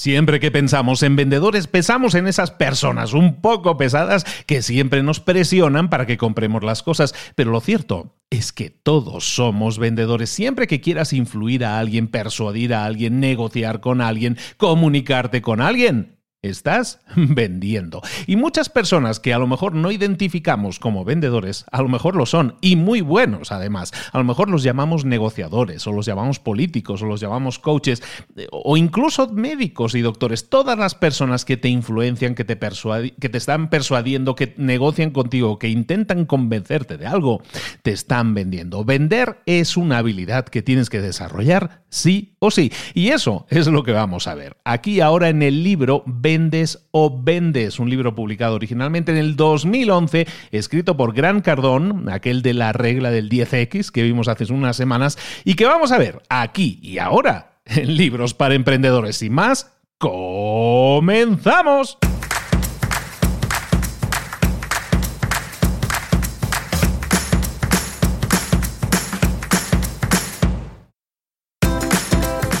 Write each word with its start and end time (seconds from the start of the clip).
Siempre 0.00 0.40
que 0.40 0.50
pensamos 0.50 1.02
en 1.02 1.14
vendedores, 1.14 1.66
pensamos 1.66 2.14
en 2.14 2.26
esas 2.26 2.50
personas 2.50 3.12
un 3.12 3.42
poco 3.42 3.76
pesadas 3.76 4.24
que 4.46 4.62
siempre 4.62 5.02
nos 5.02 5.20
presionan 5.20 5.90
para 5.90 6.06
que 6.06 6.16
compremos 6.16 6.64
las 6.64 6.82
cosas. 6.82 7.14
Pero 7.34 7.50
lo 7.50 7.60
cierto 7.60 8.16
es 8.30 8.50
que 8.50 8.70
todos 8.70 9.34
somos 9.34 9.78
vendedores. 9.78 10.30
Siempre 10.30 10.66
que 10.66 10.80
quieras 10.80 11.12
influir 11.12 11.66
a 11.66 11.78
alguien, 11.78 12.08
persuadir 12.08 12.72
a 12.72 12.86
alguien, 12.86 13.20
negociar 13.20 13.80
con 13.80 14.00
alguien, 14.00 14.38
comunicarte 14.56 15.42
con 15.42 15.60
alguien, 15.60 16.16
Estás 16.42 17.00
vendiendo. 17.16 18.00
Y 18.26 18.36
muchas 18.36 18.70
personas 18.70 19.20
que 19.20 19.34
a 19.34 19.38
lo 19.38 19.46
mejor 19.46 19.74
no 19.74 19.90
identificamos 19.90 20.78
como 20.78 21.04
vendedores, 21.04 21.66
a 21.70 21.82
lo 21.82 21.88
mejor 21.88 22.16
lo 22.16 22.24
son, 22.24 22.56
y 22.60 22.76
muy 22.76 23.02
buenos 23.02 23.52
además. 23.52 23.92
A 24.12 24.18
lo 24.18 24.24
mejor 24.24 24.48
los 24.48 24.62
llamamos 24.62 25.04
negociadores, 25.04 25.86
o 25.86 25.92
los 25.92 26.06
llamamos 26.06 26.38
políticos, 26.38 27.02
o 27.02 27.06
los 27.06 27.20
llamamos 27.20 27.58
coaches, 27.58 28.02
eh, 28.36 28.46
o 28.50 28.76
incluso 28.76 29.28
médicos 29.28 29.94
y 29.94 30.00
doctores. 30.00 30.48
Todas 30.48 30.78
las 30.78 30.94
personas 30.94 31.44
que 31.44 31.56
te 31.58 31.68
influencian, 31.68 32.34
que 32.34 32.44
te, 32.44 32.58
que 32.58 33.28
te 33.28 33.38
están 33.38 33.68
persuadiendo, 33.68 34.34
que 34.34 34.54
negocian 34.56 35.10
contigo, 35.10 35.58
que 35.58 35.68
intentan 35.68 36.24
convencerte 36.24 36.96
de 36.96 37.06
algo, 37.06 37.42
te 37.82 37.92
están 37.92 38.32
vendiendo. 38.32 38.84
Vender 38.84 39.40
es 39.44 39.76
una 39.76 39.98
habilidad 39.98 40.46
que 40.46 40.62
tienes 40.62 40.88
que 40.88 41.00
desarrollar 41.00 41.82
sí 41.90 42.34
o 42.38 42.50
sí. 42.50 42.72
Y 42.94 43.08
eso 43.08 43.46
es 43.50 43.66
lo 43.66 43.82
que 43.82 43.92
vamos 43.92 44.26
a 44.26 44.34
ver. 44.34 44.56
Aquí 44.64 45.00
ahora 45.00 45.28
en 45.28 45.42
el 45.42 45.62
libro 45.62 46.02
Vendes 46.06 46.86
o 46.92 47.22
Vendes, 47.22 47.78
un 47.78 47.90
libro 47.90 48.14
publicado 48.14 48.54
originalmente 48.54 49.12
en 49.12 49.18
el 49.18 49.36
2011, 49.36 50.26
escrito 50.50 50.96
por 50.96 51.12
Gran 51.12 51.42
Cardón, 51.42 52.08
aquel 52.08 52.42
de 52.42 52.54
la 52.54 52.72
regla 52.72 53.10
del 53.10 53.28
10X 53.28 53.90
que 53.90 54.02
vimos 54.02 54.28
hace 54.28 54.50
unas 54.50 54.76
semanas, 54.76 55.18
y 55.44 55.54
que 55.54 55.66
vamos 55.66 55.92
a 55.92 55.98
ver 55.98 56.22
aquí 56.28 56.78
y 56.82 56.98
ahora 56.98 57.60
en 57.66 57.96
Libros 57.96 58.34
para 58.34 58.54
Emprendedores. 58.54 59.22
y 59.22 59.30
más, 59.30 59.72
comenzamos. 59.98 61.98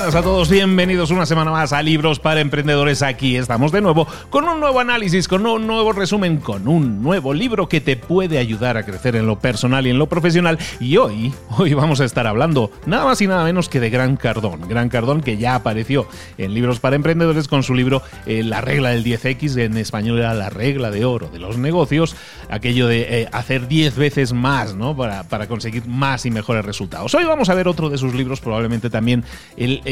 Buenas 0.00 0.14
a 0.14 0.22
todos, 0.22 0.48
bienvenidos 0.48 1.10
una 1.10 1.26
semana 1.26 1.50
más 1.50 1.74
a 1.74 1.82
Libros 1.82 2.18
para 2.20 2.40
Emprendedores. 2.40 3.02
Aquí 3.02 3.36
estamos 3.36 3.70
de 3.70 3.82
nuevo 3.82 4.06
con 4.30 4.48
un 4.48 4.58
nuevo 4.58 4.80
análisis, 4.80 5.28
con 5.28 5.44
un 5.44 5.66
nuevo 5.66 5.92
resumen, 5.92 6.38
con 6.38 6.68
un 6.68 7.02
nuevo 7.02 7.34
libro 7.34 7.68
que 7.68 7.82
te 7.82 7.98
puede 7.98 8.38
ayudar 8.38 8.78
a 8.78 8.82
crecer 8.82 9.14
en 9.14 9.26
lo 9.26 9.38
personal 9.38 9.86
y 9.86 9.90
en 9.90 9.98
lo 9.98 10.08
profesional. 10.08 10.58
Y 10.80 10.96
hoy, 10.96 11.34
hoy 11.58 11.74
vamos 11.74 12.00
a 12.00 12.06
estar 12.06 12.26
hablando 12.26 12.70
nada 12.86 13.04
más 13.04 13.20
y 13.20 13.26
nada 13.26 13.44
menos 13.44 13.68
que 13.68 13.78
de 13.78 13.90
Gran 13.90 14.16
Cardón. 14.16 14.66
Gran 14.70 14.88
Cardón 14.88 15.20
que 15.20 15.36
ya 15.36 15.54
apareció 15.54 16.08
en 16.38 16.54
Libros 16.54 16.80
para 16.80 16.96
Emprendedores 16.96 17.46
con 17.46 17.62
su 17.62 17.74
libro 17.74 18.02
eh, 18.24 18.42
La 18.42 18.62
regla 18.62 18.88
del 18.88 19.04
10X, 19.04 19.58
en 19.58 19.76
español 19.76 20.20
era 20.20 20.32
La 20.32 20.48
regla 20.48 20.90
de 20.90 21.04
oro 21.04 21.28
de 21.28 21.40
los 21.40 21.58
negocios, 21.58 22.16
aquello 22.48 22.86
de 22.86 23.20
eh, 23.20 23.28
hacer 23.32 23.68
10 23.68 23.96
veces 23.96 24.32
más, 24.32 24.74
¿no? 24.74 24.96
Para 24.96 25.46
conseguir 25.46 25.86
más 25.86 26.24
y 26.24 26.30
mejores 26.30 26.64
resultados. 26.64 27.14
Hoy 27.14 27.24
vamos 27.24 27.50
a 27.50 27.54
ver 27.54 27.68
otro 27.68 27.90
de 27.90 27.98
sus 27.98 28.14
libros, 28.14 28.40
probablemente 28.40 28.88
también 28.88 29.24
el, 29.58 29.82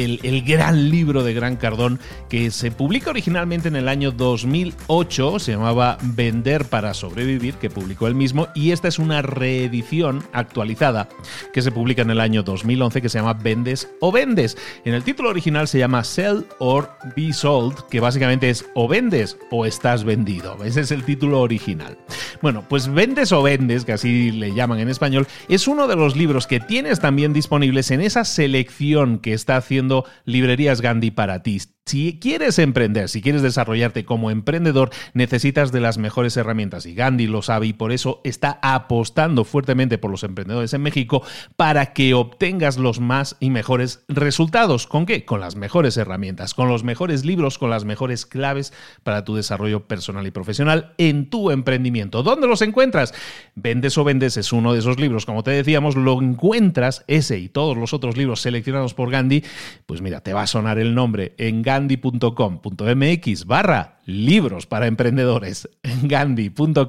gran 0.45 0.91
libro 0.91 1.23
de 1.23 1.35
Gran 1.35 1.57
Cardón 1.57 1.99
que 2.29 2.51
se 2.51 2.71
publica 2.71 3.11
originalmente 3.11 3.69
en 3.69 3.77
el 3.77 3.89
año 3.89 4.13
2008, 4.13 5.39
se 5.39 5.53
llamaba 5.53 5.99
Vender 6.03 6.65
para 6.65 6.95
sobrevivir, 6.95 7.55
que 7.55 7.71
publicó 7.71 8.07
él 8.07 8.15
mismo, 8.15 8.49
y 8.55 8.71
esta 8.73 8.89
es 8.89 8.99
una 8.99 9.23
reedición 9.23 10.23
actualizada 10.33 11.09
que 11.53 11.63
se 11.63 11.73
publica 11.73 12.03
en 12.03 12.11
el 12.11 12.21
año 12.21 12.43
2011 12.43 13.03
que 13.03 13.09
se 13.09 13.19
llama 13.19 13.35
Vendes 13.35 13.89
o 14.01 14.13
Vendes. 14.13 14.57
En 14.85 14.95
el 14.95 15.05
título 15.05 15.31
original 15.31 15.69
se 15.69 15.79
llama 15.79 16.05
Sell 16.05 16.47
or 16.59 16.91
Be 17.17 17.33
Sold, 17.33 17.87
que 17.91 18.01
básicamente 18.01 18.51
es 18.51 18.67
o 18.75 18.89
vendes 18.89 19.37
o 19.51 19.67
estás 19.67 20.05
vendido. 20.05 20.57
Ese 20.65 20.81
es 20.81 20.91
el 20.91 21.05
título 21.05 21.41
original. 21.41 21.99
Bueno, 22.43 22.65
pues 22.69 22.89
Vendes 22.89 23.33
o 23.33 23.43
Vendes, 23.43 23.85
que 23.85 23.93
así 23.93 24.31
le 24.31 24.55
llaman 24.55 24.79
en 24.79 24.89
español, 24.89 25.27
es 25.49 25.67
uno 25.67 25.89
de 25.89 25.97
los 25.97 26.17
libros 26.17 26.47
que 26.47 26.61
tienes 26.61 27.01
también 27.01 27.33
disponibles 27.33 27.91
en 27.91 28.01
esa 28.01 28.25
selección 28.25 29.19
que 29.19 29.33
está 29.33 29.57
haciendo 29.57 29.88
Librerías 30.25 30.81
Gandhi 30.81 31.11
para 31.11 31.43
ti. 31.43 31.59
Si 31.89 32.19
quieres 32.21 32.59
emprender, 32.59 33.09
si 33.09 33.23
quieres 33.23 33.41
desarrollarte 33.41 34.05
como 34.05 34.31
emprendedor, 34.31 34.91
necesitas 35.15 35.73
de 35.73 35.81
las 35.81 35.97
mejores 35.97 36.37
herramientas 36.37 36.85
y 36.85 36.95
Gandhi 36.95 37.27
lo 37.27 37.41
sabe 37.41 37.69
y 37.69 37.73
por 37.73 37.93
eso 37.93 38.21
está 38.25 38.59
apostando 38.61 39.47
fuertemente 39.47 39.97
por 39.97 40.11
los 40.11 40.23
emprendedores 40.23 40.75
en 40.75 40.83
México 40.83 41.23
para 41.57 41.95
que 41.95 42.13
obtengas 42.13 42.77
los 42.77 43.01
más 43.01 43.39
y 43.41 43.49
mejores 43.49 44.05
resultados. 44.07 44.87
¿Con 44.87 45.07
qué? 45.07 45.25
Con 45.25 45.41
las 45.41 45.57
mejores 45.57 45.97
herramientas, 45.97 46.53
con 46.53 46.69
los 46.69 46.85
mejores 46.85 47.25
libros, 47.25 47.57
con 47.57 47.71
las 47.71 47.87
mejores 47.87 48.27
claves 48.27 48.75
para 49.03 49.25
tu 49.25 49.35
desarrollo 49.35 49.89
personal 49.89 50.27
y 50.27 50.31
profesional 50.31 50.93
en 50.99 51.31
tu 51.31 51.51
emprendimiento. 51.51 52.23
¿Dónde 52.23 52.49
los 52.49 52.61
encuentras? 52.61 53.15
Vendes 53.55 53.97
o 53.97 54.05
Vendes 54.05 54.37
es 54.37 54.53
uno 54.53 54.75
de 54.75 54.81
esos 54.81 55.01
libros, 55.01 55.25
como 55.25 55.43
te 55.43 55.53
decíamos, 55.53 55.97
lo 55.97 56.21
encuentras 56.21 57.03
ese 57.07 57.39
y 57.39 57.49
todos 57.49 57.79
los 57.79 57.95
otros 57.95 58.19
libros 58.19 58.43
seleccionados 58.43 58.93
por 58.93 59.11
Gandhi, 59.11 59.43
pues 59.87 60.03
mira, 60.03 60.21
te 60.21 60.35
va 60.35 60.43
a 60.43 60.47
sonar 60.47 60.79
el 60.79 60.95
nombre 60.95 61.33
en 61.39 61.63
Gandhi 61.63 61.78
gandhi.com.mx 61.79 63.45
barra 63.47 63.98
libros 64.09 64.67
para 64.67 64.87
emprendedores. 64.87 65.69
gandhi.com.mx 66.03 66.89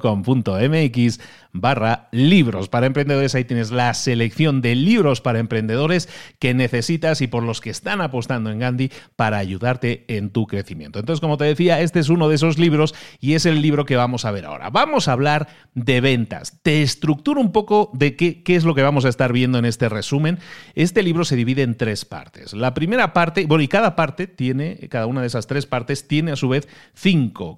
barra 1.52 2.08
libros 2.12 2.68
para 2.70 2.86
emprendedores. 2.86 3.34
Ahí 3.34 3.44
tienes 3.44 3.70
la 3.70 3.92
selección 3.92 4.62
de 4.62 4.74
libros 4.74 5.20
para 5.20 5.38
emprendedores 5.38 6.08
que 6.38 6.54
necesitas 6.54 7.20
y 7.20 7.26
por 7.26 7.42
los 7.42 7.60
que 7.60 7.68
están 7.68 8.00
apostando 8.00 8.50
en 8.50 8.60
Gandhi 8.60 8.90
para 9.16 9.36
ayudarte 9.36 10.06
en 10.08 10.30
tu 10.30 10.46
crecimiento. 10.46 10.98
Entonces, 10.98 11.20
como 11.20 11.36
te 11.36 11.44
decía, 11.44 11.80
este 11.80 11.98
es 11.98 12.08
uno 12.08 12.28
de 12.30 12.36
esos 12.36 12.58
libros 12.58 12.94
y 13.20 13.34
es 13.34 13.44
el 13.44 13.60
libro 13.60 13.84
que 13.84 13.96
vamos 13.96 14.24
a 14.24 14.30
ver 14.30 14.46
ahora. 14.46 14.70
Vamos 14.70 15.06
a 15.06 15.12
hablar 15.12 15.48
de 15.74 16.00
ventas. 16.00 16.58
Te 16.62 16.80
estructuro 16.80 17.40
un 17.40 17.52
poco 17.52 17.90
de 17.92 18.16
qué, 18.16 18.42
qué 18.42 18.56
es 18.56 18.64
lo 18.64 18.74
que 18.74 18.82
vamos 18.82 19.04
a 19.04 19.10
estar 19.10 19.34
viendo 19.34 19.58
en 19.58 19.66
este 19.66 19.90
resumen. 19.90 20.38
Este 20.74 21.02
libro 21.02 21.26
se 21.26 21.36
divide 21.36 21.62
en 21.62 21.76
tres 21.76 22.06
partes. 22.06 22.54
La 22.54 22.72
primera 22.72 23.12
parte, 23.12 23.44
bueno, 23.44 23.62
y 23.62 23.68
cada 23.68 23.94
parte 23.94 24.26
tiene, 24.26 24.88
cada 24.88 25.04
una 25.06 25.20
de 25.20 25.26
esas 25.26 25.46
tres 25.46 25.66
partes 25.66 26.08
tiene 26.08 26.32
a 26.32 26.36
su 26.36 26.48
vez 26.48 26.66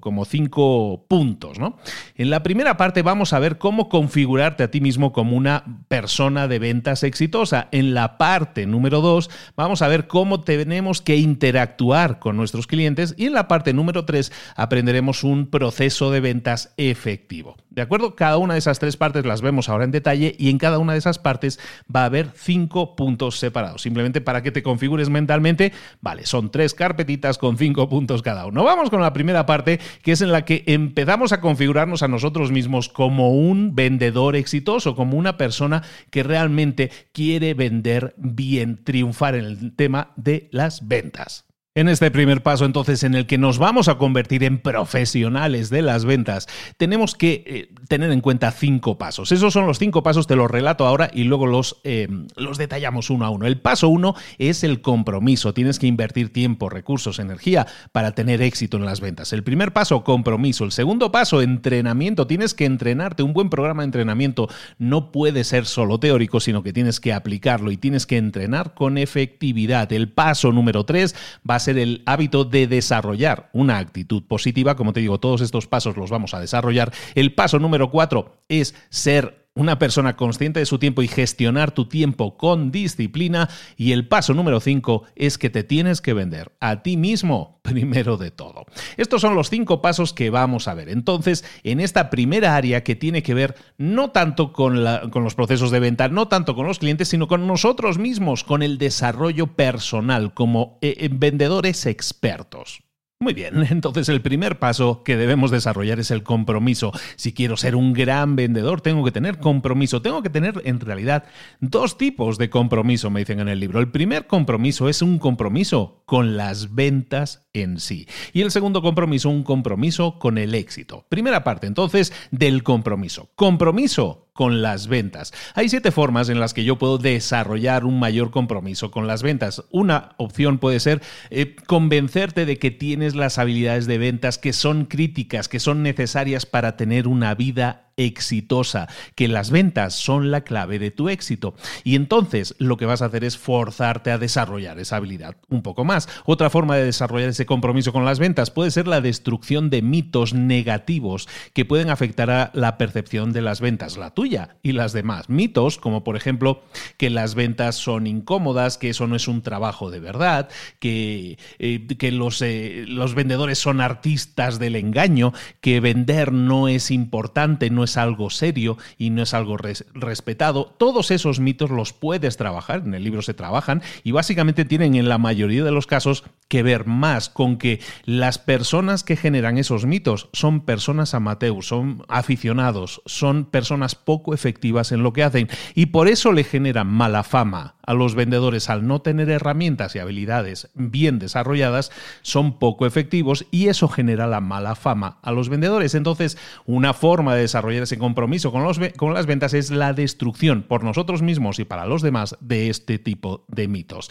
como 0.00 0.24
cinco 0.24 1.04
puntos, 1.08 1.58
¿no? 1.58 1.76
En 2.14 2.30
la 2.30 2.42
primera 2.42 2.76
parte 2.76 3.02
vamos 3.02 3.32
a 3.32 3.38
ver 3.38 3.58
cómo 3.58 3.88
configurarte 3.88 4.62
a 4.62 4.70
ti 4.70 4.80
mismo 4.80 5.12
como 5.12 5.36
una 5.36 5.84
persona 5.88 6.48
de 6.48 6.58
ventas 6.58 7.02
exitosa. 7.02 7.68
En 7.70 7.92
la 7.92 8.16
parte 8.18 8.66
número 8.66 9.00
dos 9.00 9.30
vamos 9.56 9.82
a 9.82 9.88
ver 9.88 10.06
cómo 10.06 10.40
tenemos 10.40 11.02
que 11.02 11.16
interactuar 11.16 12.18
con 12.18 12.36
nuestros 12.36 12.66
clientes 12.66 13.14
y 13.18 13.26
en 13.26 13.34
la 13.34 13.48
parte 13.48 13.72
número 13.72 14.04
tres 14.04 14.32
aprenderemos 14.56 15.24
un 15.24 15.46
proceso 15.46 16.10
de 16.10 16.20
ventas 16.20 16.72
efectivo. 16.76 17.56
¿De 17.70 17.82
acuerdo? 17.82 18.16
Cada 18.16 18.36
una 18.36 18.54
de 18.54 18.58
esas 18.58 18.78
tres 18.78 18.96
partes 18.96 19.24
las 19.24 19.40
vemos 19.40 19.68
ahora 19.68 19.84
en 19.84 19.90
detalle 19.90 20.34
y 20.38 20.50
en 20.50 20.58
cada 20.58 20.78
una 20.78 20.92
de 20.92 20.98
esas 20.98 21.18
partes 21.18 21.58
va 21.94 22.02
a 22.02 22.06
haber 22.06 22.28
cinco 22.34 22.94
puntos 22.96 23.38
separados. 23.38 23.82
Simplemente 23.82 24.20
para 24.20 24.42
que 24.42 24.52
te 24.52 24.62
configures 24.62 25.08
mentalmente, 25.08 25.72
vale, 26.00 26.26
son 26.26 26.50
tres 26.50 26.74
carpetitas 26.74 27.38
con 27.38 27.56
cinco 27.56 27.88
puntos 27.88 28.20
cada 28.20 28.46
uno. 28.46 28.62
Vamos 28.62 28.90
con 28.90 29.00
la 29.00 29.12
primera 29.12 29.41
parte, 29.46 29.80
que 30.02 30.12
es 30.12 30.20
en 30.20 30.32
la 30.32 30.44
que 30.44 30.64
empezamos 30.66 31.32
a 31.32 31.40
configurarnos 31.40 32.02
a 32.02 32.08
nosotros 32.08 32.50
mismos 32.50 32.88
como 32.88 33.30
un 33.32 33.74
vendedor 33.74 34.36
exitoso, 34.36 34.94
como 34.94 35.16
una 35.16 35.36
persona 35.36 35.82
que 36.10 36.22
realmente 36.22 36.90
quiere 37.12 37.54
vender 37.54 38.14
bien, 38.16 38.82
triunfar 38.84 39.34
en 39.34 39.44
el 39.44 39.76
tema 39.76 40.12
de 40.16 40.48
las 40.52 40.86
ventas. 40.86 41.51
En 41.74 41.88
este 41.88 42.10
primer 42.10 42.42
paso, 42.42 42.66
entonces, 42.66 43.02
en 43.02 43.14
el 43.14 43.24
que 43.24 43.38
nos 43.38 43.56
vamos 43.56 43.88
a 43.88 43.96
convertir 43.96 44.44
en 44.44 44.58
profesionales 44.58 45.70
de 45.70 45.80
las 45.80 46.04
ventas, 46.04 46.46
tenemos 46.76 47.14
que 47.14 47.44
eh, 47.46 47.68
tener 47.88 48.10
en 48.10 48.20
cuenta 48.20 48.50
cinco 48.50 48.98
pasos. 48.98 49.32
Esos 49.32 49.54
son 49.54 49.66
los 49.66 49.78
cinco 49.78 50.02
pasos, 50.02 50.26
te 50.26 50.36
los 50.36 50.50
relato 50.50 50.86
ahora 50.86 51.10
y 51.14 51.24
luego 51.24 51.46
los, 51.46 51.80
eh, 51.84 52.08
los 52.36 52.58
detallamos 52.58 53.08
uno 53.08 53.24
a 53.24 53.30
uno. 53.30 53.46
El 53.46 53.58
paso 53.58 53.88
uno 53.88 54.14
es 54.36 54.64
el 54.64 54.82
compromiso. 54.82 55.54
Tienes 55.54 55.78
que 55.78 55.86
invertir 55.86 56.30
tiempo, 56.30 56.68
recursos, 56.68 57.18
energía 57.18 57.66
para 57.90 58.12
tener 58.12 58.42
éxito 58.42 58.76
en 58.76 58.84
las 58.84 59.00
ventas. 59.00 59.32
El 59.32 59.42
primer 59.42 59.72
paso, 59.72 60.04
compromiso. 60.04 60.64
El 60.64 60.72
segundo 60.72 61.10
paso, 61.10 61.40
entrenamiento. 61.40 62.26
Tienes 62.26 62.52
que 62.52 62.66
entrenarte. 62.66 63.22
Un 63.22 63.32
buen 63.32 63.48
programa 63.48 63.80
de 63.80 63.86
entrenamiento 63.86 64.46
no 64.76 65.10
puede 65.10 65.42
ser 65.42 65.64
solo 65.64 65.98
teórico, 65.98 66.38
sino 66.38 66.62
que 66.62 66.74
tienes 66.74 67.00
que 67.00 67.14
aplicarlo 67.14 67.70
y 67.70 67.78
tienes 67.78 68.04
que 68.04 68.18
entrenar 68.18 68.74
con 68.74 68.98
efectividad. 68.98 69.90
El 69.90 70.10
paso 70.10 70.52
número 70.52 70.84
tres 70.84 71.14
va 71.48 71.61
ser 71.62 71.78
el 71.78 72.02
hábito 72.04 72.44
de 72.44 72.66
desarrollar 72.66 73.48
una 73.54 73.78
actitud 73.78 74.22
positiva. 74.24 74.76
Como 74.76 74.92
te 74.92 75.00
digo, 75.00 75.18
todos 75.18 75.40
estos 75.40 75.66
pasos 75.66 75.96
los 75.96 76.10
vamos 76.10 76.34
a 76.34 76.40
desarrollar. 76.40 76.92
El 77.14 77.34
paso 77.34 77.58
número 77.58 77.90
cuatro 77.90 78.42
es 78.48 78.74
ser 78.90 79.41
una 79.54 79.78
persona 79.78 80.16
consciente 80.16 80.60
de 80.60 80.66
su 80.66 80.78
tiempo 80.78 81.02
y 81.02 81.08
gestionar 81.08 81.72
tu 81.72 81.86
tiempo 81.86 82.36
con 82.36 82.70
disciplina. 82.70 83.48
Y 83.76 83.92
el 83.92 84.08
paso 84.08 84.34
número 84.34 84.60
5 84.60 85.04
es 85.14 85.38
que 85.38 85.50
te 85.50 85.64
tienes 85.64 86.00
que 86.00 86.14
vender 86.14 86.52
a 86.60 86.82
ti 86.82 86.96
mismo 86.96 87.60
primero 87.62 88.16
de 88.16 88.30
todo. 88.30 88.64
Estos 88.96 89.20
son 89.20 89.34
los 89.34 89.50
cinco 89.50 89.82
pasos 89.82 90.12
que 90.12 90.30
vamos 90.30 90.68
a 90.68 90.74
ver. 90.74 90.88
Entonces, 90.88 91.44
en 91.62 91.80
esta 91.80 92.10
primera 92.10 92.56
área 92.56 92.82
que 92.82 92.96
tiene 92.96 93.22
que 93.22 93.34
ver 93.34 93.54
no 93.78 94.10
tanto 94.10 94.52
con, 94.52 94.82
los 94.84 95.34
procesos 95.34 95.70
de 95.70 95.80
venta, 95.80 96.08
no 96.08 96.28
tanto 96.28 96.54
con 96.54 96.66
los 96.66 96.78
clientes, 96.78 97.08
sino 97.08 97.28
con 97.28 97.46
nosotros 97.46 97.98
mismos, 97.98 98.44
con 98.44 98.62
el 98.62 98.78
desarrollo 98.78 99.54
personal 99.54 100.34
como 100.34 100.78
eh, 100.80 101.08
vendedores 101.12 101.86
expertos. 101.86 102.82
Muy 103.22 103.34
bien, 103.34 103.64
entonces 103.70 104.08
el 104.08 104.20
primer 104.20 104.58
paso 104.58 105.04
que 105.04 105.16
debemos 105.16 105.52
desarrollar 105.52 106.00
es 106.00 106.10
el 106.10 106.24
compromiso. 106.24 106.90
Si 107.14 107.32
quiero 107.32 107.56
ser 107.56 107.76
un 107.76 107.92
gran 107.92 108.34
vendedor, 108.34 108.80
tengo 108.80 109.04
que 109.04 109.12
tener 109.12 109.38
compromiso. 109.38 110.02
Tengo 110.02 110.24
que 110.24 110.28
tener 110.28 110.60
en 110.64 110.80
realidad 110.80 111.22
dos 111.60 111.96
tipos 111.96 112.36
de 112.36 112.50
compromiso, 112.50 113.10
me 113.10 113.20
dicen 113.20 113.38
en 113.38 113.48
el 113.48 113.60
libro. 113.60 113.78
El 113.78 113.92
primer 113.92 114.26
compromiso 114.26 114.88
es 114.88 115.02
un 115.02 115.20
compromiso 115.20 116.02
con 116.04 116.36
las 116.36 116.74
ventas 116.74 117.46
en 117.52 117.78
sí. 117.78 118.08
Y 118.32 118.40
el 118.40 118.50
segundo 118.50 118.82
compromiso, 118.82 119.30
un 119.30 119.44
compromiso 119.44 120.18
con 120.18 120.36
el 120.36 120.56
éxito. 120.56 121.06
Primera 121.08 121.44
parte 121.44 121.68
entonces 121.68 122.12
del 122.32 122.64
compromiso. 122.64 123.30
Compromiso 123.36 124.21
con 124.32 124.62
las 124.62 124.86
ventas. 124.86 125.32
Hay 125.54 125.68
siete 125.68 125.90
formas 125.90 126.28
en 126.28 126.40
las 126.40 126.54
que 126.54 126.64
yo 126.64 126.78
puedo 126.78 126.98
desarrollar 126.98 127.84
un 127.84 127.98
mayor 127.98 128.30
compromiso 128.30 128.90
con 128.90 129.06
las 129.06 129.22
ventas. 129.22 129.64
Una 129.70 130.10
opción 130.16 130.58
puede 130.58 130.80
ser 130.80 131.02
eh, 131.30 131.56
convencerte 131.66 132.46
de 132.46 132.58
que 132.58 132.70
tienes 132.70 133.14
las 133.14 133.38
habilidades 133.38 133.86
de 133.86 133.98
ventas 133.98 134.38
que 134.38 134.52
son 134.52 134.86
críticas, 134.86 135.48
que 135.48 135.60
son 135.60 135.82
necesarias 135.82 136.46
para 136.46 136.76
tener 136.76 137.08
una 137.08 137.34
vida 137.34 137.91
exitosa, 137.96 138.88
que 139.14 139.28
las 139.28 139.50
ventas 139.50 139.94
son 139.94 140.30
la 140.30 140.42
clave 140.42 140.78
de 140.78 140.90
tu 140.90 141.08
éxito. 141.08 141.54
Y 141.84 141.94
entonces 141.96 142.54
lo 142.58 142.76
que 142.76 142.86
vas 142.86 143.02
a 143.02 143.06
hacer 143.06 143.24
es 143.24 143.38
forzarte 143.38 144.10
a 144.10 144.18
desarrollar 144.18 144.78
esa 144.78 144.96
habilidad 144.96 145.36
un 145.48 145.62
poco 145.62 145.84
más. 145.84 146.08
Otra 146.24 146.50
forma 146.50 146.76
de 146.76 146.84
desarrollar 146.84 147.28
ese 147.28 147.46
compromiso 147.46 147.92
con 147.92 148.04
las 148.04 148.18
ventas 148.18 148.50
puede 148.50 148.70
ser 148.70 148.88
la 148.88 149.00
destrucción 149.00 149.70
de 149.70 149.82
mitos 149.82 150.34
negativos 150.34 151.28
que 151.52 151.64
pueden 151.64 151.90
afectar 151.90 152.30
a 152.30 152.50
la 152.54 152.78
percepción 152.78 153.32
de 153.32 153.42
las 153.42 153.60
ventas, 153.60 153.96
la 153.96 154.10
tuya 154.10 154.56
y 154.62 154.72
las 154.72 154.92
demás. 154.92 155.28
Mitos 155.28 155.78
como 155.78 156.04
por 156.04 156.16
ejemplo 156.16 156.62
que 156.96 157.10
las 157.10 157.34
ventas 157.34 157.76
son 157.76 158.06
incómodas, 158.06 158.78
que 158.78 158.90
eso 158.90 159.06
no 159.06 159.16
es 159.16 159.28
un 159.28 159.42
trabajo 159.42 159.90
de 159.90 160.00
verdad, 160.00 160.48
que, 160.78 161.38
eh, 161.58 161.86
que 161.98 162.12
los, 162.12 162.40
eh, 162.42 162.84
los 162.86 163.14
vendedores 163.14 163.58
son 163.58 163.80
artistas 163.80 164.58
del 164.58 164.76
engaño, 164.76 165.32
que 165.60 165.80
vender 165.80 166.32
no 166.32 166.68
es 166.68 166.90
importante, 166.90 167.70
no 167.70 167.81
es 167.84 167.96
algo 167.96 168.30
serio 168.30 168.78
y 168.98 169.10
no 169.10 169.22
es 169.22 169.34
algo 169.34 169.56
respetado. 169.56 170.74
Todos 170.78 171.10
esos 171.10 171.40
mitos 171.40 171.70
los 171.70 171.92
puedes 171.92 172.36
trabajar, 172.36 172.82
en 172.84 172.94
el 172.94 173.04
libro 173.04 173.22
se 173.22 173.34
trabajan 173.34 173.82
y 174.04 174.12
básicamente 174.12 174.64
tienen 174.64 174.94
en 174.94 175.08
la 175.08 175.18
mayoría 175.18 175.64
de 175.64 175.72
los 175.72 175.86
casos 175.86 176.24
que 176.48 176.62
ver 176.62 176.86
más 176.86 177.28
con 177.28 177.56
que 177.56 177.80
las 178.04 178.38
personas 178.38 179.04
que 179.04 179.16
generan 179.16 179.58
esos 179.58 179.86
mitos 179.86 180.28
son 180.32 180.60
personas 180.60 181.14
amateurs, 181.14 181.66
son 181.66 182.04
aficionados, 182.08 183.02
son 183.06 183.46
personas 183.46 183.94
poco 183.94 184.34
efectivas 184.34 184.92
en 184.92 185.02
lo 185.02 185.12
que 185.12 185.22
hacen 185.22 185.48
y 185.74 185.86
por 185.86 186.08
eso 186.08 186.32
le 186.32 186.44
generan 186.44 186.88
mala 186.88 187.22
fama 187.22 187.76
a 187.84 187.94
los 187.94 188.14
vendedores 188.14 188.70
al 188.70 188.86
no 188.86 189.00
tener 189.00 189.28
herramientas 189.30 189.94
y 189.94 189.98
habilidades 189.98 190.70
bien 190.74 191.18
desarrolladas 191.18 191.90
son 192.22 192.58
poco 192.58 192.86
efectivos 192.86 193.46
y 193.50 193.68
eso 193.68 193.88
genera 193.88 194.26
la 194.26 194.40
mala 194.40 194.74
fama 194.74 195.18
a 195.22 195.32
los 195.32 195.48
vendedores. 195.48 195.94
Entonces, 195.94 196.38
una 196.66 196.94
forma 196.94 197.34
de 197.34 197.42
desarrollar 197.42 197.71
ese 197.80 197.98
compromiso 197.98 198.52
con, 198.52 198.64
los, 198.64 198.80
con 198.96 199.14
las 199.14 199.26
ventas 199.26 199.54
es 199.54 199.70
la 199.70 199.92
destrucción 199.92 200.62
por 200.62 200.84
nosotros 200.84 201.22
mismos 201.22 201.58
y 201.58 201.64
para 201.64 201.86
los 201.86 202.02
demás 202.02 202.36
de 202.40 202.68
este 202.68 202.98
tipo 202.98 203.44
de 203.48 203.68
mitos. 203.68 204.10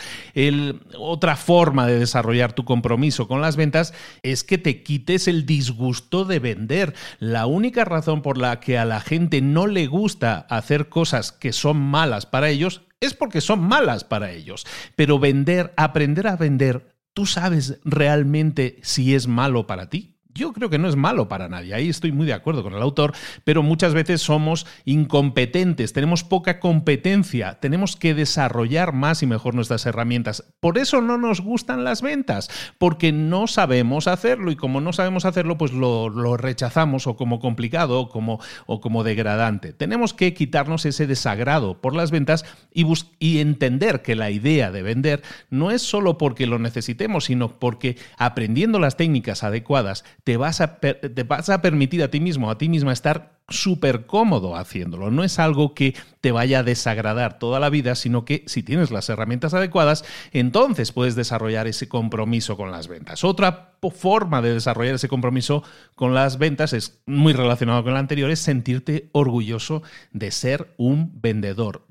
Otra 0.98 1.36
forma 1.36 1.88
de 1.88 2.00
desarrollar 2.00 2.54
tu 2.54 2.66
compromiso 2.66 3.28
con 3.28 3.42
las 3.42 3.56
ventas 3.56 3.94
es 4.24 4.44
que 4.44 4.58
te 4.58 4.84
quites 4.84 5.28
el 5.28 5.46
disgusto 5.46 6.26
de 6.26 6.40
vender. 6.40 6.96
La 7.20 7.46
única 7.46 7.86
razón 7.86 8.22
por 8.22 8.38
la 8.38 8.60
que 8.60 8.78
a 8.78 8.86
la 8.86 9.02
gente 9.02 9.42
no 9.42 9.68
le 9.68 9.88
gusta 9.88 10.40
hacer 10.50 10.90
cosas 10.90 11.32
que 11.32 11.54
son 11.54 11.78
malas 11.78 12.26
para 12.26 12.50
ellos 12.50 12.82
es 13.00 13.14
porque 13.14 13.42
son 13.42 13.62
malas 13.62 14.04
para 14.04 14.32
ellos. 14.32 14.66
Pero 14.96 15.20
vender, 15.20 15.74
aprender 15.76 16.28
a 16.28 16.36
vender, 16.36 16.96
¿tú 17.14 17.26
sabes 17.26 17.80
realmente 17.84 18.78
si 18.84 19.16
es 19.16 19.28
malo 19.28 19.68
para 19.68 19.90
ti? 19.90 20.21
Yo 20.34 20.54
creo 20.54 20.70
que 20.70 20.78
no 20.78 20.88
es 20.88 20.96
malo 20.96 21.28
para 21.28 21.50
nadie. 21.50 21.74
Ahí 21.74 21.90
estoy 21.90 22.12
muy 22.12 22.26
de 22.26 22.34
acuerdo 22.34 22.64
con 22.64 22.74
el 22.74 22.82
autor, 22.82 23.14
pero 23.44 23.64
muchas 23.64 23.94
veces 23.94 24.22
somos 24.22 24.66
incompetentes, 24.86 25.94
tenemos 25.94 26.24
poca 26.24 26.60
competencia, 26.60 27.60
tenemos 27.60 27.96
que 27.96 28.14
desarrollar 28.14 28.94
más 28.94 29.24
y 29.24 29.28
mejor 29.28 29.56
nuestras 29.56 29.86
herramientas. 29.86 30.44
Por 30.60 30.78
eso 30.78 31.02
no 31.02 31.18
nos 31.18 31.42
gustan 31.42 31.84
las 31.84 32.02
ventas, 32.02 32.50
porque 32.78 33.12
no 33.12 33.48
sabemos 33.48 34.08
hacerlo 34.08 34.52
y 34.52 34.56
como 34.56 34.82
no 34.82 34.94
sabemos 34.94 35.26
hacerlo, 35.26 35.58
pues 35.58 35.74
lo, 35.74 36.10
rechazamos 36.38 37.08
o 37.08 37.16
como 37.16 37.40
complicado 37.40 38.00
o 38.00 38.10
como, 38.10 38.40
o 38.66 38.82
como 38.82 39.04
degradante. 39.04 39.74
Tenemos 39.74 40.14
que 40.14 40.34
quitarnos 40.34 40.86
ese 40.86 41.08
desagrado 41.08 41.82
por 41.82 41.96
las 41.96 42.12
ventas 42.12 42.46
y, 42.74 42.86
y 43.20 43.40
entender 43.40 44.02
que 44.02 44.16
la 44.16 44.32
idea 44.32 44.72
de 44.72 44.82
vender 44.82 45.22
no 45.50 45.72
es 45.72 45.82
solo 45.82 46.18
porque 46.18 46.48
lo 46.48 46.60
necesitemos, 46.60 47.26
sino 47.26 47.60
porque 47.60 47.98
aprendiendo 48.18 48.80
las 48.80 48.98
técnicas 48.98 49.44
adecuadas, 49.44 50.04
te 50.24 50.38
vas 50.38 50.62
a, 50.62 50.78
te 50.78 51.24
vas 51.24 51.50
a 51.50 51.62
permitir 51.62 52.04
a 52.04 52.10
ti 52.10 52.20
mismo, 52.20 52.50
a 52.52 52.58
ti 52.58 52.70
misma 52.70 52.94
estar 52.94 53.42
súper 53.50 54.06
cómodo 54.06 54.56
haciéndolo. 54.56 55.12
No 55.12 55.24
es 55.24 55.40
algo 55.40 55.74
que 55.74 55.96
te 56.22 56.32
vaya 56.32 56.60
a 56.60 56.64
desagradar 56.64 57.40
toda 57.40 57.60
la 57.60 57.70
vida, 57.70 57.96
sino 57.96 58.26
que 58.26 58.44
si 58.48 58.64
tienes 58.64 58.92
las 58.92 59.10
herramientas 59.10 59.54
adecuadas, 59.54 60.06
entonces 60.32 60.92
puedes 60.92 61.16
desarrollar 61.16 61.68
ese 61.68 61.88
compromiso 61.88 62.58
con 62.58 62.72
las 62.72 62.88
ventas. 62.88 63.24
Otra 63.24 63.76
forma 63.94 64.42
de 64.42 64.54
desarrollar 64.54 64.96
ese 64.96 65.08
compromiso 65.08 65.64
con 65.96 66.14
las 66.14 66.38
ventas 66.38 66.74
es 66.74 67.02
muy 67.06 67.34
relacionado 67.34 67.84
con 67.84 67.94
la 67.94 68.00
anterior, 68.00 68.32
es 68.32 68.40
sentirte 68.40 69.10
orgulloso 69.12 69.84
de 70.12 70.32
ser 70.32 70.74
un 70.78 71.12
vendedor 71.22 71.86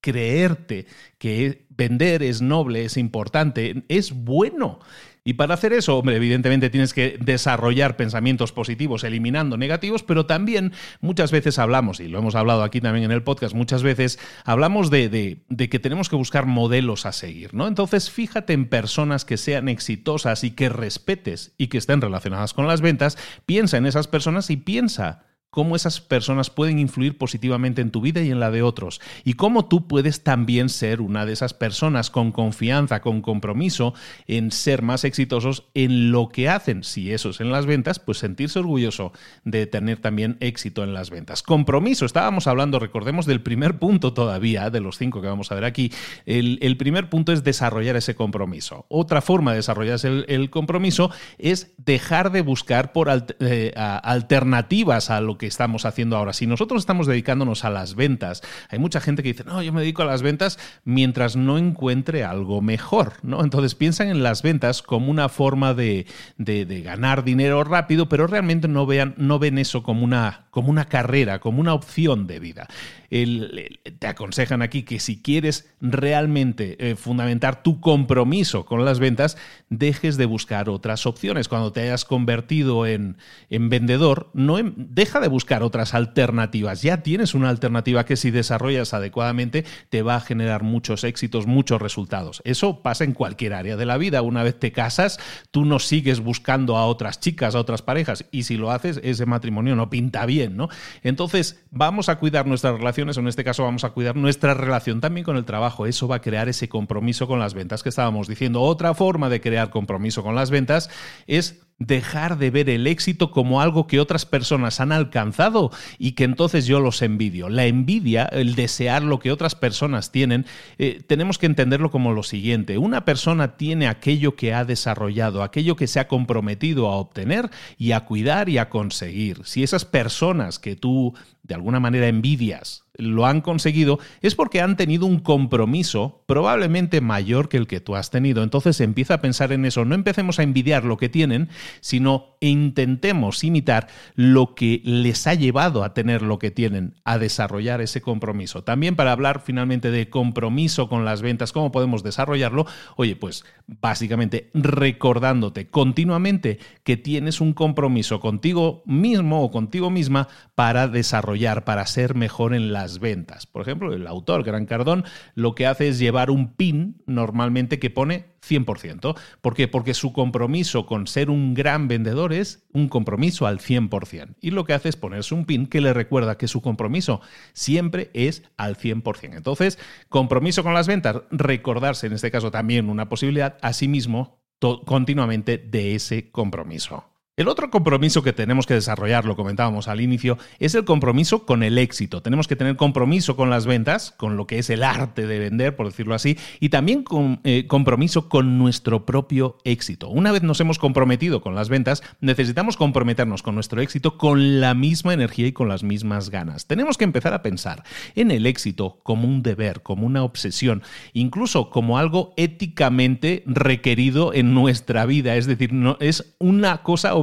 creerte 0.00 0.84
que 1.16 1.66
vender 1.70 2.22
es 2.22 2.42
noble, 2.42 2.84
es 2.84 2.98
importante, 2.98 3.84
es 3.88 4.12
bueno. 4.12 4.80
Y 5.26 5.34
para 5.34 5.54
hacer 5.54 5.72
eso, 5.72 5.96
hombre, 5.96 6.16
evidentemente 6.16 6.68
tienes 6.68 6.92
que 6.92 7.16
desarrollar 7.18 7.96
pensamientos 7.96 8.52
positivos 8.52 9.04
eliminando 9.04 9.56
negativos, 9.56 10.02
pero 10.02 10.26
también 10.26 10.72
muchas 11.00 11.32
veces 11.32 11.58
hablamos, 11.58 11.98
y 12.00 12.08
lo 12.08 12.18
hemos 12.18 12.34
hablado 12.34 12.62
aquí 12.62 12.82
también 12.82 13.06
en 13.06 13.10
el 13.10 13.22
podcast, 13.22 13.54
muchas 13.54 13.82
veces 13.82 14.18
hablamos 14.44 14.90
de, 14.90 15.08
de, 15.48 15.68
que 15.70 15.78
tenemos 15.78 16.10
que 16.10 16.16
buscar 16.16 16.44
modelos 16.44 17.06
a 17.06 17.12
seguir, 17.12 17.54
¿no? 17.54 17.66
Entonces, 17.66 18.10
fíjate 18.10 18.52
en 18.52 18.68
personas 18.68 19.24
que 19.24 19.38
sean 19.38 19.70
exitosas 19.70 20.44
y 20.44 20.50
que 20.50 20.68
respetes 20.68 21.54
y 21.56 21.68
que 21.68 21.78
estén 21.78 22.02
relacionadas 22.02 22.52
con 22.52 22.66
las 22.66 22.82
ventas, 22.82 23.16
piensa 23.46 23.78
en 23.78 23.86
esas 23.86 24.08
personas 24.08 24.50
y 24.50 24.58
piensa 24.58 25.24
cómo 25.54 25.76
esas 25.76 26.00
personas 26.00 26.50
pueden 26.50 26.80
influir 26.80 27.16
positivamente 27.16 27.80
en 27.80 27.92
tu 27.92 28.00
vida 28.00 28.20
y 28.20 28.32
en 28.32 28.40
la 28.40 28.50
de 28.50 28.62
otros, 28.62 29.00
y 29.22 29.34
cómo 29.34 29.66
tú 29.66 29.86
puedes 29.86 30.24
también 30.24 30.68
ser 30.68 31.00
una 31.00 31.26
de 31.26 31.32
esas 31.32 31.54
personas 31.54 32.10
con 32.10 32.32
confianza, 32.32 33.00
con 33.00 33.22
compromiso 33.22 33.94
en 34.26 34.50
ser 34.50 34.82
más 34.82 35.04
exitosos 35.04 35.68
en 35.74 36.10
lo 36.10 36.28
que 36.28 36.48
hacen. 36.48 36.82
Si 36.82 37.12
eso 37.12 37.30
es 37.30 37.40
en 37.40 37.52
las 37.52 37.66
ventas, 37.66 38.00
pues 38.00 38.18
sentirse 38.18 38.58
orgulloso 38.58 39.12
de 39.44 39.68
tener 39.68 40.00
también 40.00 40.38
éxito 40.40 40.82
en 40.82 40.92
las 40.92 41.10
ventas. 41.10 41.44
Compromiso, 41.44 42.04
estábamos 42.04 42.48
hablando, 42.48 42.80
recordemos, 42.80 43.24
del 43.24 43.40
primer 43.40 43.78
punto 43.78 44.12
todavía, 44.12 44.70
de 44.70 44.80
los 44.80 44.98
cinco 44.98 45.22
que 45.22 45.28
vamos 45.28 45.52
a 45.52 45.54
ver 45.54 45.66
aquí. 45.66 45.92
El, 46.26 46.76
primer 46.78 47.08
punto 47.10 47.30
es 47.30 47.44
desarrollar 47.44 47.94
ese 47.94 48.16
compromiso. 48.16 48.86
Otra 48.88 49.22
forma 49.22 49.52
de 49.52 49.58
desarrollar 49.58 50.00
el, 50.02 50.50
compromiso 50.50 51.12
es 51.38 51.74
dejar 51.76 52.32
de 52.32 52.40
buscar 52.40 52.92
por 52.92 53.08
eh, 53.38 53.72
alternativas 53.76 55.10
a 55.10 55.20
lo 55.20 55.38
que 55.38 55.43
estamos 55.46 55.84
haciendo 55.84 56.16
ahora. 56.16 56.32
Si 56.32 56.46
nosotros 56.46 56.82
estamos 56.82 57.06
dedicándonos 57.06 57.64
a 57.64 57.70
las 57.70 57.94
ventas, 57.94 58.42
hay 58.68 58.78
mucha 58.78 59.00
gente 59.00 59.22
que 59.22 59.32
dice, 59.32 59.44
no, 59.44 59.62
yo 59.62 59.72
me 59.72 59.80
dedico 59.80 60.02
a 60.02 60.06
las 60.06 60.22
ventas 60.22 60.58
mientras 60.84 61.36
no 61.36 61.58
encuentre 61.58 62.24
algo 62.24 62.60
mejor, 62.60 63.14
¿no? 63.22 63.42
Entonces 63.42 63.74
piensan 63.74 64.08
en 64.08 64.22
las 64.22 64.42
ventas 64.42 64.82
como 64.82 65.10
una 65.10 65.28
forma 65.28 65.74
de, 65.74 66.06
ganar 66.38 67.24
dinero 67.24 67.64
rápido, 67.64 68.08
pero 68.08 68.26
realmente 68.26 68.68
no, 68.68 68.86
vean, 68.86 69.14
no 69.16 69.38
ven 69.38 69.58
eso 69.58 69.82
como 69.82 70.04
una, 70.04 70.46
como 70.50 70.70
una 70.70 70.86
carrera, 70.86 71.38
como 71.38 71.60
una 71.60 71.74
opción 71.74 72.26
de 72.26 72.40
vida 72.40 72.68
te 73.10 74.06
aconsejan 74.06 74.62
aquí 74.62 74.82
que 74.82 75.00
si 75.00 75.20
quieres 75.20 75.70
realmente 75.80 76.76
eh, 76.78 76.96
fundamentar 76.96 77.62
tu 77.62 77.80
compromiso 77.80 78.64
con 78.64 78.84
las 78.84 78.98
ventas, 78.98 79.36
dejes 79.68 80.16
de 80.16 80.26
buscar 80.26 80.68
otras 80.68 81.06
opciones. 81.06 81.48
Cuando 81.48 81.72
te 81.72 81.82
hayas 81.82 82.04
convertido 82.04 82.86
en, 82.86 83.16
vendedor, 83.50 84.30
no 84.34 84.58
em, 84.58 84.74
deja 84.76 85.20
de 85.20 85.28
buscar 85.28 85.62
otras 85.62 85.94
alternativas. 85.94 86.82
Ya 86.82 87.02
tienes 87.02 87.34
una 87.34 87.50
alternativa 87.50 88.04
que 88.04 88.16
si 88.16 88.30
desarrollas 88.30 88.94
adecuadamente 88.94 89.64
te 89.90 90.02
va 90.02 90.16
a 90.16 90.20
generar 90.20 90.62
muchos 90.62 91.04
éxitos, 91.04 91.46
muchos 91.46 91.80
resultados. 91.80 92.42
Eso 92.44 92.82
pasa 92.82 93.04
en 93.04 93.12
cualquier 93.12 93.54
área 93.54 93.76
de 93.76 93.86
la 93.86 93.98
vida. 93.98 94.22
Una 94.22 94.42
vez 94.42 94.58
te 94.58 94.72
casas, 94.72 95.18
tú 95.50 95.64
no 95.64 95.78
sigues 95.78 96.20
buscando 96.20 96.76
a 96.76 96.86
otras 96.86 97.20
chicas, 97.20 97.54
a 97.54 97.60
otras 97.60 97.82
parejas. 97.82 98.24
Y 98.30 98.44
si 98.44 98.56
lo 98.56 98.70
haces, 98.70 99.00
ese 99.02 99.26
matrimonio 99.26 99.76
no 99.76 99.90
pinta 99.90 100.26
bien, 100.26 100.56
¿no? 100.56 100.68
Entonces, 101.02 101.64
vamos 101.70 102.08
a 102.08 102.18
cuidar 102.18 102.46
nuestra 102.46 102.72
relación 102.72 103.03
o 103.08 103.20
en 103.20 103.28
este 103.28 103.44
caso 103.44 103.64
vamos 103.64 103.84
a 103.84 103.90
cuidar 103.90 104.16
nuestra 104.16 104.54
relación 104.54 105.00
también 105.00 105.24
con 105.24 105.36
el 105.36 105.44
trabajo. 105.44 105.86
Eso 105.86 106.08
va 106.08 106.16
a 106.16 106.20
crear 106.20 106.48
ese 106.48 106.68
compromiso 106.68 107.26
con 107.26 107.38
las 107.38 107.54
ventas 107.54 107.82
que 107.82 107.88
estábamos 107.90 108.28
diciendo. 108.28 108.62
Otra 108.62 108.94
forma 108.94 109.28
de 109.28 109.40
crear 109.40 109.70
compromiso 109.70 110.22
con 110.22 110.34
las 110.34 110.50
ventas 110.50 110.90
es 111.26 111.60
dejar 111.78 112.38
de 112.38 112.50
ver 112.50 112.70
el 112.70 112.86
éxito 112.86 113.30
como 113.30 113.60
algo 113.60 113.86
que 113.86 114.00
otras 114.00 114.26
personas 114.26 114.80
han 114.80 114.92
alcanzado 114.92 115.70
y 115.98 116.12
que 116.12 116.24
entonces 116.24 116.66
yo 116.66 116.80
los 116.80 117.02
envidio. 117.02 117.48
La 117.48 117.66
envidia, 117.66 118.24
el 118.24 118.54
desear 118.54 119.02
lo 119.02 119.18
que 119.18 119.32
otras 119.32 119.54
personas 119.54 120.12
tienen, 120.12 120.46
eh, 120.78 121.02
tenemos 121.06 121.38
que 121.38 121.46
entenderlo 121.46 121.90
como 121.90 122.12
lo 122.12 122.22
siguiente. 122.22 122.78
Una 122.78 123.04
persona 123.04 123.56
tiene 123.56 123.88
aquello 123.88 124.36
que 124.36 124.54
ha 124.54 124.64
desarrollado, 124.64 125.42
aquello 125.42 125.76
que 125.76 125.88
se 125.88 126.00
ha 126.00 126.08
comprometido 126.08 126.88
a 126.88 126.96
obtener 126.96 127.50
y 127.76 127.92
a 127.92 128.00
cuidar 128.04 128.48
y 128.48 128.58
a 128.58 128.68
conseguir. 128.68 129.40
Si 129.44 129.62
esas 129.62 129.84
personas 129.84 130.58
que 130.58 130.76
tú 130.76 131.14
de 131.42 131.54
alguna 131.54 131.80
manera 131.80 132.06
envidias 132.08 132.83
lo 132.96 133.26
han 133.26 133.40
conseguido, 133.40 133.98
es 134.22 134.34
porque 134.34 134.60
han 134.60 134.76
tenido 134.76 135.06
un 135.06 135.18
compromiso 135.18 136.22
probablemente 136.26 137.00
mayor 137.00 137.48
que 137.48 137.56
el 137.56 137.66
que 137.66 137.80
tú 137.80 137.96
has 137.96 138.10
tenido. 138.10 138.42
Entonces 138.42 138.80
empieza 138.80 139.14
a 139.14 139.20
pensar 139.20 139.52
en 139.52 139.64
eso. 139.64 139.84
No 139.84 139.94
empecemos 139.94 140.38
a 140.38 140.42
envidiar 140.42 140.84
lo 140.84 140.96
que 140.96 141.08
tienen, 141.08 141.48
sino 141.80 142.36
intentemos 142.40 143.42
imitar 143.42 143.88
lo 144.14 144.54
que 144.54 144.80
les 144.84 145.26
ha 145.26 145.34
llevado 145.34 145.82
a 145.82 145.94
tener 145.94 146.22
lo 146.22 146.38
que 146.38 146.50
tienen, 146.50 146.94
a 147.04 147.18
desarrollar 147.18 147.80
ese 147.80 148.00
compromiso. 148.00 148.64
También 148.64 148.96
para 148.96 149.12
hablar 149.12 149.42
finalmente 149.44 149.90
de 149.90 150.10
compromiso 150.10 150.88
con 150.88 151.04
las 151.04 151.22
ventas, 151.22 151.52
cómo 151.52 151.72
podemos 151.72 152.02
desarrollarlo, 152.02 152.66
oye, 152.96 153.16
pues 153.16 153.44
básicamente 153.66 154.50
recordándote 154.54 155.68
continuamente 155.68 156.58
que 156.82 156.96
tienes 156.96 157.40
un 157.40 157.54
compromiso 157.54 158.20
contigo 158.20 158.82
mismo 158.86 159.42
o 159.42 159.50
contigo 159.50 159.90
misma 159.90 160.28
para 160.54 160.86
desarrollar, 160.88 161.64
para 161.64 161.86
ser 161.86 162.14
mejor 162.14 162.54
en 162.54 162.72
la 162.72 162.83
ventas. 162.98 163.46
Por 163.46 163.62
ejemplo, 163.62 163.92
el 163.92 164.06
autor, 164.06 164.44
Gran 164.44 164.66
Cardón, 164.66 165.04
lo 165.34 165.54
que 165.54 165.66
hace 165.66 165.88
es 165.88 165.98
llevar 165.98 166.30
un 166.30 166.54
pin 166.54 167.02
normalmente 167.06 167.78
que 167.78 167.90
pone 167.90 168.26
100%. 168.46 169.16
¿Por 169.40 169.54
qué? 169.54 169.68
Porque 169.68 169.94
su 169.94 170.12
compromiso 170.12 170.86
con 170.86 171.06
ser 171.06 171.30
un 171.30 171.54
gran 171.54 171.88
vendedor 171.88 172.32
es 172.32 172.66
un 172.72 172.88
compromiso 172.88 173.46
al 173.46 173.58
100%. 173.58 174.36
Y 174.40 174.50
lo 174.50 174.64
que 174.64 174.74
hace 174.74 174.88
es 174.88 174.96
ponerse 174.96 175.34
un 175.34 175.44
pin 175.44 175.66
que 175.66 175.80
le 175.80 175.92
recuerda 175.92 176.36
que 176.36 176.48
su 176.48 176.60
compromiso 176.60 177.20
siempre 177.52 178.10
es 178.14 178.42
al 178.56 178.76
100%. 178.76 179.36
Entonces, 179.36 179.78
compromiso 180.08 180.62
con 180.62 180.74
las 180.74 180.86
ventas, 180.86 181.22
recordarse 181.30 182.06
en 182.06 182.12
este 182.12 182.30
caso 182.30 182.50
también 182.50 182.90
una 182.90 183.08
posibilidad, 183.08 183.58
asimismo, 183.62 184.40
continuamente 184.84 185.58
de 185.58 185.94
ese 185.94 186.30
compromiso. 186.30 187.13
El 187.36 187.48
otro 187.48 187.68
compromiso 187.68 188.22
que 188.22 188.32
tenemos 188.32 188.64
que 188.64 188.74
desarrollar, 188.74 189.24
lo 189.24 189.34
comentábamos 189.34 189.88
al 189.88 190.00
inicio, 190.00 190.38
es 190.60 190.76
el 190.76 190.84
compromiso 190.84 191.44
con 191.44 191.64
el 191.64 191.78
éxito. 191.78 192.22
Tenemos 192.22 192.46
que 192.46 192.54
tener 192.54 192.76
compromiso 192.76 193.34
con 193.34 193.50
las 193.50 193.66
ventas, 193.66 194.12
con 194.12 194.36
lo 194.36 194.46
que 194.46 194.60
es 194.60 194.70
el 194.70 194.84
arte 194.84 195.26
de 195.26 195.40
vender, 195.40 195.74
por 195.74 195.86
decirlo 195.86 196.14
así, 196.14 196.38
y 196.60 196.68
también 196.68 197.02
con, 197.02 197.40
eh, 197.42 197.66
compromiso 197.66 198.28
con 198.28 198.56
nuestro 198.56 199.04
propio 199.04 199.58
éxito. 199.64 200.10
Una 200.10 200.30
vez 200.30 200.44
nos 200.44 200.60
hemos 200.60 200.78
comprometido 200.78 201.40
con 201.40 201.56
las 201.56 201.68
ventas, 201.68 202.04
necesitamos 202.20 202.76
comprometernos 202.76 203.42
con 203.42 203.56
nuestro 203.56 203.80
éxito 203.80 204.16
con 204.16 204.60
la 204.60 204.74
misma 204.74 205.12
energía 205.12 205.48
y 205.48 205.52
con 205.52 205.66
las 205.66 205.82
mismas 205.82 206.30
ganas. 206.30 206.68
Tenemos 206.68 206.98
que 206.98 207.02
empezar 207.02 207.34
a 207.34 207.42
pensar 207.42 207.82
en 208.14 208.30
el 208.30 208.46
éxito 208.46 209.00
como 209.02 209.26
un 209.26 209.42
deber, 209.42 209.82
como 209.82 210.06
una 210.06 210.22
obsesión, 210.22 210.84
incluso 211.14 211.68
como 211.68 211.98
algo 211.98 212.32
éticamente 212.36 213.42
requerido 213.44 214.32
en 214.32 214.54
nuestra 214.54 215.04
vida. 215.04 215.34
Es 215.34 215.46
decir, 215.48 215.72
no, 215.72 215.96
es 215.98 216.36
una 216.38 216.84
cosa 216.84 217.16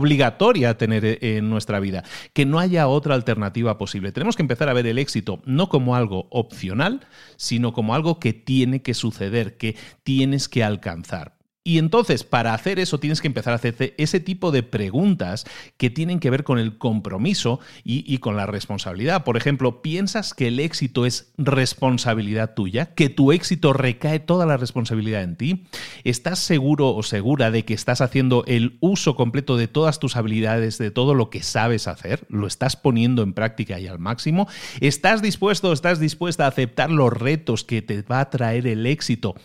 a 0.68 0.78
tener 0.78 1.06
e-, 1.06 1.38
en 1.38 1.50
nuestra 1.50 1.80
vida, 1.80 2.04
que 2.34 2.46
no 2.46 2.60
haya 2.60 2.88
otra 2.88 3.16
alternativa 3.16 3.78
posible. 3.78 4.12
Tenemos 4.12 4.36
que 4.36 4.44
empezar 4.44 4.70
a 4.70 4.74
ver 4.74 4.88
el 4.88 4.98
éxito 4.98 5.42
no 5.46 5.70
como 5.70 5.96
algo 5.96 6.28
opcional, 6.30 7.02
sino 7.38 7.74
como 7.74 7.96
algo 7.96 8.20
que 8.20 8.34
tiene 8.34 8.82
que 8.82 8.94
suceder, 8.94 9.58
que 9.58 9.76
tienes 10.04 10.50
que 10.50 10.64
alcanzar. 10.64 11.41
Y 11.64 11.78
entonces, 11.78 12.24
para 12.24 12.56
hacer 12.56 12.80
eso, 12.80 13.00
tienes 13.00 13.22
que 13.22 13.28
empezar 13.28 13.54
a 13.54 13.58
hacerte 13.58 13.94
ese 14.00 14.20
tipo 14.20 14.50
de 14.50 14.64
preguntas 14.64 15.46
que 15.78 15.92
tienen 15.92 16.20
que 16.20 16.32
ver 16.32 16.44
con 16.44 16.58
el 16.58 16.80
compromiso 16.80 17.60
y, 17.84 18.18
con 18.18 18.36
la 18.36 18.48
responsabilidad. 18.48 19.24
Por 19.24 19.38
ejemplo, 19.38 19.84
¿piensas 19.84 20.34
que 20.34 20.48
el 20.48 20.60
éxito 20.60 21.06
es 21.06 21.34
responsabilidad 21.38 22.56
tuya? 22.56 22.96
¿Que 22.96 23.10
tu 23.10 23.32
éxito 23.32 23.74
recae 23.74 24.20
toda 24.20 24.48
la 24.48 24.58
responsabilidad 24.58 25.22
en 25.22 25.36
ti? 25.36 25.68
¿Estás 26.04 26.40
seguro 26.40 26.96
o 26.96 27.04
segura 27.04 27.52
de 27.52 27.64
que 27.64 27.76
estás 27.76 28.02
haciendo 28.02 28.44
el 28.48 28.78
uso 28.80 29.16
completo 29.16 29.56
de 29.56 29.68
todas 29.68 30.00
tus 30.00 30.16
habilidades, 30.16 30.80
de 30.80 30.90
todo 30.90 31.14
lo 31.14 31.30
que 31.30 31.44
sabes 31.44 31.88
hacer? 31.88 32.26
¿Lo 32.28 32.48
estás 32.48 32.76
poniendo 32.76 33.22
en 33.22 33.34
práctica 33.34 33.80
y 33.80 33.86
al 33.86 34.00
máximo? 34.00 34.48
¿Estás 34.80 35.22
dispuesto, 35.22 35.72
estás 35.74 36.00
dispuesta 36.00 36.46
a 36.46 36.50
aceptar 36.50 36.90
los 36.90 37.14
retos 37.14 37.64
que 37.64 37.84
te 37.84 38.02
va 38.02 38.22
a 38.22 38.30
traer 38.32 38.66
el 38.66 38.88
éxito? 38.88 39.36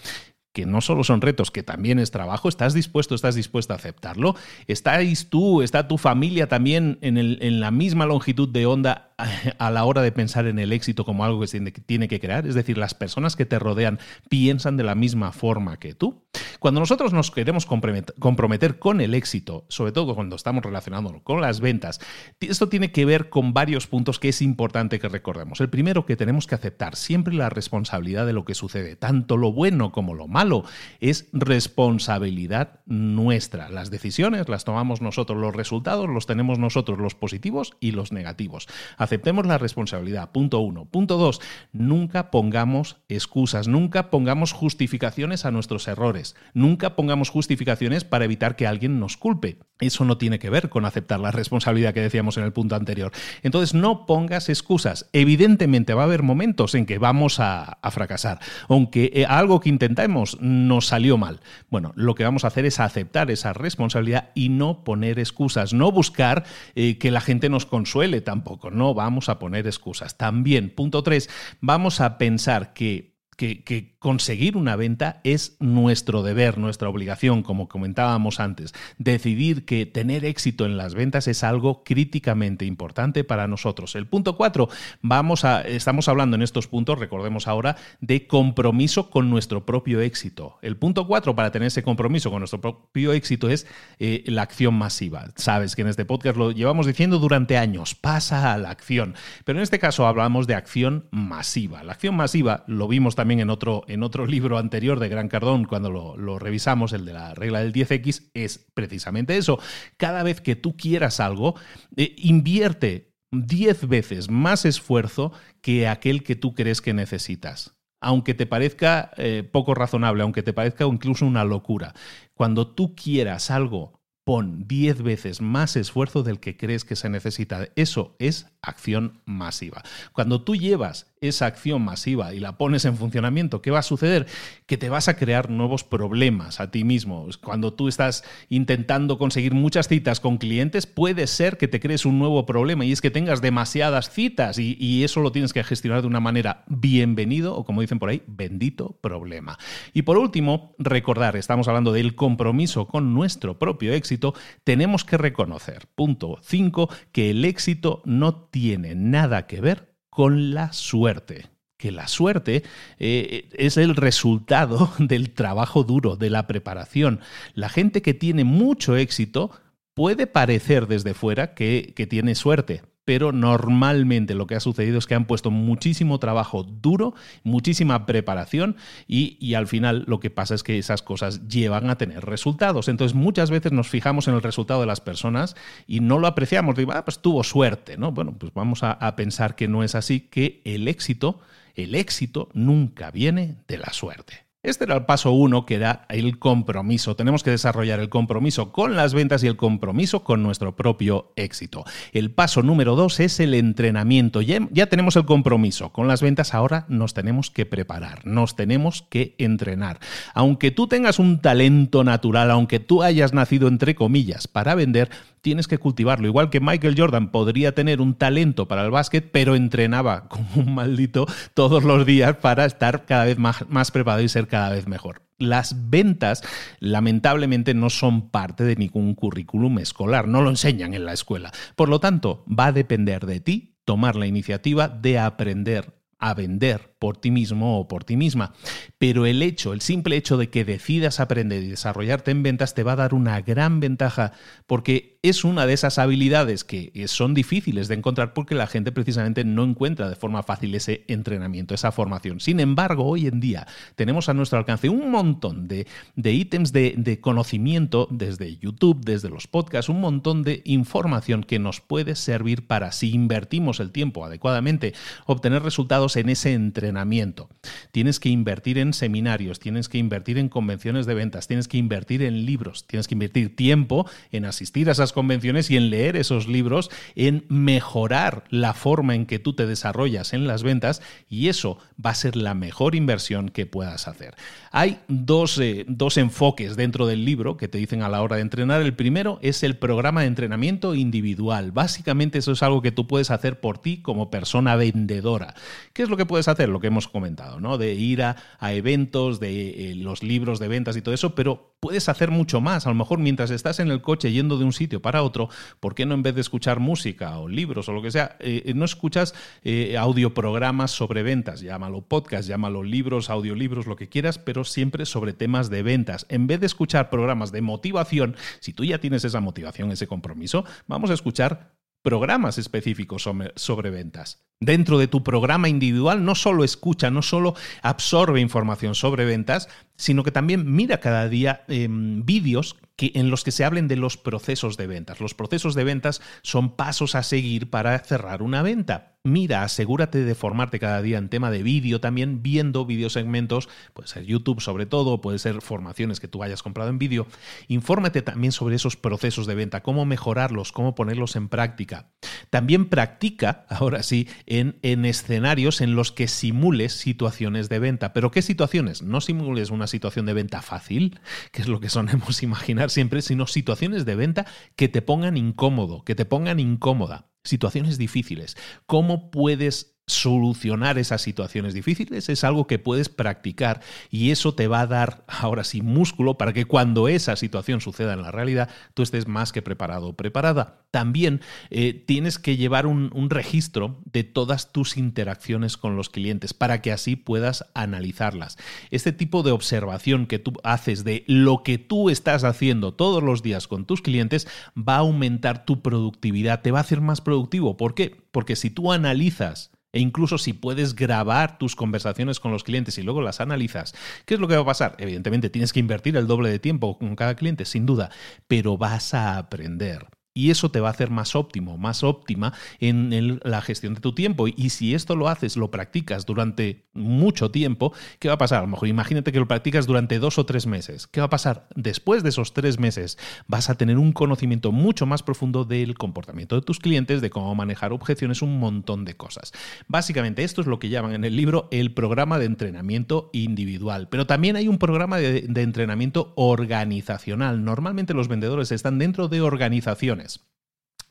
Que 0.57 0.65
no 0.65 0.81
solo 0.81 1.05
son 1.05 1.21
retos, 1.21 1.51
que 1.51 1.63
también 1.63 1.99
es 1.99 2.11
trabajo, 2.11 2.49
¿estás 2.49 2.73
dispuesto, 2.73 3.15
estás 3.15 3.35
dispuesta 3.35 3.75
a 3.75 3.77
aceptarlo? 3.77 4.37
¿Estáis 4.67 5.29
tú, 5.29 5.61
está 5.61 5.87
tu 5.87 5.99
familia 5.99 6.49
también 6.49 6.97
en, 7.03 7.19
el, 7.19 7.37
en 7.43 7.61
la 7.61 7.71
misma 7.71 8.07
longitud 8.07 8.49
de 8.49 8.65
onda 8.65 9.11
a 9.59 9.71
la 9.71 9.85
hora 9.85 10.03
de 10.03 10.13
pensar 10.13 10.47
en 10.47 10.59
el 10.59 10.73
éxito 10.73 11.05
como 11.05 11.25
algo 11.25 11.41
que 11.41 11.73
tiene 11.87 12.09
que 12.09 12.21
crear? 12.21 12.47
Es 12.47 12.55
decir, 12.55 12.77
las 12.79 12.95
personas 12.95 13.37
que 13.37 13.47
te 13.47 13.59
rodean 13.59 13.99
piensan 14.29 14.77
de 14.77 14.85
la 14.85 14.95
misma 14.95 15.33
forma 15.33 15.79
que 15.79 15.95
tú. 15.95 16.23
Cuando 16.59 16.81
nosotros 16.81 17.13
nos 17.13 17.31
queremos 17.31 17.67
comprometer 17.67 18.79
con 18.79 19.01
el 19.01 19.15
éxito, 19.15 19.65
sobre 19.69 19.93
todo 19.93 20.15
cuando 20.15 20.37
estamos 20.37 20.65
relacionándolo 20.65 21.23
con 21.23 21.41
las 21.41 21.61
ventas, 21.61 22.01
esto 22.41 22.69
tiene 22.69 22.93
que 22.93 23.05
ver 23.05 23.29
con 23.29 23.55
varios 23.55 23.87
puntos 23.87 24.19
que 24.19 24.31
es 24.31 24.43
importante 24.43 24.99
que 24.99 25.09
recordemos. 25.09 25.61
El 25.61 25.71
primero, 25.71 26.07
que 26.07 26.17
tenemos 26.17 26.47
que 26.47 26.55
aceptar 26.55 26.97
siempre 26.97 27.35
la 27.35 27.49
responsabilidad 27.49 28.27
de 28.27 28.33
lo 28.33 28.45
que 28.45 28.55
sucede, 28.55 28.97
tanto 28.97 29.37
lo 29.37 29.53
bueno 29.53 29.93
como 29.93 30.15
lo 30.15 30.29
malo 30.29 30.65
es 31.01 31.29
responsabilidad 31.33 32.81
nuestra. 32.87 33.69
Las 33.69 33.91
decisiones 33.91 34.49
las 34.49 34.65
tomamos 34.65 35.01
nosotros, 35.01 35.39
los 35.39 35.55
resultados 35.55 36.09
los 36.09 36.27
tenemos 36.27 36.59
nosotros, 36.59 36.99
los 36.99 37.15
positivos 37.15 37.77
y 37.81 37.93
los 37.93 38.13
negativos. 38.13 38.67
Aceptemos 39.07 39.47
la 39.47 39.57
responsabilidad, 39.57 40.33
punto 40.33 40.59
uno. 40.59 40.87
Punto 40.87 41.17
dos, 41.17 41.41
nunca 41.73 42.33
pongamos 42.33 42.97
excusas, 43.09 43.69
nunca 43.69 44.11
pongamos 44.11 44.51
justificaciones 44.51 45.45
a 45.45 45.53
nuestros 45.53 45.87
errores. 45.87 46.35
nunca 46.55 46.97
pongamos 46.97 47.31
justificaciones 47.31 48.03
para 48.03 48.25
evitar 48.25 48.57
que 48.57 48.67
alguien 48.67 48.99
nos 48.99 49.17
culpe. 49.17 49.59
Eso 49.79 50.05
no 50.05 50.17
tiene 50.17 50.39
que 50.39 50.49
ver 50.49 50.71
con 50.71 50.87
aceptar 50.87 51.21
la 51.21 51.31
responsabilidad 51.31 51.93
que 51.93 52.01
decíamos 52.01 52.39
en 52.39 52.45
el 52.45 52.53
punto 52.53 52.77
anterior. 52.77 53.13
Entonces, 53.43 53.75
no 53.75 54.07
pongas 54.07 54.49
excusas. 54.49 55.11
Evidentemente 55.13 55.93
va 55.93 56.03
a 56.03 56.07
haber 56.07 56.23
momentos 56.23 56.75
en 56.75 56.87
que 56.87 56.99
vamos 56.99 57.41
a, 57.41 57.79
fracasar, 57.91 58.41
aunque 58.69 59.11
eh, 59.15 59.27
algo 59.27 59.61
que 59.61 59.69
intentemos 59.69 60.39
nos 60.41 60.87
salió 60.87 61.19
mal. 61.19 61.41
Bueno, 61.71 61.93
lo 61.95 62.15
que 62.15 62.25
vamos 62.25 62.45
a 62.45 62.49
hacer 62.49 62.67
es 62.67 62.81
aceptar 62.81 63.31
esa 63.31 63.53
responsabilidad 63.53 64.31
y 64.35 64.49
no 64.49 64.83
poner 64.83 65.19
excusas, 65.19 65.73
no 65.73 65.93
buscar 65.93 66.45
eh, 66.75 66.99
que 66.99 67.11
la 67.11 67.21
gente 67.21 67.49
nos 67.49 67.65
consuele 67.65 68.21
tampoco, 68.21 68.71
no 68.71 68.93
vamos 68.95 69.29
a 69.29 69.39
poner 69.39 69.67
excusas. 69.67 70.17
También, 70.17 70.71
punto 70.71 71.03
tres, 71.03 71.31
vamos 71.61 72.01
a 72.01 72.19
pensar 72.19 72.73
que 72.73 73.16
que, 73.37 73.97
conseguir 73.99 74.57
una 74.57 74.77
venta 74.77 75.21
es 75.25 75.57
nuestro 75.59 76.23
deber, 76.23 76.59
nuestra 76.59 76.89
obligación, 76.89 77.43
como 77.43 77.69
comentábamos 77.69 78.39
antes. 78.39 78.73
Decidir 78.99 79.65
que 79.65 79.85
tener 79.85 80.25
éxito 80.25 80.65
en 80.65 80.77
las 80.77 80.95
ventas 80.95 81.27
es 81.27 81.43
algo 81.43 81.83
críticamente 81.83 82.65
importante 82.65 83.25
para 83.25 83.49
nosotros. 83.49 83.97
El 83.97 84.07
punto 84.07 84.37
cuatro, 84.37 84.69
vamos 85.03 85.45
a, 85.45 85.63
estamos 85.63 86.09
hablando 86.09 86.37
en 86.37 86.43
estos 86.43 86.69
puntos, 86.69 86.99
recordemos 86.99 87.49
ahora, 87.49 87.77
de 88.01 88.27
compromiso 88.27 89.11
con 89.11 89.29
nuestro 89.29 89.67
propio 89.67 90.01
éxito. 90.01 90.59
El 90.63 90.77
punto 90.77 91.07
cuatro 91.07 91.35
para 91.35 91.51
tener 91.51 91.67
ese 91.67 91.83
compromiso 91.83 92.31
con 92.31 92.41
nuestro 92.41 92.61
propio 92.61 93.13
éxito 93.13 93.51
es 93.51 93.67
eh, 93.99 94.23
la 94.27 94.43
acción 94.43 94.75
masiva. 94.75 95.27
Sabes 95.35 95.75
que 95.75 95.83
en 95.83 95.89
este 95.89 96.05
podcast 96.05 96.39
lo 96.39 96.53
llevamos 96.53 96.87
diciendo 96.87 97.19
durante 97.19 97.59
años, 97.59 97.97
pasa 97.97 98.53
a 98.53 98.59
la 98.59 98.71
acción. 98.71 99.15
Pero 99.45 99.59
en 99.59 99.65
este 99.65 99.81
caso 99.81 100.07
hablamos 100.07 100.47
de 100.47 100.55
acción 100.55 101.09
masiva. 101.11 101.83
La 101.83 101.93
acción 101.93 102.15
masiva 102.15 102.63
lo 102.69 102.87
vimos 102.87 103.17
también 103.17 103.26
también 103.27 103.41
en 103.41 103.51
otro, 103.51 103.83
en 103.89 104.05
otro 104.05 104.25
libro 104.25 104.57
anterior 104.57 105.01
de 105.01 105.09
Gran 105.09 105.27
Cardón, 105.27 105.65
cuando 105.65 105.91
lo, 105.91 106.39
revisamos, 106.39 106.93
el 106.93 107.05
de 107.05 107.13
la 107.13 107.35
regla 107.35 107.59
del 107.59 107.73
10X, 107.73 108.31
es 108.35 108.65
precisamente 108.73 109.37
eso. 109.37 109.59
Cada 109.97 110.23
vez 110.23 110.41
que 110.41 110.55
tú 110.55 110.77
quieras 110.77 111.19
algo, 111.19 111.57
eh, 111.97 112.15
invierte 112.19 113.17
10 113.33 113.89
veces 113.89 114.31
más 114.31 114.65
esfuerzo 114.65 115.33
que 115.61 115.89
aquel 115.89 116.23
que 116.23 116.37
tú 116.37 116.55
crees 116.55 116.81
que 116.81 116.95
necesitas 116.95 117.73
aunque 117.99 118.35
te 118.35 118.47
parezca 118.47 119.11
eh, 119.17 119.43
poco 119.43 119.75
razonable, 119.75 120.23
aunque 120.23 120.45
te 120.45 120.53
parezca 120.53 120.85
incluso 120.85 121.27
una 121.27 121.43
locura. 121.45 121.95
Cuando 122.35 122.69
tú 122.69 122.95
quieras 122.95 123.51
algo, 123.51 123.97
pon 124.27 124.67
10 124.67 125.03
veces 125.03 125.41
más 125.41 125.77
esfuerzo 125.77 126.25
del 126.25 126.39
que 126.39 126.57
crees 126.57 126.85
que 126.85 126.95
se 126.95 127.09
necesita. 127.09 127.69
Eso 127.75 128.15
es 128.19 128.47
acción 128.61 129.23
masiva. 129.25 129.83
Cuando 130.13 130.43
tú 130.43 130.57
llevas 130.57 131.15
esa 131.21 131.47
acción 131.47 131.83
masiva 131.83 132.35
y 132.35 132.41
la 132.41 132.59
pones 132.59 132.85
en 132.85 132.97
funcionamiento, 132.97 133.63
¿qué 133.63 133.71
va 133.71 133.79
a 133.81 133.83
suceder? 133.83 134.27
Que 134.67 134.77
te 134.77 134.89
vas 134.89 135.09
a 135.09 135.17
crear 135.17 135.51
nuevos 135.51 135.85
problemas 135.85 136.61
a 136.61 136.71
ti 136.71 136.85
mismo. 136.85 137.27
Cuando 137.43 137.73
tú 137.73 137.89
estás 137.89 138.25
intentando 138.49 139.19
conseguir 139.19 139.55
muchas 139.55 139.89
citas 139.89 140.21
con 140.21 140.39
clientes, 140.39 140.87
puede 140.87 141.27
ser 141.27 141.57
que 141.57 141.69
te 141.69 141.81
crees 141.81 142.05
un 142.05 142.19
nuevo 142.19 142.45
problema 142.47 142.85
y 142.85 142.93
es 142.93 143.01
que 143.01 143.11
tengas 143.11 143.41
demasiadas 143.41 144.11
citas 144.11 144.59
y, 144.59 144.77
eso 145.07 145.21
lo 145.21 145.31
tienes 145.31 145.53
que 145.53 145.63
gestionar 145.63 146.01
de 146.01 146.09
una 146.09 146.21
manera 146.21 146.65
bienvenido 146.69 147.55
o 147.55 147.65
como 147.65 147.81
dicen 147.81 147.99
por 147.99 148.09
ahí, 148.09 148.23
bendito 148.27 148.99
problema. 149.01 149.59
Y 149.93 150.03
por 150.03 150.17
último, 150.17 150.75
recordar, 150.79 151.37
estamos 151.37 151.69
hablando 151.69 151.93
del 151.93 152.15
compromiso 152.15 152.87
con 152.87 153.15
nuestro 153.15 153.59
propio 153.59 153.93
éxito, 153.93 154.35
tenemos 154.65 155.05
que 155.05 155.19
reconocer, 155.19 155.87
punto 155.95 156.39
5, 156.43 156.89
que 157.13 157.31
el 157.31 157.45
éxito 157.45 158.03
no 158.05 158.35
tiene 158.35 158.95
nada 158.95 159.47
que 159.47 159.61
ver 159.61 159.96
con 160.17 160.55
la 160.55 160.73
suerte 160.73 161.51
que 161.77 161.93
la 161.93 162.09
suerte 162.09 162.63
eh, 162.99 163.51
es 163.53 163.77
el 163.77 163.97
resultado 163.97 164.91
del 164.99 165.35
trabajo 165.35 165.85
duro, 165.85 166.17
de 166.17 166.31
la 166.31 166.47
preparación. 166.47 167.21
La 167.53 167.69
gente 167.69 168.01
que 168.01 168.15
tiene 168.15 168.43
mucho 168.43 168.97
éxito 168.97 169.51
puede 169.93 170.27
parecer 170.27 170.87
desde 170.87 171.13
fuera 171.13 171.53
que, 171.53 171.93
que 171.95 172.07
tiene 172.07 172.35
suerte, 172.35 172.81
pero 173.07 173.31
normalmente 173.31 174.35
lo 174.35 174.49
que 174.49 174.57
ha 174.57 174.61
sucedido 174.61 174.99
es 174.99 175.07
que 175.07 175.15
han 175.15 175.27
puesto 175.27 175.53
muchísimo 175.53 176.19
trabajo 176.19 176.65
duro, 176.65 177.15
muchísima 177.45 178.05
preparación 178.05 178.77
y, 179.07 179.55
al 179.55 179.69
final 179.69 180.05
lo 180.09 180.19
que 180.19 180.29
pasa 180.29 180.57
es 180.57 180.65
que 180.65 180.77
esas 180.77 181.03
cosas 181.03 181.49
llevan 181.49 181.89
a 181.89 181.97
tener 181.97 182.25
resultados. 182.27 182.89
Entonces 182.89 183.15
muchas 183.15 183.51
veces 183.51 183.71
nos 183.71 183.89
fijamos 183.89 184.27
en 184.27 184.35
el 184.35 184.43
resultado 184.43 184.81
de 184.81 184.87
las 184.87 185.01
personas 185.01 185.55
y 185.87 186.01
no 186.01 186.19
lo 186.19 186.27
apreciamos. 186.27 186.75
Digo, 186.75 186.93
ah, 186.93 187.05
pues 187.05 187.21
tuvo 187.21 187.45
suerte, 187.45 187.97
¿no? 187.97 188.11
Bueno, 188.11 188.35
pues 188.37 188.53
vamos 188.53 188.83
a, 188.83 188.91
a 188.91 189.15
pensar 189.15 189.55
que 189.55 189.69
no 189.69 189.85
es 189.85 189.95
así, 189.95 190.21
que 190.21 190.61
el 190.65 190.89
éxito, 190.89 191.41
el 191.77 191.95
éxito 191.95 192.49
nunca 192.55 193.13
viene 193.13 193.55
de 193.69 193.79
la 193.79 193.93
suerte. 193.93 194.46
Este 194.67 194.83
era 194.83 194.97
el 194.97 195.05
paso 195.05 195.31
uno, 195.31 195.65
que 195.65 195.77
era 195.77 196.07
el 196.09 196.41
compromiso. 196.41 197.15
Tenemos 197.15 197.45
que 197.45 197.53
desarrollar 197.53 198.01
el 198.01 198.09
compromiso 198.09 198.73
con 198.73 198.97
las 198.97 199.15
ventas 199.15 199.45
y 199.45 199.47
el 199.47 199.57
compromiso 199.57 200.25
con 200.25 200.43
nuestro 200.43 200.75
propio 200.75 201.33
éxito. 201.37 201.85
El 202.13 202.33
paso 202.33 202.65
número 202.65 202.97
dos 202.97 203.21
es 203.21 203.39
el 203.39 203.55
entrenamiento. 203.55 204.41
Ya, 204.43 204.67
ya 204.73 204.87
tenemos 204.87 205.15
el 205.15 205.25
compromiso 205.25 205.93
con 205.93 206.09
las 206.09 206.21
ventas, 206.21 206.53
ahora 206.53 206.85
nos 206.89 207.15
tenemos 207.15 207.53
que 207.53 207.65
preparar, 207.65 208.27
nos 208.27 208.57
tenemos 208.57 209.03
que 209.03 209.37
entrenar. 209.39 210.01
Aunque 210.35 210.73
tú 210.73 210.89
tengas 210.89 211.21
un 211.21 211.41
talento 211.41 212.03
natural, 212.03 212.51
aunque 212.51 212.81
tú 212.81 213.05
hayas 213.05 213.33
nacido 213.33 213.69
entre 213.69 213.95
comillas 213.95 214.49
para 214.49 214.75
vender, 214.75 215.11
tienes 215.47 215.69
que 215.69 215.79
cultivarlo. 215.79 216.27
Igual 216.27 216.51
que 216.51 216.59
Michael 216.59 216.97
Jordan 216.99 217.31
podría 217.31 217.73
tener 217.73 218.01
un 218.01 218.17
talento 218.17 218.67
para 218.67 218.85
el 218.85 218.91
básquet, 218.91 219.31
pero 219.31 219.55
entrenaba 219.55 220.23
como 220.29 220.49
un 220.57 220.75
maldito 220.75 221.25
todos 221.55 221.85
los 221.85 222.05
días 222.05 222.35
para 222.39 222.65
estar 222.65 223.05
cada 223.05 223.27
vez 223.27 223.39
más, 223.39 223.65
más 223.69 223.93
preparado 223.93 224.25
y 224.25 224.29
ser 224.29 224.49
cada 224.49 224.71
vez 224.71 224.89
mejor. 224.89 225.23
Las 225.39 225.89
ventas, 225.89 226.43
lamentablemente, 226.81 227.75
no 227.75 227.91
son 227.91 228.31
parte 228.31 228.65
de 228.65 228.75
ningún 228.75 229.15
currículum 229.15 229.79
escolar, 229.79 230.27
no 230.27 230.43
lo 230.43 230.51
enseñan 230.51 230.95
en 230.95 231.05
la 231.05 231.13
escuela. 231.13 231.53
Por 231.77 231.91
lo 231.91 232.01
tanto, 232.01 232.45
va 232.49 232.67
a 232.67 232.73
depender 232.73 233.25
de 233.25 233.39
ti 233.39 233.79
tomar 233.85 234.17
la 234.17 234.27
iniciativa 234.27 234.89
de 234.89 235.21
aprender 235.21 235.95
a 236.19 236.35
vender 236.35 236.95
por 236.99 237.19
ti 237.19 237.31
mismo 237.31 237.79
o 237.79 237.89
por 237.89 238.05
ti 238.05 238.17
misma. 238.17 238.55
Pero 238.99 239.27
el 239.27 239.43
hecho, 239.43 239.73
el 239.73 239.81
simple 239.81 240.17
hecho 240.17 240.37
de 240.37 240.49
que 240.49 240.65
decidas 240.65 241.21
aprender 241.21 241.63
y 241.63 241.69
desarrollarte 241.69 242.31
en 242.31 242.43
ventas 242.43 242.75
te 242.75 242.83
va 242.83 242.93
a 242.93 242.97
dar 242.97 243.15
una 243.15 243.41
gran 243.43 243.81
ventaja 243.81 244.33
porque 244.67 245.19
es 245.23 245.45
una 245.45 245.67
de 245.67 245.75
esas 245.75 245.99
habilidades 245.99 246.65
que 246.65 246.93
son 247.09 247.35
difíciles 247.35 247.89
de 247.89 247.97
encontrar 247.97 248.33
porque 248.33 248.55
la 248.55 248.67
gente 248.67 248.93
precisamente 248.93 249.45
no 249.45 249.65
encuentra 249.65 250.09
de 250.09 250.17
forma 250.17 250.43
fácil 250.43 250.75
ese 250.75 251.05
entrenamiento, 251.09 251.75
esa 251.75 251.93
formación. 251.93 252.41
Sin 252.41 252.61
embargo, 252.61 253.05
hoy 253.05 253.27
en 253.27 253.41
día 253.41 253.67
tenemos 253.97 254.29
a 254.29 254.35
nuestro 254.35 254.59
alcance 254.59 254.89
un 254.89 255.11
montón 255.11 255.69
de, 255.69 255.87
ítems 256.17 256.73
de, 256.73 256.95
de 256.97 257.21
conocimiento 257.21 258.09
desde 258.11 258.57
YouTube, 258.57 259.05
desde 259.05 259.29
los 259.29 259.47
podcasts, 259.49 259.89
un 259.89 260.01
montón 260.01 260.45
de 260.45 260.63
información 260.65 261.43
que 261.43 261.59
nos 261.59 261.81
puede 261.81 262.15
servir 262.15 262.67
para, 262.67 262.93
si 262.93 263.11
invertimos 263.11 263.81
el 263.81 263.91
tiempo 263.91 264.25
adecuadamente, 264.25 264.95
obtener 265.27 265.63
resultados 265.63 266.06
en 266.15 266.29
ese 266.29 266.53
entrenamiento. 266.53 267.49
Tienes 267.91 268.21
que 268.21 268.29
invertir 268.29 268.79
en 268.79 268.93
seminarios, 268.93 269.59
tienes 269.59 269.89
que 269.89 269.99
invertir 269.99 270.39
en 270.39 270.49
convenciones 270.49 271.07
de 271.07 271.15
ventas, 271.15 271.49
tienes 271.49 271.67
que 271.67 271.79
invertir 271.79 272.23
en 272.23 272.47
libros, 272.47 272.87
tienes 272.87 273.09
que 273.09 273.17
invertir 273.17 273.57
tiempo 273.57 274.09
en 274.31 274.45
asistir 274.45 274.89
a 274.89 274.93
esas 274.93 275.13
convenciones 275.13 275.69
y 275.71 275.77
en 275.77 275.91
leer 275.91 276.15
esos 276.17 276.47
libros, 276.47 276.91
en 277.17 277.45
mejorar 277.49 278.45
la 278.51 278.75
forma 278.75 279.17
en 279.17 279.27
que 279.27 279.41
tú 279.41 279.55
te 279.55 279.67
desarrollas 279.67 280.33
en 280.33 280.47
las 280.47 280.63
ventas 280.63 281.03
y 281.29 281.49
eso 281.49 281.79
va 282.05 282.11
a 282.11 282.15
ser 282.15 282.37
la 282.37 282.55
mejor 282.55 282.95
inversión 282.95 283.49
que 283.49 283.67
puedas 283.67 284.07
hacer. 284.07 284.35
Hay 284.71 284.99
dos, 285.09 285.59
eh, 285.59 285.85
dos 285.89 286.19
enfoques 286.19 286.77
dentro 286.77 287.07
del 287.07 287.25
libro 287.25 287.57
que 287.57 287.69
te 287.69 287.79
dicen 287.79 288.03
a 288.03 288.09
la 288.09 288.23
hora 288.23 288.37
de 288.37 288.43
entrenar. 288.43 288.83
El 288.83 288.95
primero 288.95 289.39
es 289.43 289.63
el 289.63 289.77
programa 289.77 290.21
de 290.21 290.27
entrenamiento 290.27 290.95
individual. 290.95 291.73
Básicamente 291.73 292.39
eso 292.39 292.53
es 292.53 292.63
algo 292.63 292.83
que 292.83 292.93
tú 292.93 293.07
puedes 293.07 293.31
hacer 293.31 293.61
por 293.61 293.79
ti 293.79 294.03
como 294.03 294.31
persona 294.31 294.77
vendedora. 294.77 295.55
¿Qué 295.97 296.03
es 296.03 296.11
lo 296.11 296.19
que 296.19 296.27
puedes 296.27 296.47
hacer? 296.47 296.69
lo 296.69 296.79
que 296.79 296.89
hemos 296.89 297.09
comentado, 297.09 297.59
¿no? 297.59 297.79
De 297.79 297.95
ir 297.95 298.23
a, 298.23 298.37
eventos, 298.61 299.41
de 299.41 299.93
eh, 299.93 299.95
los 299.95 300.23
libros 300.23 300.59
de 300.59 300.69
ventas 300.69 300.95
y 300.95 301.01
todo 301.01 301.15
eso, 301.15 301.35
pero 301.35 301.75
puedes 301.81 302.11
hacer 302.11 302.31
mucho 302.31 302.61
más. 302.61 302.87
A 302.87 302.91
lo 302.91 302.95
mejor 302.95 303.19
mientras 303.19 303.51
estás 303.51 303.81
en 303.81 303.91
el 303.91 304.03
coche 304.03 304.31
yendo 304.31 304.59
de 304.59 304.65
un 304.65 304.75
sitio 304.75 305.01
para 305.01 305.23
otro, 305.23 305.49
¿por 305.81 305.95
qué 305.95 306.05
no 306.05 306.15
en 306.15 306.23
vez 306.23 306.35
de 306.35 306.43
escuchar 306.43 306.81
música 306.81 307.39
o 307.39 307.49
libros 307.49 307.89
o 307.89 307.95
lo 307.95 308.03
que 308.03 308.11
sea, 308.11 308.37
eh, 308.41 308.75
no 308.77 308.85
escuchas 308.85 309.35
eh, 309.63 309.97
audioprogramas 309.97 310.91
sobre 310.91 311.23
ventas? 311.23 311.63
Llámalo 311.63 312.03
podcast, 312.03 312.47
llámalo 312.47 312.83
libros, 312.83 313.31
audiolibros, 313.31 313.87
lo 313.87 313.97
que 313.97 314.11
quieras, 314.11 314.39
pero 314.39 314.65
siempre 314.65 315.07
sobre 315.07 315.33
temas 315.33 315.71
de 315.71 315.83
ventas. 315.83 316.27
En 316.29 316.47
vez 316.47 316.61
de 316.61 316.67
escuchar 316.67 317.09
programas 317.09 317.53
de 317.53 317.63
motivación, 317.63 318.37
si 318.61 318.75
tú 318.75 318.85
ya 318.85 318.99
tienes 318.99 319.25
esa 319.25 319.41
motivación, 319.41 319.91
ese 319.93 320.07
compromiso, 320.07 320.67
vamos 320.87 321.09
a 321.09 321.15
escuchar 321.15 321.75
programas 322.03 322.59
específicos 322.59 323.29
sobre, 323.57 323.91
ventas. 323.91 324.46
Dentro 324.61 324.99
de 324.99 325.09
tu 325.09 325.23
programa 325.23 325.69
individual 325.69 326.25
no 326.25 326.35
solo 326.35 326.65
escucha, 326.65 327.11
no 327.11 327.23
solo 327.23 327.55
absorbe 327.83 328.41
información 328.41 328.95
sobre 328.95 329.25
ventas, 329.25 329.69
sino 329.97 330.23
que 330.23 330.31
también 330.31 330.75
mira 330.75 331.01
cada 331.01 331.29
día 331.29 331.65
em, 331.69 332.25
vídeos 332.25 332.77
que, 332.97 333.13
en 333.15 333.31
los 333.31 333.45
que 333.45 333.53
se 333.53 333.65
hablen 333.65 333.89
de 333.89 333.97
los 333.97 334.17
procesos 334.17 334.77
de 334.77 334.87
ventas. 334.87 335.21
Los 335.21 335.35
procesos 335.35 335.75
de 335.75 335.85
ventas 335.85 336.23
son 336.43 336.77
pasos 336.77 337.15
a 337.15 337.23
seguir 337.23 337.71
para 337.71 337.99
cerrar 337.99 338.43
una 338.43 338.63
venta. 338.63 339.17
Mira, 339.27 339.65
asegúrate 339.65 340.25
de 340.25 340.35
formarte 340.37 340.79
cada 340.79 341.03
día 341.03 341.19
en 341.19 341.29
tema 341.29 341.51
de 341.51 341.65
vídeo, 341.65 342.01
también 342.01 342.45
viendo 342.45 342.87
videosegmentos, 342.87 343.69
puede 343.93 344.09
ser 344.09 344.25
YouTube 344.25 344.61
sobre 344.61 344.87
todo, 344.87 345.21
puede 345.21 345.41
ser 345.41 345.61
formaciones 345.63 346.21
que 346.21 346.29
tú 346.29 346.45
hayas 346.45 346.63
comprado 346.63 346.91
en 346.91 346.99
vídeo. 346.99 347.27
Infórmate 347.67 348.23
también 348.23 348.53
sobre 348.53 348.77
esos 348.77 348.97
procesos 348.97 349.49
de 349.49 349.57
venta, 349.57 349.83
cómo 349.83 350.05
mejorarlos, 350.05 350.71
cómo 350.71 350.95
ponerlos 350.95 351.35
en 351.35 351.49
práctica. 351.49 352.07
También 352.51 352.89
practica, 352.89 353.67
ahora 353.69 354.05
sí, 354.05 354.29
en, 354.47 354.79
en 354.83 355.05
escenarios 355.05 355.81
en 355.81 355.95
los 355.95 356.13
que 356.13 356.29
simules 356.29 356.93
situaciones 356.93 357.69
de 357.69 357.79
venta. 357.79 358.13
¿Pero 358.13 358.31
qué 358.31 358.43
situaciones? 358.43 359.03
No 359.03 359.21
simules 359.21 359.71
una 359.71 359.87
situación 359.87 360.27
de 360.27 360.33
venta 360.35 360.63
fácil, 360.63 361.21
que 361.53 361.63
es 361.63 361.69
lo 361.69 361.81
que 361.81 361.89
solemos 361.89 362.43
imaginar 362.43 362.91
siempre, 362.91 363.23
sino 363.23 363.47
situaciones 363.47 364.05
de 364.05 364.15
venta 364.15 364.47
que 364.77 364.89
te 364.89 365.03
pongan 365.03 365.37
incómodo, 365.37 366.05
que 366.05 366.15
te 366.15 366.25
pongan 366.25 366.61
incómoda 366.61 367.31
situaciones 367.45 367.97
difíciles. 367.97 368.57
¿Cómo 368.87 369.31
puedes 369.31 369.96
solucionar 370.07 370.99
esas 370.99 371.21
situaciones 371.21 371.75
difíciles 371.75 372.29
es 372.29 372.45
algo 372.45 372.69
que 372.69 372.79
puedes 372.79 373.09
practicar 373.09 373.81
y 374.09 374.31
eso 374.31 374.55
te 374.55 374.69
va 374.69 374.81
a 374.81 374.87
dar 374.87 375.25
ahora 375.27 375.65
sí 375.65 375.83
músculo 375.83 376.39
para 376.39 376.53
que 376.53 376.65
cuando 376.65 377.09
esa 377.09 377.35
situación 377.35 377.81
suceda 377.81 378.13
en 378.13 378.23
la 378.23 378.31
realidad 378.31 378.71
tú 378.95 379.03
estés 379.03 379.27
más 379.27 379.51
que 379.51 379.63
preparado 379.63 380.09
o 380.09 380.13
preparada. 380.13 380.85
También 380.93 381.41
eh, 381.71 381.93
tienes 381.93 382.39
que 382.39 382.57
llevar 382.57 382.87
un, 382.87 383.11
un 383.15 383.31
registro 383.31 384.01
de 384.05 384.23
todas 384.23 384.71
tus 384.71 384.97
interacciones 384.97 385.77
con 385.77 385.97
los 385.97 386.09
clientes 386.09 386.55
para 386.55 386.81
que 386.81 386.93
así 386.93 387.17
puedas 387.17 387.67
analizarlas. 387.75 388.59
Este 388.93 389.11
tipo 389.11 389.43
de 389.43 389.51
observación 389.51 390.27
que 390.27 390.39
tú 390.39 390.53
haces 390.63 391.03
de 391.03 391.25
lo 391.27 391.65
que 391.65 391.79
tú 391.79 392.11
estás 392.11 392.45
haciendo 392.45 392.95
todos 392.95 393.25
los 393.25 393.43
días 393.43 393.67
con 393.67 393.87
tus 393.87 394.03
clientes 394.03 394.47
va 394.77 394.97
a 394.97 395.01
aumentar 395.01 395.65
tu 395.65 395.83
productividad, 395.83 396.63
te 396.63 396.71
va 396.71 396.79
a 396.79 396.83
hacer 396.83 397.01
más 397.01 397.21
productivo. 397.21 397.77
¿Por 397.77 397.95
qué? 397.95 398.23
Porque 398.31 398.55
si 398.55 398.71
tú 398.71 398.93
analizas 398.93 399.73
e 399.97 399.99
incluso 399.99 400.37
si 400.37 400.53
puedes 400.53 400.95
grabar 400.95 401.57
tus 401.57 401.75
conversaciones 401.75 402.39
con 402.39 402.53
los 402.53 402.65
clientes 402.65 402.99
y 402.99 403.03
luego 403.03 403.23
las 403.23 403.41
analizas, 403.41 403.95
¿qué 404.27 404.35
es 404.35 404.41
lo 404.41 404.47
que 404.47 404.55
va 404.55 404.61
a 404.61 404.67
pasar? 404.67 404.95
Evidentemente 404.99 405.49
tienes 405.49 405.73
que 405.73 405.81
invertir 405.81 406.19
el 406.19 406.27
doble 406.27 406.51
de 406.51 406.59
tiempo 406.59 406.99
con 406.99 407.17
cada 407.17 407.35
cliente, 407.35 407.65
sin 407.65 407.87
duda, 407.87 408.11
pero 408.47 408.77
vas 408.77 409.15
a 409.15 409.39
aprender 409.39 410.07
y 410.37 410.51
eso 410.51 410.71
te 410.71 410.81
va 410.81 410.89
a 410.89 410.91
hacer 410.91 411.09
más 411.09 411.35
óptimo, 411.35 411.79
más 411.79 412.05
óptima 412.05 412.53
en 412.79 413.41
la 413.43 413.63
gestión 413.63 413.95
de 413.95 414.03
tu 414.03 414.15
tiempo. 414.15 414.47
Y 414.47 414.69
si 414.69 414.95
esto 414.95 415.17
lo 415.17 415.29
haces, 415.31 415.57
lo 415.57 415.71
practicas 415.71 416.27
durante 416.27 416.85
mucho 416.93 417.51
tiempo, 417.51 417.95
¿qué 418.19 418.29
va 418.29 418.35
a 418.35 418.39
pasar? 418.39 418.59
A 418.59 418.63
lo 418.63 418.69
mejor 418.69 418.89
imagínate 418.89 419.33
que 419.33 419.39
lo 419.39 419.49
practicas 419.49 419.87
durante 419.87 420.19
dos 420.19 420.39
o 420.39 420.45
tres 420.45 420.67
meses. 420.67 421.07
¿Qué 421.07 421.21
va 421.21 421.27
a 421.27 421.31
pasar? 421.31 421.69
Después 421.75 422.23
de 422.23 422.29
esos 422.29 422.53
tres 422.53 422.79
meses 422.79 423.17
vas 423.47 423.71
a 423.71 423.77
tener 423.77 423.97
un 423.97 424.13
conocimiento 424.13 424.73
mucho 424.73 425.07
más 425.07 425.23
profundo 425.23 425.65
del 425.65 425.97
comportamiento 425.97 426.55
de 426.55 426.61
tus 426.61 426.81
clientes, 426.81 427.23
de 427.23 427.31
cómo 427.31 427.55
manejar 427.55 427.95
objeciones, 427.95 428.43
un 428.43 428.59
montón 428.59 429.07
de 429.07 429.17
cosas. 429.17 429.53
Básicamente 429.89 430.45
esto 430.45 430.61
es 430.61 430.67
lo 430.67 430.79
que 430.79 430.91
llaman 430.91 431.15
en 431.15 431.25
el 431.25 431.35
libro 431.35 431.69
el 431.71 431.95
programa 431.95 432.39
de 432.39 432.45
entrenamiento 432.45 433.31
individual. 433.33 434.09
Pero 434.11 434.27
también 434.27 434.57
hay 434.57 434.69
un 434.69 434.77
programa 434.77 435.17
de, 435.17 435.47
de 435.49 435.63
entrenamiento 435.63 436.35
organizacional. 436.37 437.65
Normalmente 437.65 438.13
los 438.13 438.29
vendedores 438.29 438.71
están 438.71 438.99
dentro 438.99 439.29
de 439.29 439.41
organizaciones 439.41 440.26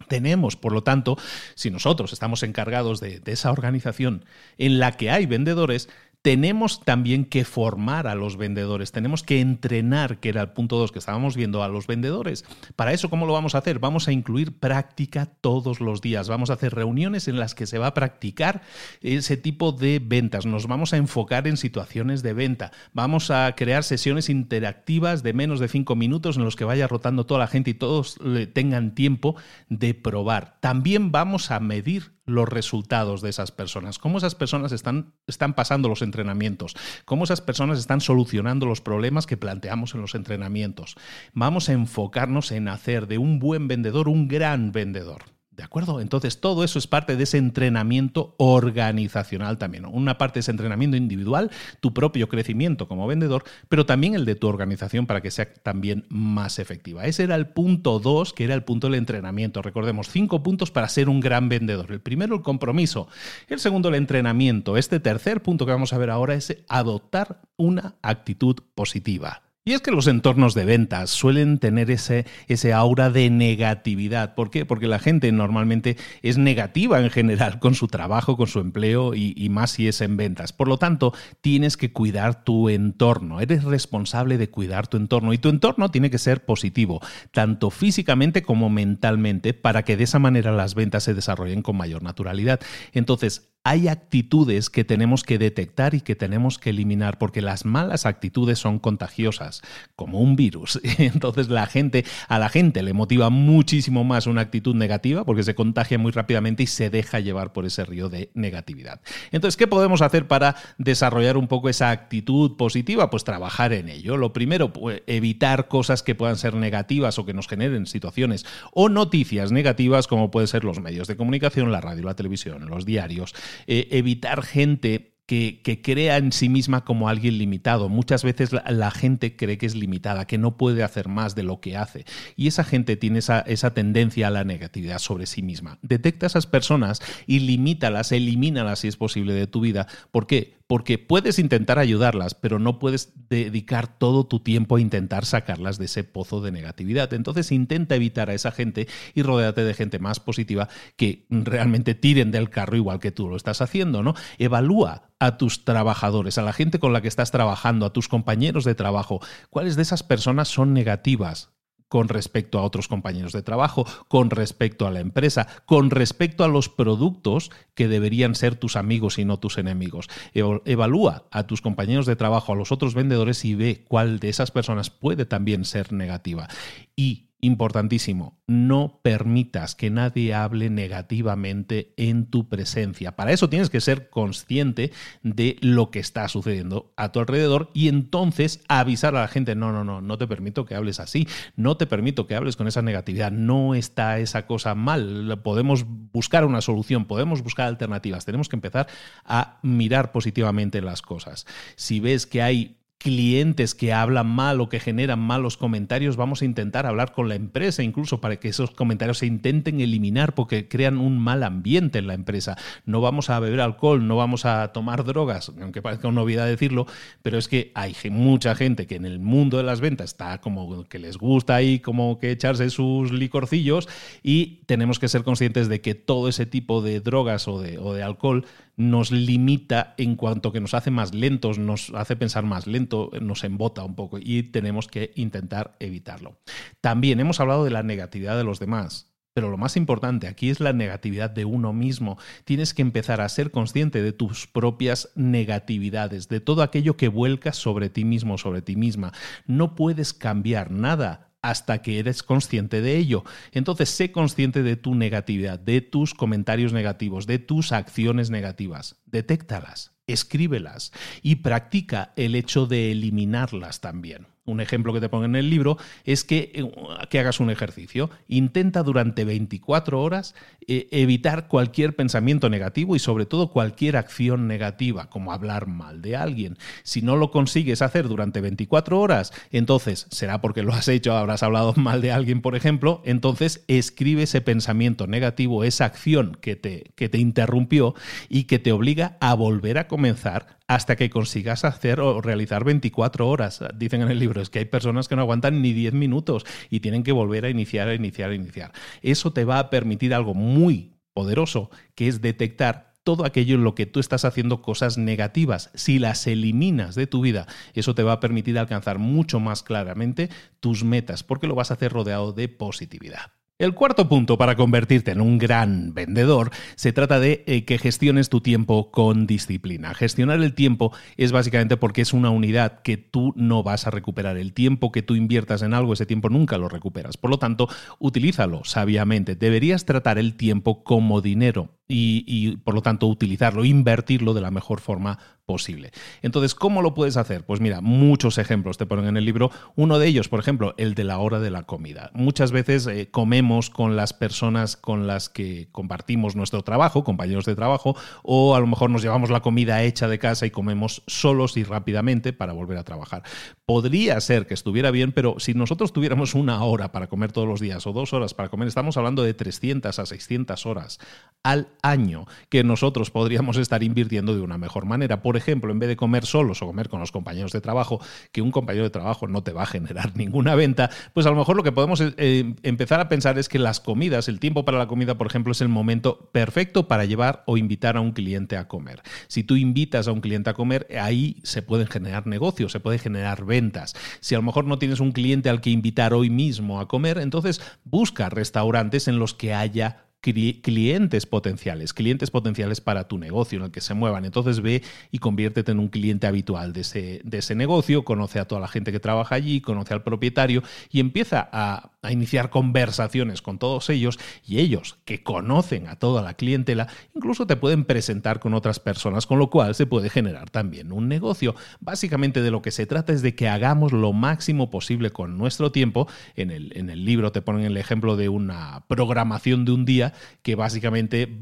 tenemos, 0.07 0.55
por 0.55 0.73
lo 0.73 0.83
tanto, 0.83 1.17
si 1.55 1.71
nosotros 1.71 2.13
estamos 2.13 2.43
encargados 2.43 2.99
de, 2.99 3.21
esa 3.25 3.51
organización 3.51 4.25
en 4.57 4.79
la 4.79 4.97
que 4.97 5.09
hay 5.09 5.25
vendedores, 5.25 5.89
tenemos 6.25 6.79
también 6.79 7.23
que 7.23 7.45
formar 7.45 8.07
a 8.07 8.15
los 8.15 8.35
vendedores, 8.35 8.91
tenemos 8.91 9.21
que 9.21 9.41
entrenar, 9.41 10.19
que 10.19 10.29
era 10.29 10.41
el 10.41 10.49
punto 10.53 10.79
2 10.79 10.91
que 10.91 10.97
estábamos 10.97 11.35
viendo, 11.35 11.61
a 11.61 11.67
los 11.67 11.85
vendedores. 11.85 12.45
Para 12.75 12.93
eso, 12.93 13.11
¿cómo 13.11 13.27
lo 13.27 13.33
vamos 13.33 13.53
a 13.53 13.59
hacer? 13.59 13.77
Vamos 13.77 14.07
a 14.07 14.11
incluir 14.11 14.57
práctica 14.57 15.27
todos 15.27 15.81
los 15.81 16.01
días, 16.01 16.27
vamos 16.27 16.49
a 16.49 16.53
hacer 16.53 16.73
reuniones 16.73 17.27
en 17.27 17.37
las 17.37 17.53
que 17.53 17.67
se 17.67 17.77
va 17.77 17.85
a 17.85 17.93
practicar 17.93 18.63
ese 19.01 19.37
tipo 19.37 19.71
de 19.71 20.01
ventas, 20.03 20.47
nos 20.47 20.65
vamos 20.65 20.93
a 20.93 20.97
enfocar 20.97 21.47
en 21.47 21.57
situaciones 21.57 22.23
de 22.23 22.33
venta, 22.33 22.71
vamos 22.91 23.29
a 23.29 23.53
crear 23.55 23.83
sesiones 23.83 24.27
interactivas 24.27 25.21
de 25.21 25.33
menos 25.33 25.59
de 25.59 25.67
5 25.67 25.95
minutos 25.95 26.37
en 26.37 26.43
los 26.43 26.55
que 26.55 26.65
vaya 26.65 26.87
rotando 26.87 27.27
toda 27.27 27.41
la 27.41 27.47
gente 27.47 27.69
y 27.69 27.75
todos 27.75 28.17
tengan 28.53 28.95
tiempo 28.95 29.35
de 29.69 29.93
probar. 29.93 30.57
También 30.59 31.11
vamos 31.11 31.51
a 31.51 31.59
medir 31.59 32.14
los 32.25 32.49
resultados 32.49 33.21
de 33.21 33.29
esas 33.29 33.51
personas, 33.51 33.99
cómo 33.99 34.17
esas 34.17 34.35
personas 34.35 34.71
están, 34.71 35.13
están 35.27 35.53
pasando 35.53 35.89
los 35.89 36.01
entrenamientos, 36.01 36.75
cómo 37.05 37.23
esas 37.23 37.41
personas 37.41 37.79
están 37.79 38.01
solucionando 38.01 38.65
los 38.65 38.81
problemas 38.81 39.27
que 39.27 39.37
planteamos 39.37 39.93
en 39.93 40.01
los 40.01 40.15
entrenamientos. 40.15 40.95
Vamos 41.33 41.69
a 41.69 41.73
enfocarnos 41.73 42.51
en 42.51 42.67
hacer 42.67 43.07
de 43.07 43.17
un 43.17 43.39
buen 43.39 43.67
vendedor 43.67 44.09
un 44.09 44.27
gran 44.27 44.71
vendedor. 44.71 45.34
¿De 45.55 45.63
acuerdo? 45.63 46.01
Entonces, 46.01 46.41
todo 46.41 46.65
eso 46.65 46.77
es 46.79 46.85
parte 46.85 47.15
de 47.15 47.23
ese 47.23 47.37
entrenamiento 47.37 48.35
organizacional 48.37 49.57
también. 49.57 49.85
Una 49.85 50.17
parte 50.17 50.41
es 50.41 50.49
entrenamiento 50.49 50.97
individual, 50.97 51.49
tu 51.79 51.93
propio 51.93 52.27
crecimiento 52.27 52.89
como 52.89 53.07
vendedor, 53.07 53.45
pero 53.69 53.85
también 53.85 54.15
el 54.15 54.25
de 54.25 54.35
tu 54.35 54.47
organización 54.47 55.05
para 55.05 55.21
que 55.21 55.31
sea 55.31 55.53
también 55.53 56.05
más 56.09 56.59
efectiva. 56.59 57.05
Ese 57.05 57.23
era 57.23 57.35
el 57.35 57.47
punto 57.47 57.99
2, 57.99 58.33
que 58.33 58.43
era 58.43 58.53
el 58.53 58.63
punto 58.63 58.87
del 58.87 58.95
entrenamiento. 58.95 59.61
Recordemos, 59.61 60.09
cinco 60.09 60.43
puntos 60.43 60.71
para 60.71 60.89
ser 60.89 61.07
un 61.07 61.21
gran 61.21 61.47
vendedor. 61.47 61.89
El 61.89 62.01
primero, 62.01 62.35
el 62.35 62.41
compromiso. 62.41 63.07
El 63.47 63.59
segundo, 63.59 63.87
el 63.87 63.95
entrenamiento. 63.95 64.75
Este 64.75 64.99
tercer 64.99 65.41
punto 65.41 65.65
que 65.65 65.71
vamos 65.71 65.93
a 65.93 65.97
ver 65.97 66.09
ahora 66.09 66.33
es 66.33 66.57
adoptar 66.67 67.39
una 67.55 67.95
actitud 68.01 68.57
positiva. 68.75 69.44
Y 69.67 69.73
es 69.73 69.81
que 69.81 69.89
los 69.89 70.05
entornos 70.05 70.53
de 70.53 70.63
ventas 70.63 71.09
suelen 71.09 71.57
tener 71.57 71.89
ese, 71.89 72.27
ese 72.47 72.71
aura 72.71 73.09
de 73.09 73.31
negatividad. 73.31 74.35
¿Por 74.35 74.51
qué? 74.51 74.63
Porque 74.63 74.85
la 74.85 74.99
gente 74.99 75.31
normalmente 75.31 75.97
es 76.21 76.37
negativa 76.37 77.01
en 77.01 77.09
general 77.09 77.57
con 77.57 77.73
su 77.73 77.87
trabajo, 77.87 78.37
con 78.37 78.45
su 78.45 78.59
empleo 78.59 79.15
y, 79.15 79.33
y, 79.35 79.49
más 79.49 79.71
si 79.71 79.87
es 79.87 80.01
en 80.01 80.17
ventas. 80.17 80.53
Por 80.53 80.67
lo 80.67 80.77
tanto, 80.77 81.15
tienes 81.41 81.77
que 81.77 81.91
cuidar 81.91 82.43
tu 82.43 82.69
entorno. 82.69 83.41
Eres 83.41 83.63
responsable 83.63 84.37
de 84.37 84.51
cuidar 84.51 84.85
tu 84.85 84.97
entorno 84.97 85.33
y 85.33 85.39
tu 85.39 85.49
entorno 85.49 85.89
tiene 85.89 86.11
que 86.11 86.19
ser 86.19 86.45
positivo, 86.45 87.01
tanto 87.31 87.71
físicamente 87.71 88.43
como 88.43 88.69
mentalmente, 88.69 89.55
para 89.55 89.81
que 89.81 89.97
de 89.97 90.03
esa 90.03 90.19
manera 90.19 90.51
las 90.51 90.75
ventas 90.75 91.05
se 91.05 91.15
desarrollen 91.15 91.63
con 91.63 91.75
mayor 91.75 92.03
naturalidad. 92.03 92.59
Entonces, 92.93 93.54
hay 93.65 93.87
actitudes 93.87 94.69
que 94.69 94.83
tenemos 94.83 95.23
que 95.23 95.39
detectar 95.39 95.95
y 95.95 96.01
que 96.01 96.15
tenemos 96.15 96.59
que 96.59 96.69
eliminar 96.69 97.17
porque 97.17 97.41
las 97.41 97.65
malas 97.65 98.05
actitudes 98.05 98.59
son 98.59 98.77
contagiosas, 98.77 99.63
como 99.95 100.19
un 100.19 100.35
virus. 100.35 100.79
Entonces 100.99 101.49
la 101.49 101.65
gente, 101.65 102.05
a 102.27 102.37
la 102.37 102.49
gente 102.49 102.83
le 102.83 102.93
motiva 102.93 103.31
muchísimo 103.31 104.03
más 104.03 104.27
una 104.27 104.41
actitud 104.41 104.75
negativa 104.75 105.25
porque 105.25 105.41
se 105.41 105.55
contagia 105.55 105.97
muy 105.97 106.11
rápidamente 106.11 106.61
y 106.61 106.67
se 106.67 106.91
deja 106.91 107.19
llevar 107.19 107.53
por 107.53 107.65
ese 107.65 107.83
río 107.85 108.07
de 108.07 108.29
negatividad. 108.35 109.01
Entonces, 109.31 109.57
¿qué 109.57 109.65
podemos 109.65 110.03
hacer 110.03 110.27
para 110.27 110.55
desarrollar 110.77 111.35
un 111.35 111.47
poco 111.47 111.67
esa 111.67 111.89
actitud 111.89 112.57
positiva? 112.57 113.09
Pues 113.09 113.23
trabajar 113.23 113.73
en 113.73 113.89
ello. 113.89 114.15
Lo 114.15 114.31
primero, 114.31 114.73
pues, 114.73 115.01
evitar 115.07 115.67
cosas 115.69 116.03
que 116.03 116.13
puedan 116.13 116.37
ser 116.37 116.53
negativas 116.53 117.17
o 117.17 117.25
que 117.25 117.33
nos 117.33 117.47
generen 117.47 117.87
situaciones 117.87 118.45
o 118.73 118.89
noticias 118.89 119.51
negativas 119.51 120.05
como 120.05 120.29
pueden 120.29 120.47
ser 120.47 120.63
los 120.63 120.79
medios 120.79 121.07
de 121.07 121.17
comunicación, 121.17 121.71
la 121.71 121.81
radio, 121.81 122.03
la 122.03 122.15
televisión, 122.15 122.69
los 122.69 122.85
diarios 122.85 123.33
eh, 123.67 123.87
evitar 123.91 124.43
gente 124.43 125.15
que, 125.25 125.81
crea 125.83 126.17
en 126.17 126.31
sí 126.31 126.49
misma 126.49 126.85
como 126.85 127.09
alguien 127.09 127.37
limitado. 127.37 127.89
Muchas 127.89 128.23
veces 128.23 128.51
la, 128.53 128.91
gente 128.91 129.35
cree 129.35 129.57
que 129.57 129.65
es 129.65 129.75
limitada, 129.75 130.25
que 130.27 130.37
no 130.37 130.57
puede 130.57 130.83
hacer 130.83 131.07
más 131.07 131.35
de 131.35 131.43
lo 131.43 131.59
que 131.59 131.77
hace. 131.77 132.05
Y 132.35 132.47
esa 132.47 132.63
gente 132.63 132.95
tiene 132.95 133.19
esa, 133.19 133.39
esa 133.39 133.73
tendencia 133.73 134.27
a 134.27 134.31
la 134.31 134.43
negatividad 134.43 134.99
sobre 134.99 135.25
sí 135.25 135.41
misma. 135.41 135.79
Detecta 135.81 136.25
a 136.25 136.27
esas 136.27 136.45
personas 136.45 137.01
y 137.25 137.39
limítalas, 137.39 138.11
elimínalas 138.11 138.79
si 138.79 138.87
es 138.87 138.97
posible 138.97 139.33
de 139.33 139.47
tu 139.47 139.61
vida. 139.61 139.87
¿Por 140.11 140.27
qué? 140.27 140.55
Porque 140.67 140.97
puedes 140.97 141.37
intentar 141.39 141.79
ayudarlas, 141.79 142.33
pero 142.33 142.59
no 142.59 142.79
puedes 142.79 143.13
dedicar 143.29 143.87
todo 143.87 144.25
tu 144.25 144.39
tiempo 144.39 144.75
a 144.75 144.81
intentar 144.81 145.25
sacarlas 145.25 145.77
de 145.77 145.85
ese 145.85 146.03
pozo 146.03 146.41
de 146.41 146.51
negatividad. 146.51 147.13
Entonces 147.13 147.51
intenta 147.51 147.95
evitar 147.95 148.29
a 148.29 148.33
esa 148.33 148.51
gente 148.51 148.87
y 149.13 149.21
rodéate 149.21 149.63
de 149.63 149.73
gente 149.73 149.99
más 149.99 150.19
positiva 150.19 150.67
que 150.95 151.25
realmente 151.29 151.93
tiren 151.93 152.31
del 152.31 152.49
carro 152.49 152.75
igual 152.75 152.99
que 152.99 153.11
tú 153.11 153.29
lo 153.29 153.35
estás 153.35 153.61
haciendo, 153.61 154.01
¿no? 154.01 154.15
Evalúa 154.37 155.09
a 155.19 155.37
tus 155.37 155.65
trabajadores, 155.65 156.37
a 156.37 156.43
la 156.43 156.53
gente 156.53 156.79
con 156.79 156.93
la 156.93 157.01
que 157.01 157.07
estás 157.07 157.31
trabajando, 157.31 157.85
a 157.85 157.93
tus 157.93 158.07
compañeros 158.07 158.65
de 158.65 158.75
trabajo, 158.75 159.21
cuáles 159.49 159.75
de 159.75 159.83
esas 159.83 160.03
personas 160.03 160.47
son 160.47 160.73
negativas, 160.73 161.54
con 161.87 162.07
respecto 162.09 162.59
a 162.59 162.63
otros 162.63 162.87
compañeros 162.87 163.31
de 163.33 163.41
trabajo, 163.41 163.85
con 164.07 164.29
respecto 164.29 164.87
a 164.87 164.91
la 164.91 164.99
empresa, 164.99 165.47
con 165.65 165.89
respecto 165.89 166.43
a 166.43 166.47
los 166.47 166.69
productos 166.69 167.51
que 167.73 167.87
deberían 167.87 168.35
ser 168.35 168.55
tus 168.55 168.75
amigos 168.75 169.19
y 169.19 169.25
no 169.25 169.39
tus 169.39 169.57
enemigos. 169.57 170.09
Evalúa 170.33 171.25
a 171.31 171.47
tus 171.47 171.61
compañeros 171.61 172.05
de 172.05 172.15
trabajo, 172.15 172.53
a 172.53 172.55
los 172.55 172.71
otros 172.71 172.93
vendedores 172.93 173.45
y 173.45 173.55
ve 173.55 173.85
cuál 173.87 174.19
de 174.19 174.29
esas 174.29 174.51
personas 174.51 174.89
puede 174.89 175.25
también 175.25 175.65
ser 175.65 175.93
negativa. 175.93 176.47
Y 176.95 177.29
importantísimo, 177.45 178.37
no 178.47 178.99
permitas 179.01 179.75
que 179.75 179.89
nadie 179.89 180.33
hable 180.33 180.69
negativamente 180.69 181.93
en 181.97 182.25
tu 182.25 182.49
presencia. 182.49 183.15
Para 183.15 183.31
eso 183.31 183.49
tienes 183.49 183.69
que 183.69 183.81
ser 183.81 184.09
consciente 184.09 184.91
de 185.23 185.57
lo 185.61 185.91
que 185.91 185.99
está 185.99 186.27
sucediendo 186.27 186.93
a 186.97 187.11
tu 187.11 187.19
alrededor 187.19 187.69
y 187.73 187.87
entonces 187.87 188.63
avisar 188.67 189.15
a 189.15 189.21
la 189.21 189.27
gente, 189.27 189.55
no, 189.55 189.71
no, 189.71 189.83
no, 189.83 190.01
no 190.01 190.17
te 190.17 190.27
permito 190.27 190.65
que 190.65 190.75
hables 190.75 190.99
así, 190.99 191.27
no 191.55 191.77
te 191.77 191.87
permito 191.87 192.27
que 192.27 192.35
hables 192.35 192.55
con 192.55 192.67
esa 192.67 192.81
negatividad, 192.81 193.31
no 193.31 193.75
está 193.75 194.19
esa 194.19 194.45
cosa 194.47 194.75
mal, 194.75 195.39
podemos 195.43 195.85
buscar 195.87 196.45
una 196.45 196.61
solución, 196.61 197.05
podemos 197.05 197.43
buscar 197.43 197.67
alternativas, 197.67 198.25
tenemos 198.25 198.49
que 198.49 198.55
empezar 198.55 198.87
a 199.23 199.59
mirar 199.61 200.11
positivamente 200.11 200.81
las 200.81 201.01
cosas. 201.01 201.45
Si 201.75 201.99
ves 201.99 202.25
que 202.25 202.41
hay 202.41 202.77
clientes 202.97 203.75
que 203.75 203.93
hablan 203.93 204.27
mal 204.27 204.59
o 204.61 204.69
que 204.69 204.79
generan 204.79 205.19
malos 205.19 205.57
comentarios, 205.57 206.15
vamos 206.15 206.41
a 206.41 206.45
intentar 206.45 206.85
hablar 206.85 207.11
con 207.11 207.29
la 207.29 207.35
empresa 207.35 207.83
incluso 207.83 208.19
para 208.19 208.37
que 208.37 208.47
esos 208.47 208.71
comentarios 208.71 209.19
se 209.19 209.27
intenten 209.27 209.79
eliminar 209.79 210.33
porque 210.33 210.67
crean 210.67 210.97
un 210.97 211.19
mal 211.19 211.43
ambiente 211.43 211.99
en 211.99 212.07
la 212.07 212.13
empresa. 212.13 212.57
No 212.85 213.01
vamos 213.01 213.29
a 213.29 213.39
beber 213.39 213.61
alcohol, 213.61 214.07
no 214.07 214.15
vamos 214.15 214.45
a 214.45 214.69
tomar 214.69 215.03
drogas, 215.03 215.51
aunque 215.61 215.81
parezca 215.81 216.07
una 216.07 216.21
novedad 216.21 216.47
decirlo, 216.47 216.87
pero 217.21 217.37
es 217.37 217.47
que 217.47 217.71
hay 217.75 217.95
mucha 218.09 218.55
gente 218.55 218.87
que 218.87 218.95
en 218.95 219.05
el 219.05 219.19
mundo 219.19 219.57
de 219.57 219.63
las 219.63 219.81
ventas 219.81 220.11
está 220.11 220.39
como 220.39 220.85
que 220.85 220.99
les 220.99 221.17
gusta 221.17 221.55
ahí 221.55 221.79
como 221.79 222.17
que 222.17 222.31
echarse 222.31 222.69
sus 222.69 223.11
licorcillos 223.11 223.87
y 224.23 224.63
tenemos 224.65 224.99
que 224.99 225.09
ser 225.09 225.23
conscientes 225.23 225.67
de 225.67 225.81
que 225.81 225.95
todo 225.95 226.27
ese 226.27 226.45
tipo 226.45 226.81
de 226.81 227.01
drogas 227.01 227.47
o 227.47 227.61
de, 227.61 227.77
o 227.77 227.93
de 227.93 228.03
alcohol 228.03 228.45
nos 228.77 229.11
limita 229.11 229.93
en 229.97 230.15
cuanto 230.15 230.51
que 230.51 230.61
nos 230.61 230.73
hace 230.73 230.91
más 230.91 231.13
lentos, 231.13 231.57
nos 231.57 231.91
hace 231.95 232.15
pensar 232.15 232.43
más 232.43 232.67
lento, 232.67 233.11
nos 233.21 233.43
embota 233.43 233.83
un 233.83 233.95
poco 233.95 234.17
y 234.19 234.43
tenemos 234.43 234.87
que 234.87 235.11
intentar 235.15 235.75
evitarlo. 235.79 236.39
También 236.81 237.19
hemos 237.19 237.39
hablado 237.39 237.63
de 237.63 237.71
la 237.71 237.83
negatividad 237.83 238.37
de 238.37 238.43
los 238.43 238.59
demás. 238.59 239.11
Pero 239.35 239.49
lo 239.49 239.57
más 239.57 239.75
importante 239.75 240.27
aquí 240.27 240.49
es 240.49 240.61
la 240.61 240.71
negatividad 240.71 241.29
de 241.29 241.43
uno 241.43 241.73
mismo. 241.73 242.17
Tienes 242.45 242.73
que 242.73 242.81
empezar 242.81 243.19
a 243.19 243.27
ser 243.27 243.51
consciente 243.51 244.01
de 244.01 244.13
tus 244.13 244.47
propias 244.47 245.09
negatividades, 245.15 246.29
de 246.29 246.39
todo 246.39 246.61
aquello 246.61 246.95
que 246.95 247.09
vuelcas 247.09 247.57
sobre 247.57 247.89
ti 247.89 248.05
mismo, 248.05 248.37
sobre 248.37 248.61
ti 248.61 248.77
misma. 248.77 249.11
No 249.45 249.75
puedes 249.75 250.13
cambiar 250.13 250.71
nada 250.71 251.24
hasta 251.49 251.81
que 251.81 251.99
eres 251.99 252.23
consciente 252.23 252.81
de 252.81 252.97
ello. 252.97 253.23
Entonces, 253.51 253.89
sé 253.89 254.11
consciente 254.11 254.63
de 254.63 254.75
tu 254.75 254.95
negatividad, 254.95 255.59
de 255.59 255.81
tus 255.81 256.13
comentarios 256.13 256.73
negativos, 256.73 257.27
de 257.27 257.39
tus 257.39 257.71
acciones 257.71 258.29
negativas. 258.29 258.95
Detéctalas, 259.05 259.91
escríbelas 260.07 260.91
y 261.21 261.35
practica 261.37 262.13
el 262.15 262.35
hecho 262.35 262.65
de 262.65 262.91
eliminarlas 262.91 263.79
también 263.79 264.27
un 264.45 264.61
ejemplo 264.61 264.93
que 264.93 265.01
te 265.01 265.09
pongo 265.09 265.25
en 265.25 265.35
el 265.35 265.49
libro, 265.49 265.77
es 266.03 266.23
que, 266.23 266.51
eh, 266.53 266.71
que 267.09 267.19
hagas 267.19 267.39
un 267.39 267.49
ejercicio. 267.49 268.09
Intenta 268.27 268.83
durante 268.83 269.25
24 269.25 270.01
horas 270.01 270.35
eh, 270.67 270.87
evitar 270.91 271.47
cualquier 271.47 271.95
pensamiento 271.95 272.49
negativo 272.49 272.95
y 272.95 272.99
sobre 272.99 273.25
todo 273.25 273.51
cualquier 273.51 273.97
acción 273.97 274.47
negativa, 274.47 275.09
como 275.09 275.33
hablar 275.33 275.67
mal 275.67 276.01
de 276.01 276.15
alguien. 276.15 276.57
Si 276.83 277.01
no 277.01 277.15
lo 277.15 277.31
consigues 277.31 277.81
hacer 277.81 278.07
durante 278.07 278.41
24 278.41 278.99
horas, 278.99 279.33
entonces 279.51 280.07
será 280.11 280.41
porque 280.41 280.63
lo 280.63 280.73
has 280.73 280.87
hecho, 280.87 281.15
habrás 281.15 281.43
hablado 281.43 281.73
mal 281.75 282.01
de 282.01 282.11
alguien, 282.11 282.41
por 282.41 282.55
ejemplo, 282.55 283.01
entonces 283.05 283.63
escribe 283.67 284.23
ese 284.23 284.41
pensamiento 284.41 285.07
negativo, 285.07 285.63
esa 285.63 285.85
acción 285.85 286.37
que 286.39 286.55
te, 286.55 286.91
que 286.95 287.09
te 287.09 287.17
interrumpió 287.17 287.95
y 288.29 288.43
que 288.43 288.59
te 288.59 288.71
obliga 288.71 289.17
a 289.19 289.33
volver 289.33 289.77
a 289.77 289.87
comenzar 289.87 290.55
hasta 290.67 290.95
que 290.95 291.09
consigas 291.09 291.63
hacer 291.63 291.99
o 291.99 292.21
realizar 292.21 292.63
24 292.63 293.27
horas. 293.27 293.63
Dicen 293.75 294.01
en 294.01 294.09
el 294.09 294.19
libro, 294.19 294.34
es 294.41 294.49
que 294.49 294.59
hay 294.59 294.65
personas 294.65 295.07
que 295.07 295.15
no 295.15 295.21
aguantan 295.21 295.61
ni 295.61 295.73
10 295.73 295.93
minutos 295.93 296.45
y 296.69 296.79
tienen 296.79 297.03
que 297.03 297.11
volver 297.11 297.45
a 297.45 297.49
iniciar, 297.49 297.87
a 297.87 297.93
iniciar, 297.93 298.31
a 298.31 298.35
iniciar. 298.35 298.71
Eso 299.01 299.33
te 299.33 299.45
va 299.45 299.59
a 299.59 299.69
permitir 299.69 300.13
algo 300.13 300.33
muy 300.33 300.93
poderoso, 301.13 301.69
que 301.95 302.07
es 302.07 302.21
detectar 302.21 302.93
todo 303.03 303.23
aquello 303.23 303.55
en 303.55 303.63
lo 303.63 303.75
que 303.75 303.85
tú 303.85 303.99
estás 303.99 304.25
haciendo 304.25 304.61
cosas 304.61 304.97
negativas. 304.97 305.69
Si 305.75 305.99
las 305.99 306.25
eliminas 306.25 306.95
de 306.95 307.07
tu 307.07 307.21
vida, 307.21 307.45
eso 307.73 307.93
te 307.93 308.03
va 308.03 308.13
a 308.13 308.19
permitir 308.19 308.57
alcanzar 308.57 308.97
mucho 308.97 309.39
más 309.39 309.61
claramente 309.61 310.29
tus 310.59 310.83
metas, 310.83 311.23
porque 311.23 311.47
lo 311.47 311.55
vas 311.55 311.69
a 311.69 311.75
hacer 311.75 311.93
rodeado 311.93 312.33
de 312.33 312.49
positividad. 312.49 313.31
El 313.57 313.73
cuarto 313.73 314.09
punto 314.09 314.37
para 314.37 314.57
convertirte 314.57 315.11
en 315.11 315.21
un 315.21 315.37
gran 315.37 315.93
vendedor 315.93 316.51
se 316.75 316.91
trata 316.91 317.21
de 317.21 317.45
eh, 317.47 317.63
que 317.63 317.77
gestiones 317.77 318.27
tu 318.27 318.41
tiempo 318.41 318.91
con 318.91 319.27
disciplina. 319.27 319.93
Gestionar 319.93 320.41
el 320.41 320.53
tiempo 320.53 320.91
es 321.15 321.31
básicamente 321.31 321.77
porque 321.77 322.01
es 322.01 322.11
una 322.11 322.31
unidad 322.31 322.81
que 322.81 322.97
tú 322.97 323.31
no 323.37 323.63
vas 323.63 323.87
a 323.87 323.91
recuperar. 323.91 324.35
El 324.35 324.51
tiempo 324.51 324.91
que 324.91 325.03
tú 325.03 325.15
inviertas 325.15 325.61
en 325.61 325.73
algo, 325.73 325.93
ese 325.93 326.05
tiempo 326.05 326.27
nunca 326.29 326.57
lo 326.57 326.67
recuperas. 326.67 327.15
Por 327.15 327.29
lo 327.29 327.39
tanto, 327.39 327.69
utilízalo 327.97 328.65
sabiamente. 328.65 329.37
Deberías 329.37 329.85
tratar 329.85 330.17
el 330.17 330.35
tiempo 330.35 330.83
como 330.83 331.21
dinero 331.21 331.69
y, 331.87 332.57
por 332.57 332.73
lo 332.73 332.81
tanto 332.81 333.07
utilizarlo, 333.07 333.63
invertirlo 333.63 334.33
de 334.33 334.41
la 334.41 334.51
mejor 334.51 334.81
forma 334.81 335.19
posible. 335.45 335.91
Entonces, 336.21 336.55
¿cómo 336.55 336.81
lo 336.81 336.93
puedes 336.93 337.17
hacer? 337.17 337.45
Pues 337.45 337.61
mira, 337.61 337.81
muchos 337.81 338.37
ejemplos 338.37 338.77
te 338.77 338.85
ponen 338.85 339.07
en 339.07 339.17
el 339.17 339.25
libro. 339.25 339.51
Uno 339.75 339.99
de 339.99 340.07
ellos, 340.07 340.27
por 340.27 340.39
ejemplo, 340.39 340.73
el 340.77 340.95
de 340.95 341.03
la 341.03 341.19
hora 341.19 341.39
de 341.39 341.51
la 341.51 341.63
comida. 341.63 342.11
Muchas 342.13 342.51
veces 342.51 342.87
eh, 342.87 343.09
comemos 343.11 343.69
con 343.69 343.95
las 343.95 344.13
personas 344.13 344.75
con 344.75 345.07
las 345.07 345.29
que 345.29 345.67
compartimos 345.71 346.35
nuestro 346.35 346.63
trabajo, 346.63 347.03
compañeros 347.03 347.45
de 347.45 347.55
trabajo, 347.55 347.95
o 348.23 348.55
a 348.55 348.59
lo 348.59 348.67
mejor 348.67 348.89
nos 348.89 349.01
llevamos 349.01 349.29
la 349.29 349.41
comida 349.41 349.83
hecha 349.83 350.07
de 350.07 350.19
casa 350.19 350.45
y 350.45 350.51
comemos 350.51 351.03
solos 351.07 351.57
y 351.57 351.63
rápidamente 351.63 352.33
para 352.33 352.53
volver 352.53 352.77
a 352.77 352.83
trabajar. 352.83 353.23
Podría 353.65 354.19
ser 354.21 354.47
que 354.47 354.53
estuviera 354.53 354.91
bien, 354.91 355.11
pero 355.11 355.39
si 355.39 355.53
nosotros 355.53 355.93
tuviéramos 355.93 356.33
una 356.33 356.63
hora 356.63 356.91
para 356.91 357.07
comer 357.07 357.31
todos 357.31 357.47
los 357.47 357.59
días 357.59 357.85
o 357.87 357.93
dos 357.93 358.13
horas 358.13 358.33
para 358.33 358.49
comer, 358.49 358.67
estamos 358.67 358.97
hablando 358.97 359.23
de 359.23 359.33
300 359.33 359.97
a 359.99 360.05
600 360.05 360.65
horas 360.65 360.99
al 361.43 361.67
año 361.81 362.25
que 362.49 362.63
nosotros 362.63 363.11
podríamos 363.11 363.57
estar 363.57 363.83
invirtiendo 363.83 364.35
de 364.35 364.41
una 364.41 364.57
mejor 364.57 364.85
manera. 364.85 365.21
Por 365.21 365.34
ejemplo, 365.37 365.71
en 365.71 365.79
vez 365.79 365.89
de 365.89 365.95
comer 365.95 366.25
solos 366.25 366.61
o 366.61 366.67
comer 366.67 366.89
con 366.89 366.99
los 366.99 367.11
compañeros 367.11 367.51
de 367.51 367.61
trabajo, 367.61 367.99
que 368.31 368.41
un 368.41 368.51
compañero 368.51 368.83
de 368.83 368.89
trabajo 368.89 369.27
no 369.27 369.43
te 369.43 369.51
va 369.51 369.63
a 369.63 369.65
generar 369.65 370.11
ninguna 370.15 370.55
venta, 370.55 370.89
pues 371.13 371.25
a 371.25 371.29
lo 371.29 371.35
mejor 371.35 371.55
lo 371.55 371.63
que 371.63 371.71
podemos 371.71 372.01
eh, 372.01 372.55
empezar 372.63 372.99
a 372.99 373.09
pensar 373.09 373.37
es 373.37 373.49
que 373.49 373.59
las 373.59 373.79
comidas, 373.79 374.27
el 374.27 374.39
tiempo 374.39 374.65
para 374.65 374.77
la 374.77 374.87
comida, 374.87 375.17
por 375.17 375.27
ejemplo, 375.27 375.51
es 375.51 375.61
el 375.61 375.69
momento 375.69 376.29
perfecto 376.31 376.87
para 376.87 377.05
llevar 377.05 377.43
o 377.47 377.57
invitar 377.57 377.97
a 377.97 378.01
un 378.01 378.11
cliente 378.11 378.57
a 378.57 378.67
comer. 378.67 379.01
Si 379.27 379.43
tú 379.43 379.55
invitas 379.55 380.07
a 380.07 380.11
un 380.11 380.21
cliente 380.21 380.49
a 380.49 380.53
comer, 380.53 380.87
ahí 380.99 381.37
se 381.43 381.61
pueden 381.61 381.87
generar 381.87 382.27
negocios, 382.27 382.71
se 382.71 382.79
pueden 382.79 382.99
generar 382.99 383.45
ventas. 383.45 383.95
Si 384.19 384.35
a 384.35 384.39
lo 384.39 384.43
mejor 384.43 384.65
no 384.65 384.79
tienes 384.79 384.99
un 384.99 385.11
cliente 385.11 385.49
al 385.49 385.61
que 385.61 385.69
invitar 385.69 386.13
hoy 386.13 386.29
mismo 386.29 386.79
a 386.79 386.87
comer, 386.87 387.17
entonces 387.17 387.61
busca 387.83 388.29
restaurantes 388.29 389.07
en 389.07 389.19
los 389.19 389.33
que 389.33 389.53
haya 389.53 390.04
clientes 390.33 391.25
potenciales, 391.25 391.93
clientes 391.93 392.31
potenciales 392.31 392.81
para 392.81 393.07
tu 393.07 393.17
negocio 393.17 393.59
en 393.59 393.65
el 393.65 393.71
que 393.71 393.81
se 393.81 393.93
muevan. 393.93 394.25
Entonces 394.25 394.61
ve 394.61 394.83
y 395.11 395.19
conviértete 395.19 395.71
en 395.71 395.79
un 395.79 395.87
cliente 395.87 396.27
habitual 396.27 396.73
de 396.73 396.81
ese, 396.81 397.21
de 397.23 397.37
ese 397.37 397.55
negocio, 397.55 398.03
conoce 398.03 398.39
a 398.39 398.45
toda 398.45 398.61
la 398.61 398.67
gente 398.67 398.91
que 398.91 398.99
trabaja 398.99 399.35
allí, 399.35 399.61
conoce 399.61 399.93
al 399.93 400.03
propietario 400.03 400.63
y 400.91 400.99
empieza 400.99 401.47
a, 401.51 401.91
a 402.05 402.11
iniciar 402.11 402.49
conversaciones 402.49 403.41
con 403.41 403.59
todos 403.59 403.89
ellos 403.89 404.19
y 404.45 404.59
ellos 404.59 404.97
que 405.05 405.23
conocen 405.23 405.87
a 405.87 405.97
toda 405.97 406.21
la 406.21 406.35
clientela, 406.35 406.87
incluso 407.13 407.47
te 407.47 407.55
pueden 407.55 407.85
presentar 407.85 408.39
con 408.39 408.53
otras 408.53 408.79
personas, 408.79 409.25
con 409.25 409.39
lo 409.39 409.49
cual 409.49 409.75
se 409.75 409.87
puede 409.87 410.09
generar 410.09 410.49
también 410.49 410.91
un 410.91 411.07
negocio. 411.07 411.55
Básicamente 411.79 412.41
de 412.41 412.51
lo 412.51 412.61
que 412.61 412.71
se 412.71 412.85
trata 412.85 413.13
es 413.13 413.21
de 413.21 413.35
que 413.35 413.49
hagamos 413.49 413.91
lo 413.91 414.13
máximo 414.13 414.69
posible 414.69 415.11
con 415.11 415.37
nuestro 415.37 415.71
tiempo. 415.71 416.07
En 416.35 416.51
el, 416.51 416.71
en 416.77 416.89
el 416.89 417.05
libro 417.05 417.31
te 417.31 417.41
ponen 417.41 417.65
el 417.65 417.77
ejemplo 417.77 418.15
de 418.15 418.29
una 418.29 418.85
programación 418.87 419.65
de 419.65 419.71
un 419.71 419.85
día 419.85 420.13
que 420.41 420.55
básicamente 420.55 421.41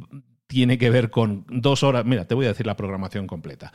tiene 0.54 0.78
que 0.78 0.92
ver 0.92 1.10
con 1.10 1.46
dos 1.50 1.82
horas. 1.82 2.06
Mira, 2.06 2.26
te 2.26 2.36
voy 2.36 2.46
a 2.46 2.50
decir 2.50 2.68
la 2.68 2.78
programación 2.78 3.26
completa. 3.26 3.74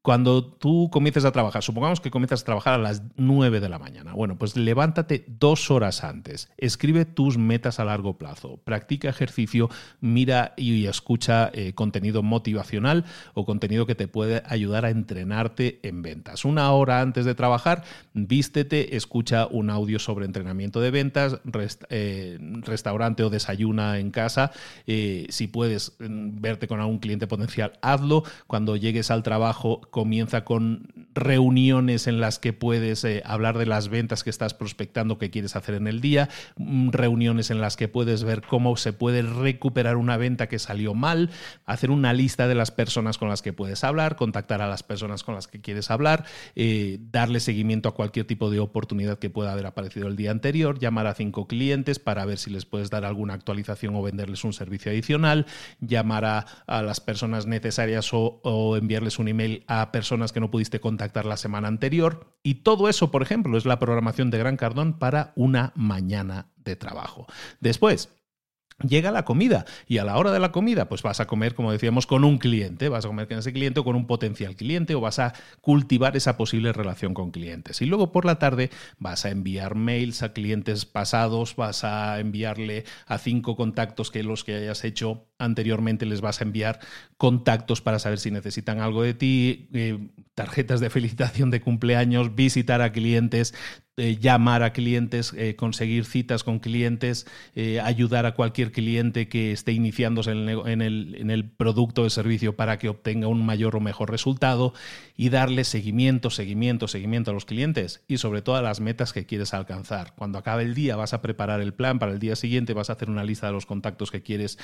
Cuando 0.00 0.44
tú 0.44 0.88
comiences 0.92 1.24
a 1.24 1.32
trabajar, 1.32 1.64
supongamos 1.64 2.00
que 2.00 2.12
comienzas 2.12 2.42
a 2.42 2.44
trabajar 2.44 2.74
a 2.74 2.78
las 2.78 3.02
9 3.16 3.58
de 3.58 3.68
la 3.68 3.80
mañana. 3.80 4.12
Bueno, 4.12 4.38
pues 4.38 4.56
levántate 4.56 5.24
dos 5.26 5.72
horas 5.72 6.04
antes. 6.04 6.48
Escribe 6.56 7.04
tus 7.04 7.36
metas 7.36 7.80
a 7.80 7.84
largo 7.84 8.16
plazo. 8.16 8.60
Practica 8.62 9.08
ejercicio, 9.08 9.70
mira 10.00 10.54
y 10.56 10.86
escucha 10.86 11.50
eh, 11.52 11.72
contenido 11.74 12.22
motivacional 12.22 13.04
o 13.34 13.44
contenido 13.44 13.84
que 13.84 13.96
te 13.96 14.06
puede 14.06 14.44
ayudar 14.46 14.84
a 14.84 14.90
entrenarte 14.90 15.80
en 15.82 16.00
ventas. 16.00 16.44
Una 16.44 16.70
hora 16.70 17.00
antes 17.00 17.24
de 17.24 17.34
trabajar, 17.34 17.82
vístete, 18.14 18.96
escucha 18.96 19.48
un 19.48 19.68
audio 19.68 19.98
sobre 19.98 20.26
entrenamiento 20.26 20.80
de 20.80 20.92
ventas, 20.92 21.40
eh, 21.88 22.38
restaurante 22.62 23.24
o 23.24 23.30
desayuna 23.30 23.98
en 23.98 24.12
casa. 24.12 24.52
Eh, 24.86 25.26
si 25.30 25.48
puedes 25.48 25.96
verte 26.20 26.68
con 26.68 26.80
algún 26.80 26.98
cliente 26.98 27.26
potencial, 27.26 27.72
hazlo. 27.82 28.24
Cuando 28.46 28.76
llegues 28.76 29.10
al 29.10 29.22
trabajo, 29.22 29.80
comienza 29.90 30.44
con 30.44 30.88
reuniones 31.14 32.06
en 32.06 32.20
las 32.20 32.38
que 32.38 32.52
puedes 32.52 33.04
eh, 33.04 33.22
hablar 33.24 33.58
de 33.58 33.66
las 33.66 33.88
ventas 33.88 34.22
que 34.24 34.30
estás 34.30 34.54
prospectando 34.54 35.18
que 35.18 35.30
quieres 35.30 35.56
hacer 35.56 35.74
en 35.74 35.86
el 35.86 36.00
día, 36.00 36.28
mm, 36.56 36.90
reuniones 36.90 37.50
en 37.50 37.60
las 37.60 37.76
que 37.76 37.88
puedes 37.88 38.24
ver 38.24 38.42
cómo 38.42 38.76
se 38.76 38.92
puede 38.92 39.22
recuperar 39.22 39.96
una 39.96 40.16
venta 40.16 40.48
que 40.48 40.58
salió 40.58 40.94
mal, 40.94 41.30
hacer 41.66 41.90
una 41.90 42.12
lista 42.12 42.48
de 42.48 42.54
las 42.54 42.70
personas 42.70 43.18
con 43.18 43.28
las 43.28 43.42
que 43.42 43.52
puedes 43.52 43.84
hablar, 43.84 44.16
contactar 44.16 44.62
a 44.62 44.68
las 44.68 44.82
personas 44.82 45.24
con 45.24 45.34
las 45.34 45.48
que 45.48 45.60
quieres 45.60 45.90
hablar, 45.90 46.24
eh, 46.54 46.98
darle 47.10 47.40
seguimiento 47.40 47.88
a 47.88 47.94
cualquier 47.94 48.26
tipo 48.26 48.50
de 48.50 48.60
oportunidad 48.60 49.18
que 49.18 49.30
pueda 49.30 49.52
haber 49.52 49.66
aparecido 49.66 50.08
el 50.08 50.16
día 50.16 50.30
anterior, 50.30 50.78
llamar 50.78 51.06
a 51.06 51.14
cinco 51.14 51.46
clientes 51.46 51.98
para 51.98 52.24
ver 52.24 52.38
si 52.38 52.50
les 52.50 52.64
puedes 52.64 52.90
dar 52.90 53.04
alguna 53.04 53.34
actualización 53.34 53.94
o 53.94 54.02
venderles 54.02 54.44
un 54.44 54.52
servicio 54.52 54.90
adicional, 54.90 55.46
llamar 55.80 56.09
a, 56.12 56.46
las 56.82 57.00
personas 57.00 57.46
necesarias 57.46 58.12
o, 58.12 58.40
o 58.42 58.76
enviarles 58.76 59.18
un 59.18 59.28
email 59.28 59.64
a 59.66 59.92
personas 59.92 60.32
que 60.32 60.40
no 60.40 60.50
pudiste 60.50 60.80
contactar 60.80 61.26
la 61.26 61.36
semana 61.36 61.68
anterior. 61.68 62.34
Y 62.42 62.56
todo 62.56 62.88
eso, 62.88 63.10
por 63.10 63.22
ejemplo, 63.22 63.56
es 63.56 63.64
la 63.64 63.78
programación 63.78 64.30
de 64.30 64.38
Gran 64.38 64.56
Cardón 64.56 64.98
para 64.98 65.32
una 65.36 65.72
mañana 65.74 66.46
de 66.56 66.76
trabajo. 66.76 67.26
Después, 67.60 68.10
Llega 68.86 69.10
la 69.10 69.24
comida 69.24 69.66
y 69.86 69.98
a 69.98 70.04
la 70.04 70.16
hora 70.16 70.32
de 70.32 70.38
la 70.38 70.52
comida 70.52 70.88
pues 70.88 71.02
vas 71.02 71.20
a 71.20 71.26
comer, 71.26 71.54
como 71.54 71.70
decíamos, 71.70 72.06
con 72.06 72.24
un 72.24 72.38
cliente, 72.38 72.88
vas 72.88 73.04
a 73.04 73.08
comer 73.08 73.28
con 73.28 73.38
ese 73.38 73.52
cliente 73.52 73.80
o 73.80 73.84
con 73.84 73.94
un 73.94 74.06
potencial 74.06 74.56
cliente 74.56 74.94
o 74.94 75.00
vas 75.00 75.18
a 75.18 75.34
cultivar 75.60 76.16
esa 76.16 76.38
posible 76.38 76.72
relación 76.72 77.12
con 77.12 77.30
clientes. 77.30 77.82
Y 77.82 77.86
luego 77.86 78.10
por 78.10 78.24
la 78.24 78.38
tarde 78.38 78.70
vas 78.98 79.26
a 79.26 79.30
enviar 79.30 79.74
mails 79.74 80.22
a 80.22 80.32
clientes 80.32 80.86
pasados, 80.86 81.56
vas 81.56 81.84
a 81.84 82.20
enviarle 82.20 82.84
a 83.06 83.18
cinco 83.18 83.54
contactos 83.54 84.10
que 84.10 84.22
los 84.22 84.44
que 84.44 84.54
hayas 84.54 84.82
hecho 84.84 85.26
anteriormente 85.38 86.06
les 86.06 86.22
vas 86.22 86.40
a 86.40 86.44
enviar 86.44 86.80
contactos 87.18 87.82
para 87.82 87.98
saber 87.98 88.18
si 88.18 88.30
necesitan 88.30 88.80
algo 88.80 89.02
de 89.02 89.14
ti, 89.14 89.68
eh, 89.74 89.98
tarjetas 90.34 90.80
de 90.80 90.88
felicitación 90.90 91.50
de 91.50 91.60
cumpleaños, 91.60 92.34
visitar 92.34 92.80
a 92.80 92.92
clientes, 92.92 93.54
eh, 94.00 94.16
llamar 94.18 94.62
a 94.62 94.72
clientes, 94.72 95.34
eh, 95.36 95.56
conseguir 95.56 96.06
citas 96.06 96.42
con 96.42 96.58
clientes, 96.58 97.26
eh, 97.54 97.80
ayudar 97.80 98.24
a 98.24 98.32
cualquier 98.32 98.72
cliente 98.72 99.28
que 99.28 99.52
esté 99.52 99.72
iniciándose 99.72 100.30
en 100.30 100.48
el, 100.80 101.14
en 101.16 101.30
el 101.30 101.44
producto 101.44 102.00
o 102.00 102.08
servicio 102.08 102.56
para 102.56 102.78
que 102.78 102.88
obtenga 102.88 103.28
un 103.28 103.44
mayor 103.44 103.76
o 103.76 103.80
mejor 103.80 104.10
resultado 104.10 104.72
y 105.18 105.28
darle 105.28 105.64
seguimiento, 105.64 106.30
seguimiento, 106.30 106.88
seguimiento 106.88 107.30
a 107.30 107.34
los 107.34 107.44
clientes 107.44 108.02
y 108.08 108.16
sobre 108.16 108.40
todo 108.40 108.56
a 108.56 108.62
las 108.62 108.80
metas 108.80 109.12
que 109.12 109.26
quieres 109.26 109.52
alcanzar. 109.52 110.14
Cuando 110.16 110.38
acabe 110.38 110.62
el 110.62 110.74
día 110.74 110.96
vas 110.96 111.12
a 111.12 111.20
preparar 111.20 111.60
el 111.60 111.74
plan 111.74 111.98
para 111.98 112.12
el 112.12 112.20
día 112.20 112.36
siguiente, 112.36 112.72
vas 112.72 112.88
a 112.88 112.94
hacer 112.94 113.10
una 113.10 113.22
lista 113.22 113.48
de 113.48 113.52
los 113.52 113.66
contactos 113.66 114.10
que 114.10 114.22
quieres 114.22 114.58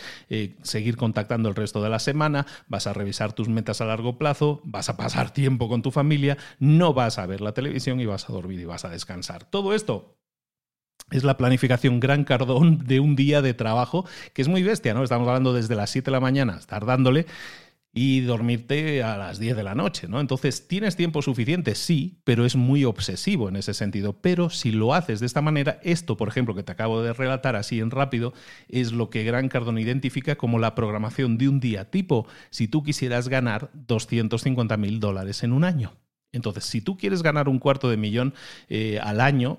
seguir 0.62 0.96
contactando 0.96 1.50
el 1.50 1.54
resto 1.54 1.82
de 1.82 1.90
la 1.90 1.98
semana, 1.98 2.46
vas 2.68 2.86
a 2.86 2.94
revisar 2.94 3.34
tus 3.34 3.50
metas 3.50 3.82
a 3.82 3.84
largo 3.84 4.16
plazo, 4.16 4.62
vas 4.64 4.88
a 4.88 4.96
pasar 4.96 5.30
tiempo 5.34 5.68
con 5.68 5.82
tu 5.82 5.90
familia, 5.90 6.38
no 6.58 6.94
vas 6.94 7.18
a 7.18 7.26
ver 7.26 7.42
la 7.42 7.52
televisión 7.52 8.00
y 8.00 8.06
vas 8.06 8.30
a 8.30 8.32
dormir 8.32 8.60
y 8.60 8.64
vas 8.64 8.86
a 8.86 8.88
descansar. 8.88 9.25
Todo 9.50 9.74
esto 9.74 10.16
es 11.10 11.24
la 11.24 11.36
planificación 11.36 12.00
gran 12.00 12.24
cardón 12.24 12.78
de 12.86 13.00
un 13.00 13.16
día 13.16 13.42
de 13.42 13.54
trabajo, 13.54 14.06
que 14.32 14.42
es 14.42 14.48
muy 14.48 14.62
bestia, 14.62 14.94
¿no? 14.94 15.04
Estamos 15.04 15.28
hablando 15.28 15.52
desde 15.52 15.76
las 15.76 15.90
7 15.90 16.06
de 16.06 16.12
la 16.12 16.20
mañana, 16.20 16.56
estar 16.56 16.84
dándole 16.84 17.26
y 17.92 18.20
dormirte 18.20 19.02
a 19.02 19.16
las 19.16 19.38
10 19.38 19.56
de 19.56 19.62
la 19.62 19.74
noche, 19.74 20.06
¿no? 20.06 20.20
Entonces, 20.20 20.68
¿tienes 20.68 20.96
tiempo 20.96 21.22
suficiente? 21.22 21.74
Sí, 21.74 22.20
pero 22.24 22.44
es 22.44 22.54
muy 22.54 22.84
obsesivo 22.84 23.48
en 23.48 23.56
ese 23.56 23.72
sentido. 23.72 24.20
Pero 24.20 24.50
si 24.50 24.70
lo 24.70 24.92
haces 24.92 25.20
de 25.20 25.26
esta 25.26 25.40
manera, 25.40 25.80
esto, 25.82 26.16
por 26.18 26.28
ejemplo, 26.28 26.54
que 26.54 26.62
te 26.62 26.72
acabo 26.72 27.00
de 27.00 27.14
relatar 27.14 27.56
así 27.56 27.80
en 27.80 27.90
rápido, 27.90 28.34
es 28.68 28.92
lo 28.92 29.08
que 29.08 29.24
Gran 29.24 29.48
Cardón 29.48 29.78
identifica 29.78 30.36
como 30.36 30.58
la 30.58 30.74
programación 30.74 31.38
de 31.38 31.48
un 31.48 31.58
día 31.58 31.90
tipo 31.90 32.26
si 32.50 32.68
tú 32.68 32.82
quisieras 32.82 33.28
ganar 33.28 33.70
250 33.72 34.76
mil 34.76 35.00
dólares 35.00 35.42
en 35.42 35.52
un 35.54 35.64
año. 35.64 35.96
Entonces, 36.36 36.64
si 36.64 36.80
tú 36.80 36.96
quieres 36.96 37.22
ganar 37.22 37.48
un 37.48 37.58
cuarto 37.58 37.90
de 37.90 37.96
millón 37.96 38.34
eh, 38.68 39.00
al 39.02 39.20
año, 39.20 39.58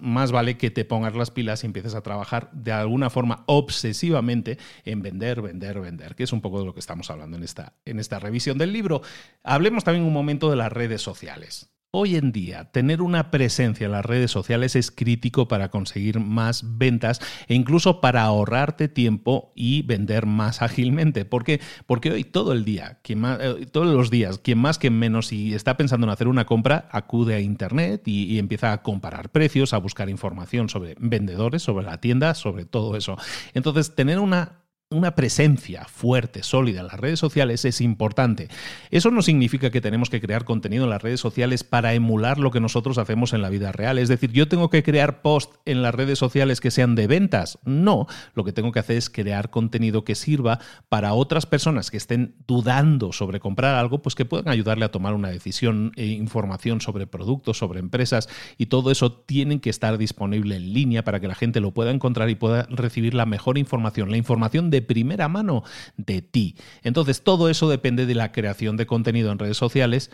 más 0.00 0.32
vale 0.32 0.56
que 0.56 0.70
te 0.70 0.84
pongas 0.84 1.14
las 1.14 1.30
pilas 1.30 1.62
y 1.62 1.66
empieces 1.66 1.94
a 1.94 2.02
trabajar 2.02 2.50
de 2.52 2.72
alguna 2.72 3.10
forma 3.10 3.44
obsesivamente 3.46 4.58
en 4.84 5.02
vender, 5.02 5.42
vender, 5.42 5.80
vender, 5.80 6.14
que 6.14 6.24
es 6.24 6.32
un 6.32 6.40
poco 6.40 6.60
de 6.60 6.66
lo 6.66 6.74
que 6.74 6.80
estamos 6.80 7.10
hablando 7.10 7.36
en 7.36 7.42
esta, 7.42 7.74
en 7.84 7.98
esta 7.98 8.18
revisión 8.18 8.58
del 8.58 8.72
libro. 8.72 9.02
Hablemos 9.42 9.84
también 9.84 10.04
un 10.04 10.12
momento 10.12 10.50
de 10.50 10.56
las 10.56 10.72
redes 10.72 11.02
sociales. 11.02 11.70
Hoy 11.90 12.16
en 12.16 12.32
día, 12.32 12.70
tener 12.70 13.00
una 13.00 13.30
presencia 13.30 13.86
en 13.86 13.92
las 13.92 14.04
redes 14.04 14.30
sociales 14.30 14.76
es 14.76 14.90
crítico 14.90 15.48
para 15.48 15.70
conseguir 15.70 16.20
más 16.20 16.76
ventas 16.76 17.18
e 17.46 17.54
incluso 17.54 18.02
para 18.02 18.24
ahorrarte 18.24 18.88
tiempo 18.88 19.54
y 19.56 19.80
vender 19.84 20.26
más 20.26 20.60
ágilmente. 20.62 21.24
¿Por 21.24 21.44
qué? 21.44 21.62
Porque 21.86 22.10
hoy 22.10 22.24
todo 22.24 22.52
el 22.52 22.66
día, 22.66 23.00
eh, 23.08 23.66
todos 23.72 23.86
los 23.86 24.10
días, 24.10 24.38
quien 24.38 24.58
más 24.58 24.78
que 24.78 24.90
menos, 24.90 25.28
si 25.28 25.54
está 25.54 25.78
pensando 25.78 26.06
en 26.06 26.10
hacer 26.10 26.28
una 26.28 26.44
compra, 26.44 26.90
acude 26.92 27.34
a 27.34 27.40
Internet 27.40 28.06
y, 28.06 28.24
y 28.24 28.38
empieza 28.38 28.74
a 28.74 28.82
comparar 28.82 29.30
precios, 29.30 29.72
a 29.72 29.78
buscar 29.78 30.10
información 30.10 30.68
sobre 30.68 30.94
vendedores, 31.00 31.62
sobre 31.62 31.86
la 31.86 32.02
tienda, 32.02 32.34
sobre 32.34 32.66
todo 32.66 32.98
eso. 32.98 33.16
Entonces, 33.54 33.94
tener 33.94 34.18
una 34.18 34.67
una 34.90 35.14
presencia 35.14 35.84
fuerte, 35.84 36.42
sólida 36.42 36.80
en 36.80 36.86
las 36.86 36.98
redes 36.98 37.18
sociales 37.18 37.66
es 37.66 37.82
importante. 37.82 38.48
Eso 38.90 39.10
no 39.10 39.20
significa 39.20 39.70
que 39.70 39.82
tenemos 39.82 40.08
que 40.08 40.18
crear 40.18 40.46
contenido 40.46 40.84
en 40.84 40.90
las 40.90 41.02
redes 41.02 41.20
sociales 41.20 41.62
para 41.62 41.92
emular 41.92 42.38
lo 42.38 42.50
que 42.50 42.60
nosotros 42.60 42.96
hacemos 42.96 43.34
en 43.34 43.42
la 43.42 43.50
vida 43.50 43.70
real. 43.70 43.98
Es 43.98 44.08
decir, 44.08 44.32
yo 44.32 44.48
tengo 44.48 44.70
que 44.70 44.82
crear 44.82 45.20
posts 45.20 45.58
en 45.66 45.82
las 45.82 45.94
redes 45.94 46.18
sociales 46.18 46.62
que 46.62 46.70
sean 46.70 46.94
de 46.94 47.06
ventas. 47.06 47.58
No, 47.66 48.06
lo 48.32 48.44
que 48.44 48.54
tengo 48.54 48.72
que 48.72 48.78
hacer 48.78 48.96
es 48.96 49.10
crear 49.10 49.50
contenido 49.50 50.04
que 50.04 50.14
sirva 50.14 50.58
para 50.88 51.12
otras 51.12 51.44
personas 51.44 51.90
que 51.90 51.98
estén 51.98 52.36
dudando 52.46 53.12
sobre 53.12 53.40
comprar 53.40 53.74
algo, 53.74 54.00
pues 54.00 54.14
que 54.14 54.24
puedan 54.24 54.48
ayudarle 54.48 54.86
a 54.86 54.90
tomar 54.90 55.12
una 55.12 55.28
decisión, 55.28 55.92
e 55.96 56.06
información 56.06 56.80
sobre 56.80 57.06
productos, 57.06 57.58
sobre 57.58 57.80
empresas 57.80 58.30
y 58.56 58.66
todo 58.66 58.90
eso 58.90 59.12
tiene 59.12 59.60
que 59.60 59.68
estar 59.68 59.98
disponible 59.98 60.56
en 60.56 60.72
línea 60.72 61.04
para 61.04 61.20
que 61.20 61.28
la 61.28 61.34
gente 61.34 61.60
lo 61.60 61.74
pueda 61.74 61.90
encontrar 61.90 62.30
y 62.30 62.36
pueda 62.36 62.62
recibir 62.70 63.12
la 63.12 63.26
mejor 63.26 63.58
información, 63.58 64.10
la 64.10 64.16
información 64.16 64.70
de 64.70 64.77
primera 64.82 65.28
mano 65.28 65.64
de 65.96 66.22
ti. 66.22 66.56
Entonces, 66.82 67.22
todo 67.22 67.48
eso 67.48 67.68
depende 67.68 68.06
de 68.06 68.14
la 68.14 68.32
creación 68.32 68.76
de 68.76 68.86
contenido 68.86 69.32
en 69.32 69.38
redes 69.38 69.56
sociales 69.56 70.10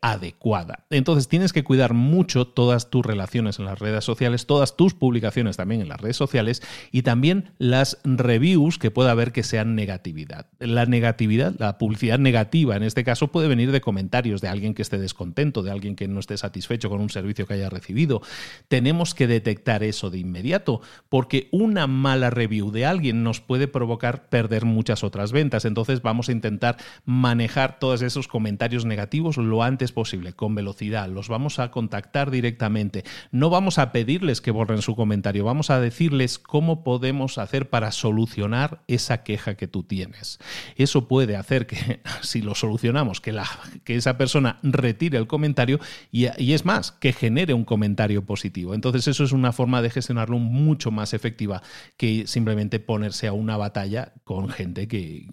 adecuada. 0.00 0.84
Entonces 0.90 1.28
tienes 1.28 1.52
que 1.52 1.64
cuidar 1.64 1.94
mucho 1.94 2.46
todas 2.46 2.90
tus 2.90 3.04
relaciones 3.04 3.58
en 3.58 3.66
las 3.66 3.78
redes 3.78 4.04
sociales, 4.04 4.46
todas 4.46 4.76
tus 4.76 4.94
publicaciones 4.94 5.56
también 5.56 5.80
en 5.80 5.88
las 5.88 6.00
redes 6.00 6.16
sociales 6.16 6.62
y 6.92 7.02
también 7.02 7.50
las 7.58 7.98
reviews 8.04 8.78
que 8.78 8.90
pueda 8.90 9.10
haber 9.10 9.32
que 9.32 9.42
sean 9.42 9.74
negatividad. 9.74 10.46
La 10.58 10.86
negatividad, 10.86 11.54
la 11.58 11.78
publicidad 11.78 12.18
negativa 12.18 12.76
en 12.76 12.82
este 12.82 13.04
caso 13.04 13.28
puede 13.28 13.48
venir 13.48 13.72
de 13.72 13.80
comentarios 13.80 14.40
de 14.40 14.48
alguien 14.48 14.74
que 14.74 14.82
esté 14.82 14.98
descontento, 14.98 15.62
de 15.62 15.70
alguien 15.70 15.96
que 15.96 16.08
no 16.08 16.20
esté 16.20 16.36
satisfecho 16.36 16.88
con 16.88 17.00
un 17.00 17.10
servicio 17.10 17.46
que 17.46 17.54
haya 17.54 17.68
recibido. 17.68 18.22
Tenemos 18.68 19.14
que 19.14 19.26
detectar 19.26 19.82
eso 19.82 20.10
de 20.10 20.18
inmediato 20.18 20.80
porque 21.08 21.48
una 21.52 21.86
mala 21.86 22.30
review 22.30 22.70
de 22.70 22.86
alguien 22.86 23.22
nos 23.22 23.40
puede 23.40 23.68
provocar 23.68 24.28
perder 24.28 24.64
muchas 24.64 25.04
otras 25.04 25.32
ventas. 25.32 25.64
Entonces 25.64 26.02
vamos 26.02 26.28
a 26.28 26.32
intentar 26.32 26.76
manejar 27.04 27.78
todos 27.78 28.02
esos 28.02 28.28
comentarios 28.28 28.84
negativos 28.84 29.36
antes 29.66 29.92
posible, 29.92 30.32
con 30.32 30.54
velocidad. 30.54 31.08
Los 31.08 31.28
vamos 31.28 31.58
a 31.58 31.70
contactar 31.70 32.30
directamente. 32.30 33.04
No 33.30 33.50
vamos 33.50 33.78
a 33.78 33.92
pedirles 33.92 34.40
que 34.40 34.50
borren 34.50 34.82
su 34.82 34.96
comentario, 34.96 35.44
vamos 35.44 35.70
a 35.70 35.80
decirles 35.80 36.38
cómo 36.38 36.84
podemos 36.84 37.38
hacer 37.38 37.68
para 37.68 37.92
solucionar 37.92 38.82
esa 38.88 39.22
queja 39.22 39.56
que 39.56 39.68
tú 39.68 39.82
tienes. 39.82 40.38
Eso 40.76 41.08
puede 41.08 41.36
hacer 41.36 41.66
que, 41.66 42.00
si 42.22 42.42
lo 42.42 42.54
solucionamos, 42.54 43.20
que, 43.20 43.32
la, 43.32 43.46
que 43.84 43.96
esa 43.96 44.16
persona 44.16 44.58
retire 44.62 45.18
el 45.18 45.26
comentario 45.26 45.80
y, 46.10 46.26
y 46.38 46.52
es 46.52 46.64
más, 46.64 46.92
que 46.92 47.12
genere 47.12 47.54
un 47.54 47.64
comentario 47.64 48.24
positivo. 48.24 48.74
Entonces 48.74 49.08
eso 49.08 49.24
es 49.24 49.32
una 49.32 49.52
forma 49.52 49.82
de 49.82 49.90
gestionarlo 49.90 50.38
mucho 50.38 50.90
más 50.90 51.14
efectiva 51.14 51.62
que 51.96 52.26
simplemente 52.26 52.80
ponerse 52.80 53.26
a 53.26 53.32
una 53.32 53.56
batalla 53.56 54.12
con 54.24 54.48
gente 54.48 54.88
que, 54.88 55.28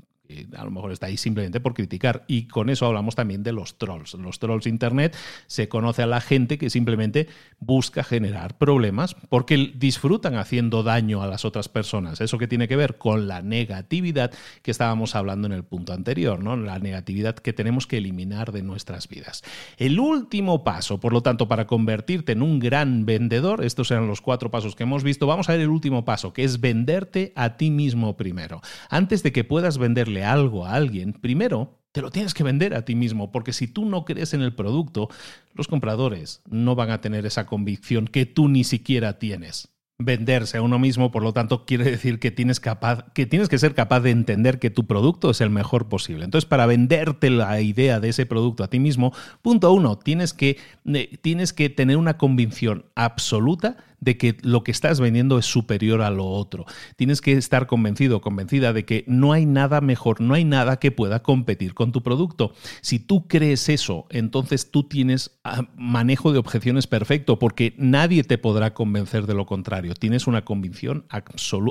a 0.56 0.64
lo 0.64 0.72
mejor 0.72 0.92
está 0.92 1.08
ahí 1.08 1.18
simplemente 1.18 1.60
por 1.60 1.74
criticar. 1.74 2.24
Y 2.28 2.48
con 2.48 2.70
eso 2.70 2.86
hablamos 2.86 3.16
también 3.16 3.44
de 3.44 3.52
los 3.52 3.78
trolls. 3.78 4.14
Los 4.14 4.40
trolls 4.40 4.68
internet 4.68 5.16
se 5.48 5.68
conoce 5.68 6.02
a 6.02 6.08
la 6.08 6.22
gente 6.22 6.58
que 6.58 6.70
simplemente 6.70 7.28
busca 7.60 8.04
generar 8.04 8.58
problemas 8.58 9.16
porque 9.30 9.74
disfrutan 9.76 10.36
haciendo 10.36 10.84
daño 10.84 11.22
a 11.22 11.28
las 11.28 11.46
otras 11.46 11.70
personas. 11.70 12.22
Eso 12.22 12.38
que 12.38 12.48
tiene 12.48 12.68
que 12.68 12.76
ver 12.76 12.98
con 12.98 13.28
la 13.28 13.42
negatividad 13.42 14.32
que 14.62 14.72
estábamos 14.72 15.16
hablando 15.16 15.48
en 15.48 15.54
el 15.54 15.64
punto 15.64 15.94
anterior, 15.94 16.42
¿no? 16.42 16.56
La 16.56 16.80
negatividad 16.80 17.36
que 17.36 17.54
tenemos 17.54 17.88
que 17.88 17.98
eliminar 17.98 18.52
de 18.52 18.64
nuestras 18.64 19.08
vidas. 19.08 19.44
El 19.78 20.00
último 20.00 20.64
paso, 20.64 21.00
por 21.00 21.14
lo 21.14 21.22
tanto, 21.22 21.48
para 21.48 21.68
convertirte 21.68 22.32
en 22.32 22.42
un 22.42 22.60
gran 22.60 23.06
vendedor, 23.06 23.64
estos 23.64 23.92
eran 23.92 24.08
los 24.08 24.22
cuatro 24.22 24.52
pasos 24.52 24.76
que 24.76 24.84
hemos 24.84 25.04
visto, 25.04 25.28
vamos 25.28 25.50
a 25.50 25.54
ver 25.54 25.62
el 25.62 25.70
último 25.70 26.06
paso, 26.06 26.34
que 26.34 26.44
es 26.44 26.62
venderte 26.62 27.34
a 27.36 27.58
ti 27.58 27.70
mismo 27.70 28.16
primero. 28.16 28.62
Antes 28.90 29.24
de 29.24 29.32
que 29.32 29.44
puedas 29.44 29.78
algo 30.22 30.66
a 30.66 30.74
alguien, 30.74 31.14
primero 31.14 31.80
te 31.94 32.02
lo 32.02 32.10
tienes 32.10 32.34
que 32.34 32.44
vender 32.44 32.74
a 32.74 32.86
ti 32.86 32.96
mismo, 32.96 33.32
porque 33.32 33.54
si 33.54 33.68
tú 33.68 33.86
no 33.86 34.04
crees 34.04 34.34
en 34.34 34.42
el 34.42 34.54
producto, 34.56 35.10
los 35.54 35.68
compradores 35.68 36.42
no 36.50 36.76
van 36.76 36.90
a 36.90 37.02
tener 37.02 37.26
esa 37.26 37.46
convicción 37.46 38.08
que 38.08 38.26
tú 38.26 38.50
ni 38.50 38.64
siquiera 38.64 39.20
tienes. 39.20 39.70
venderse 40.00 40.58
a 40.58 40.62
uno 40.64 40.80
mismo, 40.80 41.12
por 41.12 41.24
lo 41.24 41.34
tanto 41.34 41.66
quiere 41.66 41.86
decir 41.86 42.20
que 42.20 42.32
tienes, 42.32 42.60
capaz, 42.60 43.06
que 43.14 43.26
tienes 43.28 43.48
que 43.48 43.60
ser 43.60 43.76
capaz 43.76 44.02
de 44.02 44.10
entender 44.10 44.60
que 44.60 44.72
tu 44.72 44.86
producto 44.88 45.30
es 45.30 45.40
el 45.40 45.52
mejor 45.52 45.88
posible. 45.88 46.26
Entonces, 46.26 46.48
para 46.48 46.66
venderte 46.66 47.30
la 47.30 47.62
idea 47.62 48.00
de 48.00 48.10
ese 48.10 48.26
producto 48.26 48.64
a 48.64 48.70
ti 48.70 48.80
mismo, 48.80 49.14
punto 49.42 49.72
uno, 49.72 49.98
tienes 49.98 50.34
que, 50.34 50.58
eh, 50.86 51.18
tienes 51.22 51.54
que 51.54 51.70
tener 51.70 51.98
una 51.98 52.18
convicción 52.18 52.86
absoluta 52.96 53.78
de 54.04 54.18
que 54.18 54.38
lo 54.42 54.64
que 54.64 54.72
estás 54.72 55.00
vendiendo 55.00 55.38
es 55.38 55.46
superior 55.46 56.02
a 56.02 56.10
lo 56.10 56.26
otro. 56.26 56.66
Tienes 56.96 57.22
que 57.22 57.34
estar 57.34 57.68
convencido 57.68 58.22
convencida 58.22 58.74
de 58.74 58.86
que 58.86 59.04
no 59.08 59.34
hay 59.34 59.46
nada 59.46 59.82
mejor, 59.82 60.22
no 60.22 60.34
hay 60.34 60.44
nada 60.44 60.78
que 60.78 60.92
pueda 60.92 61.24
competir 61.24 61.74
con 61.74 61.92
tu 61.92 62.04
producto. 62.04 62.54
Si 62.82 63.00
tú 63.00 63.28
crees 63.28 63.70
eso, 63.70 64.06
entonces 64.10 64.72
tú 64.72 64.84
tienes 64.84 65.40
ah, 65.44 65.68
manejo 65.76 66.34
de 66.34 66.40
objeciones 66.40 66.88
perfecto, 66.88 67.40
porque 67.40 67.74
nadie 67.78 68.24
te 68.24 68.38
podrá 68.38 68.74
convencer 68.74 69.26
de 69.26 69.34
lo 69.34 69.46
contrario. 69.46 69.94
Tienes 69.94 70.28
una 70.28 70.44
convicción 70.44 71.06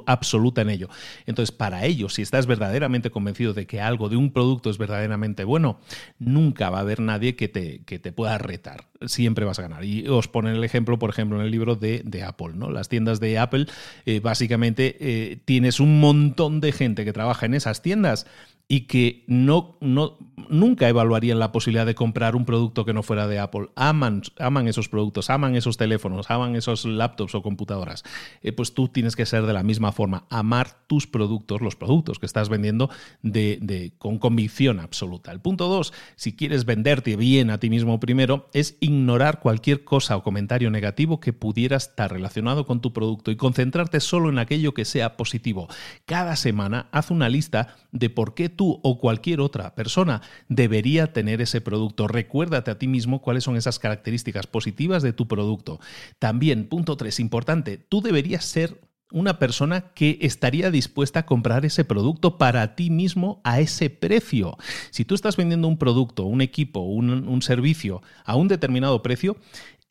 absoluta 0.06 0.62
en 0.62 0.70
ello. 0.70 0.88
Entonces, 1.26 1.52
para 1.54 1.84
ello, 1.84 2.08
si 2.08 2.22
estás 2.22 2.46
verdaderamente 2.46 3.10
convencido 3.10 3.52
de 3.52 3.66
que 3.66 3.80
algo 3.80 4.08
de 4.08 4.16
un 4.16 4.32
producto 4.32 4.70
es 4.70 4.78
verdaderamente 4.78 5.44
bueno, 5.44 5.80
nunca 6.18 6.70
va 6.70 6.78
a 6.78 6.82
haber 6.82 7.00
nadie 7.00 7.36
que 7.36 7.48
te, 7.48 7.82
que 7.84 7.98
te 7.98 8.12
pueda 8.12 8.38
retar. 8.38 8.88
Siempre 9.04 9.44
vas 9.44 9.58
a 9.58 9.62
ganar. 9.62 9.84
Y 9.84 10.06
os 10.08 10.28
ponen 10.28 10.54
el 10.54 10.64
ejemplo, 10.64 10.98
por 10.98 11.10
ejemplo, 11.10 11.38
en 11.38 11.44
el 11.44 11.50
libro 11.50 11.76
de 11.76 12.21
Apple. 12.24 12.52
¿no? 12.54 12.70
Las 12.70 12.88
tiendas 12.88 13.20
de 13.20 13.38
Apple, 13.38 13.66
eh, 14.06 14.20
básicamente 14.20 14.96
eh, 15.00 15.38
tienes 15.44 15.80
un 15.80 16.00
montón 16.00 16.60
de 16.60 16.72
gente 16.72 17.04
que 17.04 17.12
trabaja 17.12 17.46
en 17.46 17.54
esas 17.54 17.82
tiendas 17.82 18.26
y 18.68 18.82
que 18.82 19.24
no, 19.26 19.76
no, 19.80 20.18
nunca 20.48 20.88
evaluarían 20.88 21.38
la 21.38 21.52
posibilidad 21.52 21.86
de 21.86 21.94
comprar 21.94 22.36
un 22.36 22.44
producto 22.44 22.84
que 22.84 22.92
no 22.92 23.02
fuera 23.02 23.26
de 23.26 23.38
Apple. 23.38 23.68
Aman, 23.74 24.22
aman 24.38 24.68
esos 24.68 24.88
productos, 24.88 25.30
aman 25.30 25.56
esos 25.56 25.76
teléfonos, 25.76 26.30
aman 26.30 26.56
esos 26.56 26.84
laptops 26.84 27.34
o 27.34 27.42
computadoras. 27.42 28.04
Eh, 28.42 28.52
pues 28.52 28.74
tú 28.74 28.88
tienes 28.88 29.16
que 29.16 29.26
ser 29.26 29.46
de 29.46 29.52
la 29.52 29.62
misma 29.62 29.92
forma, 29.92 30.26
amar 30.30 30.86
tus 30.86 31.06
productos, 31.06 31.60
los 31.60 31.76
productos 31.76 32.18
que 32.18 32.26
estás 32.26 32.48
vendiendo 32.48 32.90
de, 33.22 33.92
con 33.98 34.18
convicción 34.18 34.80
absoluta. 34.80 35.32
El 35.32 35.40
punto 35.40 35.68
dos, 35.68 35.92
si 36.16 36.34
quieres 36.34 36.64
venderte 36.64 37.16
bien 37.16 37.50
a 37.50 37.58
ti 37.58 37.70
mismo 37.70 37.98
primero, 38.00 38.48
es 38.52 38.76
ignorar 38.80 39.40
cualquier 39.40 39.84
cosa 39.84 40.16
o 40.16 40.22
comentario 40.22 40.70
negativo 40.70 41.20
que 41.20 41.32
pudiera 41.32 41.76
estar 41.76 42.12
relacionado 42.12 42.66
con 42.66 42.80
tu 42.80 42.92
producto 42.92 43.30
y 43.30 43.36
concentrarte 43.36 44.00
solo 44.00 44.28
en 44.28 44.38
aquello 44.38 44.74
que 44.74 44.84
sea 44.84 45.16
positivo. 45.16 45.68
Cada 46.06 46.36
semana 46.36 46.88
haz 46.92 47.10
una 47.10 47.28
lista 47.28 47.76
de 47.92 48.10
por 48.10 48.34
qué 48.34 48.48
tú 48.48 48.80
o 48.82 48.98
cualquier 48.98 49.40
otra 49.40 49.74
persona 49.74 50.22
debería 50.48 51.12
tener 51.12 51.40
ese 51.40 51.60
producto. 51.60 52.08
Recuérdate 52.08 52.70
a 52.70 52.78
ti 52.78 52.88
mismo 52.88 53.22
cuáles 53.22 53.44
son 53.44 53.56
esas 53.56 53.78
características 53.78 54.46
positivas 54.46 55.02
de 55.02 55.12
tu 55.12 55.28
producto. 55.28 55.80
También, 56.18 56.68
punto 56.68 56.96
3, 56.96 57.20
importante, 57.20 57.78
tú 57.78 58.00
deberías 58.00 58.44
ser 58.44 58.80
una 59.14 59.38
persona 59.38 59.92
que 59.94 60.16
estaría 60.22 60.70
dispuesta 60.70 61.20
a 61.20 61.26
comprar 61.26 61.66
ese 61.66 61.84
producto 61.84 62.38
para 62.38 62.74
ti 62.74 62.88
mismo 62.88 63.42
a 63.44 63.60
ese 63.60 63.90
precio. 63.90 64.56
Si 64.90 65.04
tú 65.04 65.14
estás 65.14 65.36
vendiendo 65.36 65.68
un 65.68 65.76
producto, 65.76 66.24
un 66.24 66.40
equipo, 66.40 66.80
un 66.80 67.42
servicio 67.42 68.02
a 68.24 68.36
un 68.36 68.48
determinado 68.48 69.02
precio, 69.02 69.36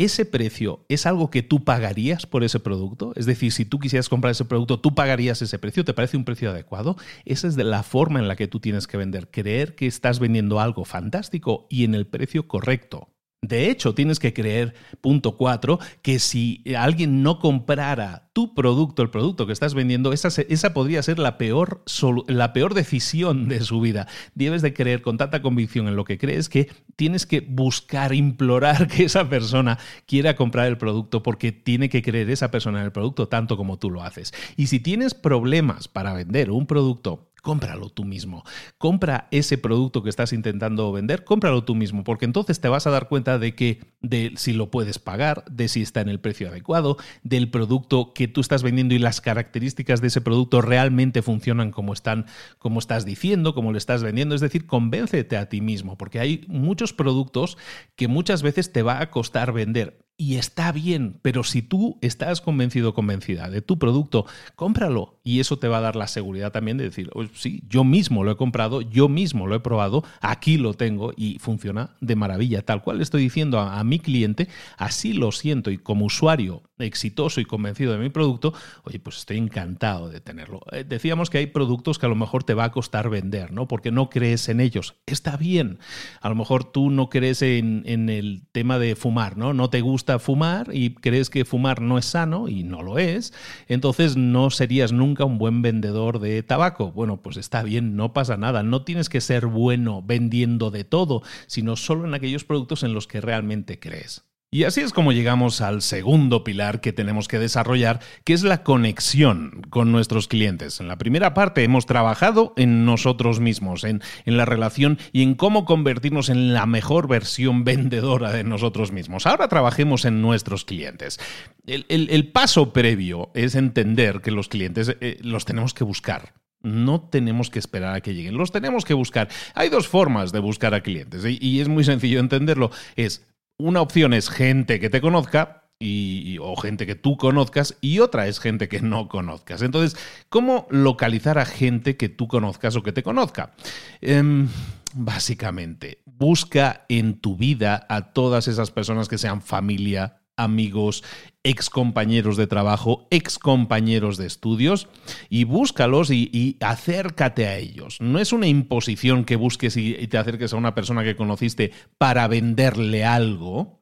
¿ese 0.04 0.26
precio 0.26 0.84
es 0.90 1.06
algo 1.06 1.30
que 1.30 1.44
tú 1.44 1.64
pagarías 1.64 2.26
por 2.26 2.44
ese 2.44 2.60
producto? 2.60 3.14
Es 3.16 3.28
decir, 3.28 3.52
si 3.52 3.66
tú 3.66 3.80
quisieras 3.80 4.10
comprar 4.10 4.32
ese 4.32 4.46
producto, 4.46 4.80
¿tú 4.80 4.96
pagarías 4.96 5.42
ese 5.42 5.60
precio? 5.60 5.86
¿Te 5.86 5.94
parece 5.94 6.18
un 6.18 6.26
precio 6.26 6.50
adecuado? 6.50 6.98
Esa 7.24 7.48
es 7.48 7.56
la 7.56 7.84
forma 7.84 8.20
en 8.20 8.28
la 8.28 8.36
que 8.36 8.48
tú 8.48 8.60
tienes 8.60 8.88
que 8.88 8.98
vender. 8.98 9.30
Creer 9.30 9.76
que 9.76 9.86
estás 9.86 10.20
vendiendo 10.20 10.60
algo 10.60 10.86
fantástico 10.86 11.68
y 11.70 11.84
en 11.84 11.94
el 11.94 12.08
precio 12.08 12.48
correcto. 12.48 13.10
De 13.44 13.72
hecho, 13.72 13.96
tienes 13.96 14.20
que 14.20 14.34
creer, 14.34 14.76
punto 15.02 15.36
cuatro, 15.36 15.80
que 16.04 16.20
si 16.20 16.64
alguien 16.78 17.24
no 17.24 17.40
comprara 17.40 18.30
tu 18.34 18.54
producto, 18.54 19.02
el 19.02 19.10
producto 19.10 19.48
que 19.48 19.54
estás 19.54 19.74
vendiendo, 19.74 20.14
esa, 20.14 20.74
podría 20.76 21.02
ser 21.02 21.18
la 21.18 21.40
peor, 21.40 21.84
la 22.28 22.54
peor 22.54 22.76
decisión 22.76 23.48
de 23.48 23.62
su 23.62 23.82
vida. 23.82 24.08
Debes 24.36 24.62
de 24.62 24.76
creer 24.76 25.02
con 25.02 25.18
tanta 25.18 25.42
convicción 25.42 25.88
en 25.88 25.96
lo 25.96 26.06
que 26.06 26.20
crees 26.20 26.50
que 26.50 26.70
tienes 26.96 27.26
que 27.26 27.42
buscar, 27.42 28.14
implorar 28.14 28.88
que 28.88 29.06
esa 29.06 29.28
persona 29.28 29.80
quiera 30.06 30.36
comprar 30.36 30.68
el 30.68 30.78
producto 30.78 31.24
porque 31.24 31.52
tiene 31.52 31.90
que 31.90 32.04
creer 32.04 32.30
esa 32.30 32.52
persona 32.52 32.78
en 32.78 32.86
el 32.86 32.92
producto 32.92 33.28
tanto 33.28 33.58
como 33.58 33.80
tú 33.80 33.90
lo 33.90 34.04
haces. 34.04 34.36
Y 34.56 34.68
si 34.68 34.80
tienes 34.80 35.16
problemas 35.16 35.88
para 35.88 36.14
vender 36.14 36.52
un 36.52 36.68
producto 36.68 37.31
cómpralo 37.42 37.90
tú 37.90 38.06
mismo. 38.06 38.44
Compra 38.78 39.28
ese 39.32 39.58
producto 39.58 40.04
que 40.04 40.10
estás 40.10 40.32
intentando 40.34 40.92
vender, 40.92 41.24
cómpralo 41.24 41.64
tú 41.64 41.76
mismo, 41.76 42.04
porque 42.04 42.26
entonces 42.26 42.60
te 42.62 42.70
vas 42.70 42.88
a 42.88 42.92
dar 42.92 43.08
cuenta 43.08 43.40
de 43.40 43.56
que 43.56 43.80
de 44.02 44.34
si 44.36 44.54
lo 44.54 44.72
puedes 44.72 45.00
pagar, 45.00 45.44
de 45.50 45.68
si 45.68 45.82
está 45.82 46.02
en 46.02 46.10
el 46.10 46.20
precio 46.20 46.50
adecuado, 46.50 46.98
del 47.24 47.50
producto 47.50 48.14
que 48.14 48.28
tú 48.28 48.42
estás 48.42 48.64
vendiendo 48.64 48.94
y 48.96 49.00
las 49.00 49.22
características 49.22 50.02
de 50.02 50.08
ese 50.08 50.22
producto 50.22 50.62
realmente 50.62 51.22
funcionan 51.22 51.72
como 51.72 51.94
están, 51.94 52.26
como 52.58 52.80
estás 52.80 53.06
diciendo, 53.06 53.54
como 53.54 53.72
le 53.72 53.78
estás 53.78 54.04
vendiendo, 54.04 54.36
es 54.36 54.42
decir, 54.42 54.66
convéncete 54.66 55.38
a 55.38 55.50
ti 55.50 55.62
mismo, 55.62 55.98
porque 55.98 56.20
hay 56.20 56.46
muchos 56.48 56.94
productos 56.94 57.58
que 57.96 58.08
muchas 58.08 58.44
veces 58.44 58.72
te 58.72 58.84
va 58.84 59.02
a 59.02 59.10
costar 59.10 59.52
vender 59.52 60.01
y 60.22 60.36
está 60.36 60.72
bien, 60.72 61.18
pero 61.24 61.44
si 61.44 61.64
tú 61.64 61.98
estás 62.02 62.42
convencido 62.42 62.94
convencida 62.94 63.50
de 63.50 63.64
tu 63.64 63.80
producto, 63.80 64.28
cómpralo 64.56 65.20
y 65.24 65.40
eso 65.40 65.58
te 65.58 65.68
va 65.68 65.80
a 65.80 65.82
dar 65.82 65.96
la 65.96 66.06
seguridad 66.06 66.52
también 66.52 66.78
de 66.78 66.84
decir, 66.84 67.10
oh, 67.16 67.26
sí, 67.34 67.64
yo 67.68 67.84
mismo 67.84 68.24
lo 68.24 68.30
he 68.30 68.38
comprado, 68.38 68.82
yo 68.82 69.10
mismo 69.10 69.48
lo 69.48 69.56
he 69.56 69.62
probado, 69.62 70.04
aquí 70.20 70.58
lo 70.58 70.76
tengo 70.76 71.12
y 71.18 71.40
funciona 71.40 71.96
de 72.02 72.16
maravilla. 72.16 72.62
Tal 72.62 72.84
cual 72.84 73.02
estoy 73.02 73.24
diciendo 73.24 73.60
a, 73.60 73.80
a 73.80 73.84
mi 73.84 73.98
cliente, 73.98 74.48
así 74.78 75.14
lo 75.14 75.32
siento 75.32 75.72
y 75.72 75.80
como 75.80 76.06
usuario 76.06 76.62
exitoso 76.86 77.42
y 77.42 77.46
convencido 77.46 77.94
de 77.94 78.00
mi 78.00 78.10
producto, 78.10 78.54
oye, 78.84 79.00
pues 79.00 79.18
estoy 79.18 79.38
encantado 79.38 80.10
de 80.10 80.22
tenerlo. 80.22 80.62
Eh, 80.72 80.84
decíamos 80.88 81.30
que 81.30 81.40
hay 81.40 81.48
productos 81.48 82.00
que 82.00 82.06
a 82.06 82.10
lo 82.10 82.16
mejor 82.16 82.44
te 82.44 82.54
va 82.54 82.66
a 82.66 82.72
costar 82.72 83.10
vender, 83.10 83.52
¿no? 83.52 83.68
Porque 83.68 83.92
no 83.92 84.10
crees 84.10 84.50
en 84.50 84.60
ellos. 84.60 84.96
Está 85.06 85.38
bien. 85.38 85.80
A 86.22 86.30
lo 86.30 86.36
mejor 86.36 86.64
tú 86.64 86.90
no 86.90 87.10
crees 87.10 87.42
en, 87.42 87.84
en 87.86 88.10
el 88.10 88.44
tema 88.52 88.80
de 88.80 88.96
fumar, 88.96 89.38
¿no? 89.38 89.54
No 89.54 89.70
te 89.70 89.82
gusta 89.82 90.11
fumar 90.20 90.70
y 90.74 90.96
crees 90.96 91.30
que 91.30 91.46
fumar 91.46 91.82
no 91.82 91.98
es 91.98 92.06
sano 92.06 92.48
y 92.48 92.64
no 92.64 92.82
lo 92.82 92.98
es. 92.98 93.34
Entonces 93.68 94.18
no 94.18 94.50
serías 94.50 94.92
nunca 94.92 95.26
un 95.26 95.38
buen 95.38 95.62
vendedor 95.62 96.20
de 96.20 96.44
tabaco. 96.44 96.92
Bueno, 96.92 97.22
pues 97.22 97.38
está 97.38 97.64
bien, 97.64 97.96
no 97.96 98.14
pasa 98.14 98.38
nada. 98.38 98.64
No 98.64 98.84
tienes 98.84 99.10
que 99.10 99.22
ser 99.22 99.46
bueno 99.48 100.02
vendiendo 100.06 100.72
de 100.72 100.84
todo, 100.84 101.22
sino 101.48 101.76
solo 101.76 102.06
en 102.08 102.14
aquellos 102.14 102.44
productos 102.44 102.84
en 102.84 102.94
los 102.94 103.08
que 103.08 103.22
realmente 103.22 103.80
crees. 103.80 104.31
Y 104.54 104.66
así 104.66 104.82
es 104.82 104.92
como 104.92 105.14
llegamos 105.14 105.62
al 105.62 105.82
segundo 105.82 106.44
pilar 106.44 106.82
que 106.82 106.92
tenemos 106.92 107.30
que 107.30 107.40
desarrollar, 107.40 108.02
que 108.26 108.34
es 108.34 108.44
la 108.44 108.64
conexión 108.64 109.62
con 109.70 109.94
nuestros 109.94 110.28
clientes. 110.28 110.82
En 110.82 110.90
la 110.90 110.98
primera 110.98 111.34
parte 111.34 111.64
hemos 111.64 111.86
trabajado 111.86 112.52
en 112.58 112.84
nosotros 112.84 113.40
mismos, 113.40 113.86
en, 113.86 114.02
la 114.26 114.44
relación 114.44 115.00
y 115.14 115.24
en 115.24 115.36
cómo 115.36 115.64
convertirnos 115.64 116.28
en 116.28 116.54
la 116.54 116.66
mejor 116.66 117.08
versión 117.08 117.64
vendedora 117.64 118.34
de 118.34 118.44
nosotros 118.44 118.92
mismos. 118.92 119.26
Ahora 119.26 119.48
trabajemos 119.48 120.04
en 120.04 120.22
nuestros 120.22 120.66
clientes. 120.66 121.18
El, 121.66 122.28
paso 122.34 122.74
previo 122.74 123.32
es 123.34 123.56
entender 123.56 124.20
que 124.20 124.32
los 124.32 124.50
clientes 124.50 124.98
eh, 125.00 125.18
los 125.22 125.46
tenemos 125.46 125.74
que 125.74 125.86
buscar. 125.86 126.34
No 126.62 127.08
tenemos 127.10 127.50
que 127.50 127.60
esperar 127.60 127.96
a 127.96 128.02
que 128.02 128.14
lleguen, 128.14 128.38
los 128.38 128.52
tenemos 128.52 128.84
que 128.84 128.96
buscar. 128.96 129.30
Hay 129.56 129.70
dos 129.70 129.88
formas 129.88 130.34
de 130.34 130.40
buscar 130.40 130.74
a 130.74 130.82
clientes 130.82 131.24
y 131.26 131.62
es 131.62 131.70
muy 131.70 131.86
sencillo 131.86 132.20
entenderlo. 132.20 132.70
Es 132.98 133.26
una 133.62 133.82
opción 133.82 134.14
es 134.14 134.30
gente 134.30 134.80
que 134.80 134.90
te 134.90 135.02
conozca 135.02 135.62
y, 135.80 136.38
o 136.40 136.56
gente 136.56 136.86
que 136.86 136.96
tú 136.96 137.18
conozcas 137.18 137.78
y 137.82 138.00
otra 138.00 138.28
es 138.28 138.40
gente 138.40 138.68
que 138.68 138.82
no 138.82 139.08
conozcas. 139.08 139.62
Entonces, 139.62 140.00
¿cómo 140.30 140.68
localizar 140.70 141.40
a 141.40 141.46
gente 141.46 141.98
que 141.98 142.10
tú 142.10 142.28
conozcas 142.28 142.76
o 142.76 142.84
que 142.84 142.92
te 142.92 143.04
conozca? 143.04 143.52
Em, 144.00 144.48
básicamente, 144.94 146.02
busca 146.06 146.86
en 146.90 147.20
tu 147.20 147.36
vida 147.36 147.86
a 147.90 148.14
todas 148.14 148.48
esas 148.48 148.72
personas 148.72 149.08
que 149.08 149.18
sean 149.18 149.42
familia, 149.42 150.21
amigos, 150.44 151.04
ex 151.44 151.70
compañeros 151.70 152.38
de 152.38 152.48
trabajo, 152.48 153.08
ex 153.12 153.40
compañeros 153.40 154.18
de 154.18 154.28
estudios, 154.28 154.88
y 155.30 155.44
búscalos 155.44 156.12
y, 156.12 156.58
acércate 156.60 157.48
a 157.48 157.58
ellos. 157.58 157.98
No 158.00 158.20
es 158.20 158.34
una 158.34 158.48
imposición 158.48 159.26
que 159.26 159.36
busques 159.36 159.78
y, 159.78 159.94
te 160.08 160.18
acerques 160.18 160.54
a 160.54 160.58
una 160.58 160.76
persona 160.76 161.04
que 161.04 161.16
conociste 161.16 161.72
para 161.98 162.28
venderle 162.28 163.06
algo. 163.06 163.82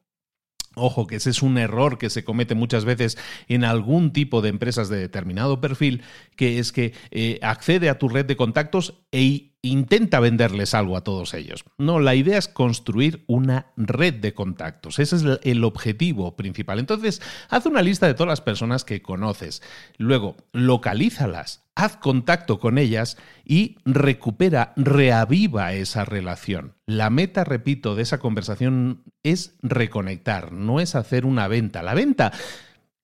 Ojo, 0.76 1.06
que 1.06 1.16
ese 1.16 1.30
es 1.30 1.42
un 1.42 1.58
error 1.58 1.98
que 1.98 2.10
se 2.10 2.22
comete 2.22 2.54
muchas 2.54 2.84
veces 2.84 3.18
en 3.48 3.64
algún 3.64 4.12
tipo 4.12 4.40
de 4.40 4.50
empresas 4.50 4.88
de 4.88 4.98
determinado 4.98 5.60
perfil, 5.60 6.02
que 6.36 6.60
es 6.60 6.70
que 6.70 6.94
eh, 7.10 7.40
accede 7.42 7.88
a 7.90 7.98
tu 7.98 8.08
red 8.08 8.24
de 8.24 8.36
contactos 8.36 9.02
e 9.10 9.49
intenta 9.62 10.20
venderles 10.20 10.74
algo 10.74 10.96
a 10.96 11.04
todos 11.04 11.34
ellos. 11.34 11.64
No, 11.76 12.00
la 12.00 12.14
idea 12.14 12.38
es 12.38 12.48
construir 12.48 13.24
una 13.26 13.66
red 13.76 14.14
de 14.14 14.32
contactos. 14.32 14.98
Ese 14.98 15.16
es 15.16 15.24
el 15.42 15.64
objetivo 15.64 16.36
principal. 16.36 16.78
Entonces, 16.78 17.20
haz 17.48 17.66
una 17.66 17.82
lista 17.82 18.06
de 18.06 18.14
todas 18.14 18.28
las 18.28 18.40
personas 18.40 18.84
que 18.84 19.02
conoces. 19.02 19.62
Luego, 19.98 20.36
localízalas, 20.52 21.64
haz 21.74 21.96
contacto 21.96 22.58
con 22.58 22.78
ellas 22.78 23.18
y 23.44 23.76
recupera, 23.84 24.72
reaviva 24.76 25.72
esa 25.74 26.04
relación. 26.04 26.74
La 26.86 27.10
meta, 27.10 27.44
repito, 27.44 27.94
de 27.94 28.02
esa 28.02 28.18
conversación 28.18 29.04
es 29.22 29.56
reconectar, 29.62 30.52
no 30.52 30.80
es 30.80 30.94
hacer 30.94 31.26
una 31.26 31.48
venta. 31.48 31.82
La 31.82 31.94
venta 31.94 32.32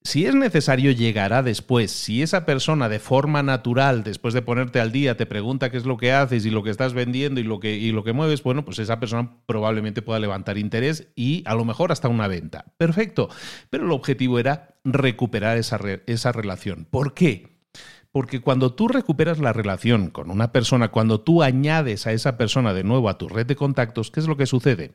Si 0.06 0.24
es 0.24 0.36
necesario, 0.36 0.92
llegará 0.92 1.42
después. 1.42 1.90
Si 1.90 2.22
esa 2.22 2.46
persona 2.46 2.88
de 2.88 3.00
forma 3.00 3.42
natural, 3.42 4.04
después 4.04 4.34
de 4.34 4.40
ponerte 4.40 4.78
al 4.78 4.92
día, 4.92 5.16
te 5.16 5.26
pregunta 5.26 5.68
qué 5.68 5.78
es 5.78 5.84
lo 5.84 5.96
que 5.96 6.12
haces 6.12 6.46
y 6.46 6.50
lo 6.50 6.62
que 6.62 6.70
estás 6.70 6.94
vendiendo 6.94 7.40
y 7.40 7.42
lo 7.42 7.58
que, 7.58 7.74
y 7.74 7.90
lo 7.90 8.04
que 8.04 8.12
mueves, 8.12 8.44
bueno, 8.44 8.64
pues 8.64 8.78
esa 8.78 9.00
persona 9.00 9.32
probablemente 9.46 10.02
pueda 10.02 10.20
levantar 10.20 10.58
interés 10.58 11.08
y 11.16 11.42
a 11.44 11.56
lo 11.56 11.64
mejor 11.64 11.90
hasta 11.90 12.06
una 12.06 12.28
venta. 12.28 12.66
Perfecto. 12.76 13.30
Pero 13.68 13.84
el 13.84 13.90
objetivo 13.90 14.38
era 14.38 14.76
recuperar 14.84 15.56
esa, 15.56 15.80
esa 16.06 16.30
relación. 16.30 16.86
¿Por 16.88 17.12
qué? 17.12 17.56
Porque 18.12 18.40
cuando 18.40 18.74
tú 18.74 18.86
recuperas 18.86 19.40
la 19.40 19.52
relación 19.52 20.10
con 20.10 20.30
una 20.30 20.52
persona, 20.52 20.92
cuando 20.92 21.20
tú 21.20 21.42
añades 21.42 22.06
a 22.06 22.12
esa 22.12 22.38
persona 22.38 22.74
de 22.74 22.84
nuevo 22.84 23.08
a 23.08 23.18
tu 23.18 23.28
red 23.28 23.46
de 23.46 23.56
contactos, 23.56 24.12
¿qué 24.12 24.20
es 24.20 24.28
lo 24.28 24.36
que 24.36 24.46
sucede? 24.46 24.92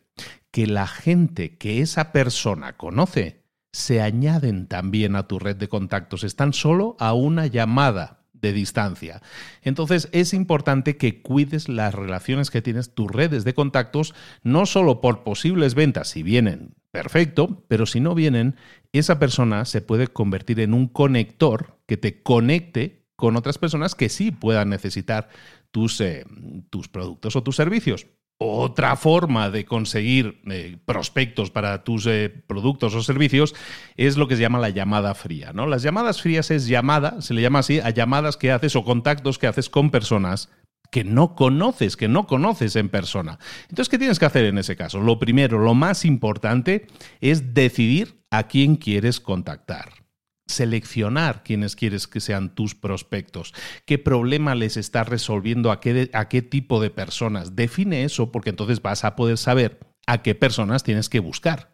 Que 0.51 0.67
la 0.67 0.87
gente 0.87 1.57
que 1.57 1.81
esa 1.81 2.13
persona 2.13 2.77
conoce 2.77 3.40
se 3.71 4.01
añaden 4.01 4.67
también 4.67 5.15
a 5.15 5.27
tu 5.27 5.39
red 5.39 5.55
de 5.55 5.69
contactos, 5.69 6.23
están 6.23 6.53
solo 6.53 6.95
a 6.99 7.13
una 7.13 7.47
llamada 7.47 8.21
de 8.33 8.53
distancia. 8.53 9.21
Entonces 9.61 10.09
es 10.11 10.33
importante 10.33 10.97
que 10.97 11.21
cuides 11.21 11.69
las 11.69 11.93
relaciones 11.93 12.49
que 12.49 12.61
tienes, 12.61 12.93
tus 12.93 13.09
redes 13.09 13.43
de 13.43 13.53
contactos, 13.53 14.13
no 14.43 14.65
solo 14.65 14.99
por 14.99 15.23
posibles 15.23 15.75
ventas, 15.75 16.09
si 16.09 16.23
vienen, 16.23 16.75
perfecto, 16.91 17.63
pero 17.67 17.85
si 17.85 17.99
no 17.99 18.15
vienen, 18.15 18.55
esa 18.91 19.19
persona 19.19 19.65
se 19.65 19.81
puede 19.81 20.07
convertir 20.07 20.59
en 20.59 20.73
un 20.73 20.87
conector 20.87 21.77
que 21.85 21.97
te 21.97 22.21
conecte 22.23 23.05
con 23.15 23.35
otras 23.35 23.59
personas 23.59 23.93
que 23.93 24.09
sí 24.09 24.31
puedan 24.31 24.69
necesitar 24.69 25.29
tus, 25.69 26.01
eh, 26.01 26.25
tus 26.69 26.87
productos 26.87 27.35
o 27.35 27.43
tus 27.43 27.55
servicios. 27.55 28.07
Otra 28.43 28.95
forma 28.95 29.51
de 29.51 29.65
conseguir 29.65 30.41
eh, 30.49 30.75
prospectos 30.85 31.51
para 31.51 31.83
tus 31.83 32.07
eh, 32.07 32.33
productos 32.47 32.95
o 32.95 33.03
servicios 33.03 33.53
es 33.97 34.17
lo 34.17 34.27
que 34.27 34.35
se 34.35 34.41
llama 34.41 34.57
la 34.57 34.69
llamada 34.69 35.13
fría. 35.13 35.51
¿no? 35.53 35.67
Las 35.67 35.83
llamadas 35.83 36.23
frías 36.23 36.49
es 36.49 36.65
llamada, 36.65 37.21
se 37.21 37.35
le 37.35 37.43
llama 37.43 37.59
así, 37.59 37.79
a 37.79 37.91
llamadas 37.91 38.37
que 38.37 38.51
haces 38.51 38.75
o 38.75 38.83
contactos 38.83 39.37
que 39.37 39.45
haces 39.45 39.69
con 39.69 39.91
personas 39.91 40.49
que 40.89 41.03
no 41.03 41.35
conoces, 41.35 41.95
que 41.95 42.07
no 42.07 42.25
conoces 42.25 42.75
en 42.77 42.89
persona. 42.89 43.37
Entonces, 43.69 43.89
¿qué 43.89 43.99
tienes 43.99 44.17
que 44.17 44.25
hacer 44.25 44.45
en 44.45 44.57
ese 44.57 44.75
caso? 44.75 44.99
Lo 45.01 45.19
primero, 45.19 45.59
lo 45.59 45.75
más 45.75 46.03
importante 46.03 46.87
es 47.19 47.53
decidir 47.53 48.23
a 48.31 48.47
quién 48.47 48.75
quieres 48.75 49.19
contactar 49.19 50.00
seleccionar 50.47 51.43
quiénes 51.43 51.75
quieres 51.75 52.07
que 52.07 52.19
sean 52.19 52.53
tus 52.55 52.75
prospectos, 52.75 53.53
qué 53.85 53.97
problema 53.97 54.55
les 54.55 54.77
estás 54.77 55.07
resolviendo, 55.07 55.71
a 55.71 55.79
qué, 55.79 56.09
a 56.13 56.29
qué 56.29 56.41
tipo 56.41 56.81
de 56.81 56.89
personas. 56.89 57.55
Define 57.55 58.03
eso 58.03 58.31
porque 58.31 58.49
entonces 58.49 58.81
vas 58.81 59.03
a 59.05 59.15
poder 59.15 59.37
saber 59.37 59.79
a 60.07 60.21
qué 60.21 60.35
personas 60.35 60.83
tienes 60.83 61.09
que 61.09 61.19
buscar. 61.19 61.70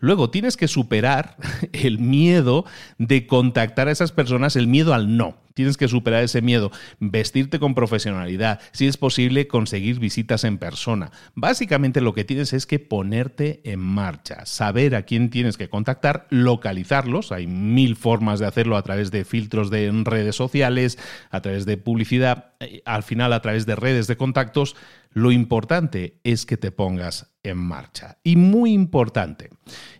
Luego 0.00 0.30
tienes 0.30 0.56
que 0.56 0.68
superar 0.68 1.36
el 1.72 1.98
miedo 1.98 2.64
de 2.98 3.26
contactar 3.26 3.88
a 3.88 3.92
esas 3.92 4.12
personas, 4.12 4.56
el 4.56 4.66
miedo 4.66 4.94
al 4.94 5.16
no. 5.16 5.36
Tienes 5.58 5.76
que 5.76 5.88
superar 5.88 6.22
ese 6.22 6.40
miedo, 6.40 6.70
vestirte 7.00 7.58
con 7.58 7.74
profesionalidad, 7.74 8.60
si 8.70 8.86
es 8.86 8.96
posible 8.96 9.48
conseguir 9.48 9.98
visitas 9.98 10.44
en 10.44 10.56
persona. 10.56 11.10
Básicamente 11.34 12.00
lo 12.00 12.14
que 12.14 12.22
tienes 12.22 12.52
es 12.52 12.64
que 12.64 12.78
ponerte 12.78 13.60
en 13.64 13.80
marcha, 13.80 14.46
saber 14.46 14.94
a 14.94 15.02
quién 15.02 15.30
tienes 15.30 15.56
que 15.56 15.68
contactar, 15.68 16.28
localizarlos. 16.30 17.32
Hay 17.32 17.48
mil 17.48 17.96
formas 17.96 18.38
de 18.38 18.46
hacerlo 18.46 18.76
a 18.76 18.82
través 18.82 19.10
de 19.10 19.24
filtros 19.24 19.68
de 19.68 19.90
redes 20.04 20.36
sociales, 20.36 20.96
a 21.30 21.40
través 21.40 21.66
de 21.66 21.76
publicidad, 21.76 22.52
eh, 22.60 22.82
al 22.84 23.02
final 23.02 23.32
a 23.32 23.42
través 23.42 23.66
de 23.66 23.74
redes 23.74 24.06
de 24.06 24.16
contactos. 24.16 24.76
Lo 25.10 25.32
importante 25.32 26.20
es 26.22 26.46
que 26.46 26.56
te 26.56 26.70
pongas 26.70 27.34
en 27.42 27.58
marcha. 27.58 28.18
Y 28.22 28.36
muy 28.36 28.72
importante, 28.72 29.50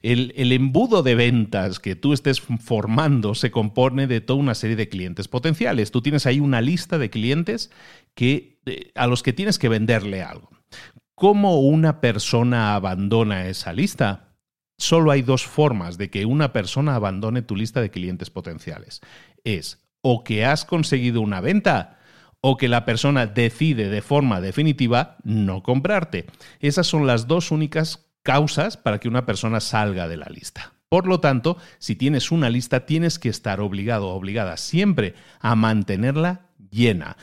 el, 0.02 0.32
el, 0.36 0.52
embudo 0.52 1.02
de 1.02 1.14
ventas 1.14 1.80
que 1.80 1.96
tú 1.96 2.12
estés 2.12 2.40
formando 2.40 3.34
se 3.34 3.50
compone 3.50 4.06
de 4.06 4.20
toda 4.20 4.38
una 4.38 4.54
serie 4.54 4.76
de 4.76 4.88
clientes 4.88 5.28
potenciales. 5.28 5.90
Tú 5.90 6.02
tienes 6.02 6.26
ahí 6.26 6.40
una 6.40 6.61
lista 6.61 6.98
de 6.98 7.11
clientes 7.11 7.70
que, 8.14 8.61
a 8.94 9.06
los 9.06 9.22
que 9.22 9.32
tienes 9.32 9.59
que 9.59 9.68
venderle 9.68 10.22
algo. 10.22 10.50
¿Cómo 11.14 11.61
una 11.61 12.00
persona 12.00 12.74
abandona 12.74 13.48
esa 13.48 13.72
lista? 13.72 14.36
Solo 14.76 15.11
hay 15.11 15.22
dos 15.22 15.44
formas 15.44 15.98
de 15.98 16.11
que 16.11 16.24
una 16.24 16.52
persona 16.52 16.94
abandone 16.94 17.42
tu 17.42 17.56
lista 17.56 17.80
de 17.80 17.90
clientes 17.90 18.30
potenciales. 18.30 19.00
Es 19.42 19.84
o 20.00 20.22
que 20.22 20.44
has 20.44 20.64
conseguido 20.64 21.20
una 21.20 21.40
venta, 21.40 21.97
o 22.41 22.57
que 22.57 22.68
la 22.68 22.84
persona 22.84 23.26
decide 23.26 23.89
de 23.89 24.03
forma 24.03 24.41
definitiva 24.41 25.16
no 25.24 25.62
comprarte. 25.62 26.26
Esas 26.61 26.86
son 26.86 27.07
las 27.07 27.26
dos 27.26 27.51
únicas 27.51 28.07
causas 28.22 28.76
para 28.76 28.99
que 28.99 29.09
una 29.09 29.26
persona 29.26 29.61
salga 29.61 30.09
de 30.09 30.16
la 30.16 30.26
lista. 30.26 30.72
Por 30.89 31.07
lo 31.07 31.20
tanto, 31.20 31.59
si 31.78 31.97
tienes 31.97 32.30
una 32.30 32.49
lista, 32.49 32.86
tienes 32.86 33.18
que 33.18 33.28
estar 33.28 33.61
obligado 33.61 34.09
o 34.09 34.14
obligada 34.14 34.57
siempre 34.57 35.14
a 35.41 35.55
mantenerla 35.55 36.47
llena. 36.70 37.16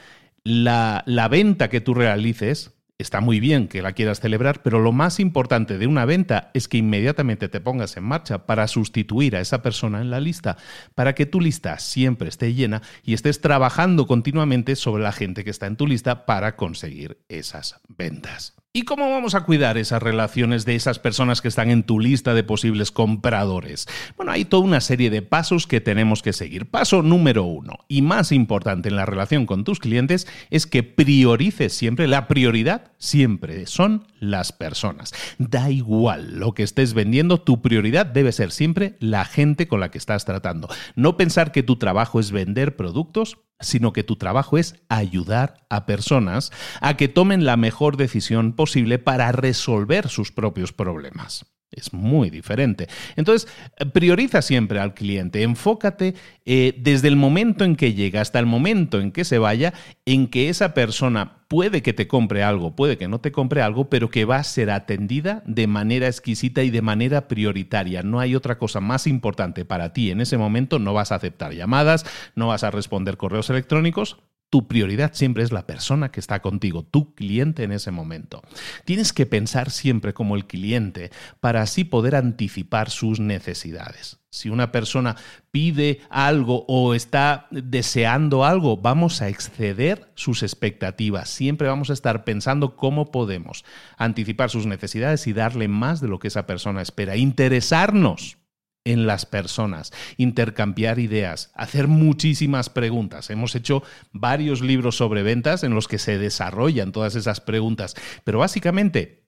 La, 0.43 1.03
la 1.07 1.27
venta 1.27 1.69
que 1.69 1.81
tú 1.81 1.95
realices 1.95 2.74
está 2.97 3.19
muy 3.19 3.39
bien 3.39 3.67
que 3.67 3.81
la 3.81 3.93
quieras 3.93 4.19
celebrar, 4.19 4.61
pero 4.63 4.79
lo 4.79 4.91
más 4.91 5.19
importante 5.19 5.77
de 5.77 5.87
una 5.87 6.05
venta 6.05 6.51
es 6.53 6.67
que 6.67 6.77
inmediatamente 6.77 7.49
te 7.49 7.59
pongas 7.59 7.97
en 7.97 8.03
marcha 8.03 8.45
para 8.45 8.67
sustituir 8.67 9.35
a 9.35 9.41
esa 9.41 9.61
persona 9.61 10.01
en 10.01 10.09
la 10.09 10.19
lista, 10.19 10.57
para 10.95 11.13
que 11.15 11.25
tu 11.25 11.41
lista 11.41 11.77
siempre 11.79 12.29
esté 12.29 12.53
llena 12.53 12.81
y 13.03 13.13
estés 13.13 13.41
trabajando 13.41 14.07
continuamente 14.07 14.75
sobre 14.75 15.03
la 15.03 15.11
gente 15.11 15.43
que 15.43 15.49
está 15.49 15.67
en 15.67 15.75
tu 15.75 15.87
lista 15.87 16.25
para 16.25 16.55
conseguir 16.55 17.19
esas 17.27 17.81
ventas. 17.87 18.55
¿Y 18.77 18.81
cómo 18.81 19.09
vamos 19.09 19.35
a 19.35 19.45
cuidar 19.45 19.77
esas 19.77 20.03
relaciones 20.03 20.65
de 20.65 20.75
esas 20.75 20.99
personas 20.99 21.39
que 21.39 21.47
están 21.47 21.69
en 21.69 21.83
tu 21.83 21.97
lista 21.97 22.33
de 22.33 22.43
posibles 22.43 22.91
compradores? 22.91 23.87
Bueno, 24.17 24.33
hay 24.33 24.43
toda 24.43 24.63
una 24.63 24.81
serie 24.81 25.09
de 25.09 25.21
pasos 25.21 25.65
que 25.65 25.79
tenemos 25.79 26.21
que 26.21 26.33
seguir. 26.33 26.65
Paso 26.65 27.01
número 27.01 27.45
uno, 27.45 27.77
y 27.87 28.01
más 28.01 28.33
importante 28.33 28.89
en 28.89 28.97
la 28.97 29.05
relación 29.05 29.45
con 29.45 29.63
tus 29.63 29.79
clientes, 29.79 30.27
es 30.49 30.67
que 30.67 30.83
priorices 30.83 31.71
siempre, 31.71 32.09
la 32.09 32.27
prioridad 32.27 32.91
siempre 32.97 33.65
son 33.65 34.07
las 34.19 34.51
personas. 34.51 35.13
Da 35.37 35.69
igual 35.71 36.37
lo 36.37 36.53
que 36.53 36.63
estés 36.63 36.93
vendiendo, 36.93 37.39
tu 37.39 37.61
prioridad 37.61 38.05
debe 38.05 38.33
ser 38.33 38.51
siempre 38.51 38.97
la 38.99 39.23
gente 39.23 39.69
con 39.69 39.79
la 39.79 39.89
que 39.89 39.99
estás 39.99 40.25
tratando. 40.25 40.67
No 40.97 41.15
pensar 41.15 41.53
que 41.53 41.63
tu 41.63 41.77
trabajo 41.77 42.19
es 42.19 42.31
vender 42.31 42.75
productos 42.75 43.37
sino 43.59 43.93
que 43.93 44.03
tu 44.03 44.15
trabajo 44.15 44.57
es 44.57 44.75
ayudar 44.89 45.65
a 45.69 45.85
personas 45.85 46.51
a 46.81 46.97
que 46.97 47.07
tomen 47.07 47.45
la 47.45 47.57
mejor 47.57 47.97
decisión 47.97 48.53
posible 48.53 48.99
para 48.99 49.31
resolver 49.31 50.09
sus 50.09 50.31
propios 50.31 50.73
problemas. 50.73 51.54
Es 51.71 51.93
muy 51.93 52.29
diferente. 52.29 52.87
Entonces, 53.15 53.51
prioriza 53.91 54.41
siempre 54.41 54.79
al 54.79 54.93
cliente, 54.93 55.43
enfócate 55.43 56.15
eh, 56.45 56.73
desde 56.77 57.09
el 57.09 57.17
momento 57.17 57.65
en 57.65 57.75
que 57.75 57.93
llega 57.93 58.21
hasta 58.21 58.39
el 58.39 58.45
momento 58.45 59.01
en 59.01 59.11
que 59.11 59.25
se 59.25 59.39
vaya, 59.39 59.73
en 60.05 60.27
que 60.27 60.47
esa 60.49 60.73
persona 60.73 61.45
puede 61.47 61.81
que 61.81 61.93
te 61.93 62.07
compre 62.07 62.43
algo, 62.43 62.75
puede 62.75 62.97
que 62.97 63.07
no 63.07 63.19
te 63.19 63.31
compre 63.31 63.61
algo, 63.61 63.89
pero 63.89 64.09
que 64.09 64.25
va 64.25 64.37
a 64.37 64.43
ser 64.43 64.69
atendida 64.71 65.43
de 65.45 65.67
manera 65.67 66.07
exquisita 66.07 66.63
y 66.63 66.69
de 66.69 66.81
manera 66.81 67.27
prioritaria. 67.27 68.03
No 68.03 68.19
hay 68.19 68.35
otra 68.35 68.57
cosa 68.57 68.79
más 68.79 69.05
importante 69.05 69.65
para 69.65 69.91
ti 69.91 70.11
en 70.11 70.21
ese 70.21 70.37
momento. 70.37 70.79
No 70.79 70.93
vas 70.93 71.11
a 71.11 71.15
aceptar 71.15 71.53
llamadas, 71.53 72.05
no 72.35 72.47
vas 72.47 72.63
a 72.63 72.71
responder 72.71 73.17
correos 73.17 73.49
electrónicos, 73.49 74.17
tu 74.55 74.69
prioridad 74.69 75.11
siempre 75.13 75.43
es 75.43 75.51
la 75.51 75.67
persona 75.67 76.11
que 76.13 76.21
está 76.21 76.41
contigo, 76.41 76.85
tu 76.85 77.13
cliente 77.13 77.63
en 77.63 77.73
ese 77.73 77.91
momento. 77.91 78.41
Tienes 78.85 79.11
que 79.11 79.25
pensar 79.25 79.69
siempre 79.69 80.13
como 80.13 80.37
el 80.37 80.47
cliente 80.47 81.11
para 81.41 81.61
así 81.61 81.83
poder 81.83 82.15
anticipar 82.15 82.89
sus 82.89 83.19
necesidades. 83.19 84.21
Si 84.29 84.49
una 84.49 84.71
persona 84.71 85.17
pide 85.51 85.99
algo 86.09 86.63
o 86.69 86.93
está 86.93 87.47
deseando 87.51 88.45
algo, 88.45 88.77
vamos 88.77 89.21
a 89.21 89.27
exceder 89.27 90.09
sus 90.15 90.41
expectativas. 90.41 91.27
Siempre 91.29 91.67
vamos 91.67 91.89
a 91.89 91.93
estar 91.93 92.23
pensando 92.23 92.77
cómo 92.77 93.11
podemos 93.11 93.65
anticipar 93.97 94.49
sus 94.49 94.67
necesidades 94.67 95.27
y 95.27 95.33
darle 95.33 95.67
más 95.67 95.99
de 95.99 96.07
lo 96.07 96.17
que 96.17 96.29
esa 96.29 96.47
persona 96.47 96.81
espera. 96.81 97.17
Interesarnos 97.17 98.37
en 98.85 99.07
las 99.07 99.25
personas, 99.25 99.91
intercambiar 100.15 100.99
ideas, 100.99 101.51
hacer 101.55 101.87
muchísimas 101.87 102.69
preguntas. 102.69 103.29
Hemos 103.29 103.55
hecho 103.55 103.83
varios 104.13 104.61
libros 104.61 104.95
sobre 104.95 105.23
ventas 105.23 105.63
en 105.63 105.73
los 105.73 105.87
que 105.87 105.97
se 105.97 106.17
desarrollan 106.17 106.91
todas 106.91 107.15
esas 107.15 107.41
preguntas, 107.41 107.95
pero 108.23 108.39
básicamente, 108.39 109.27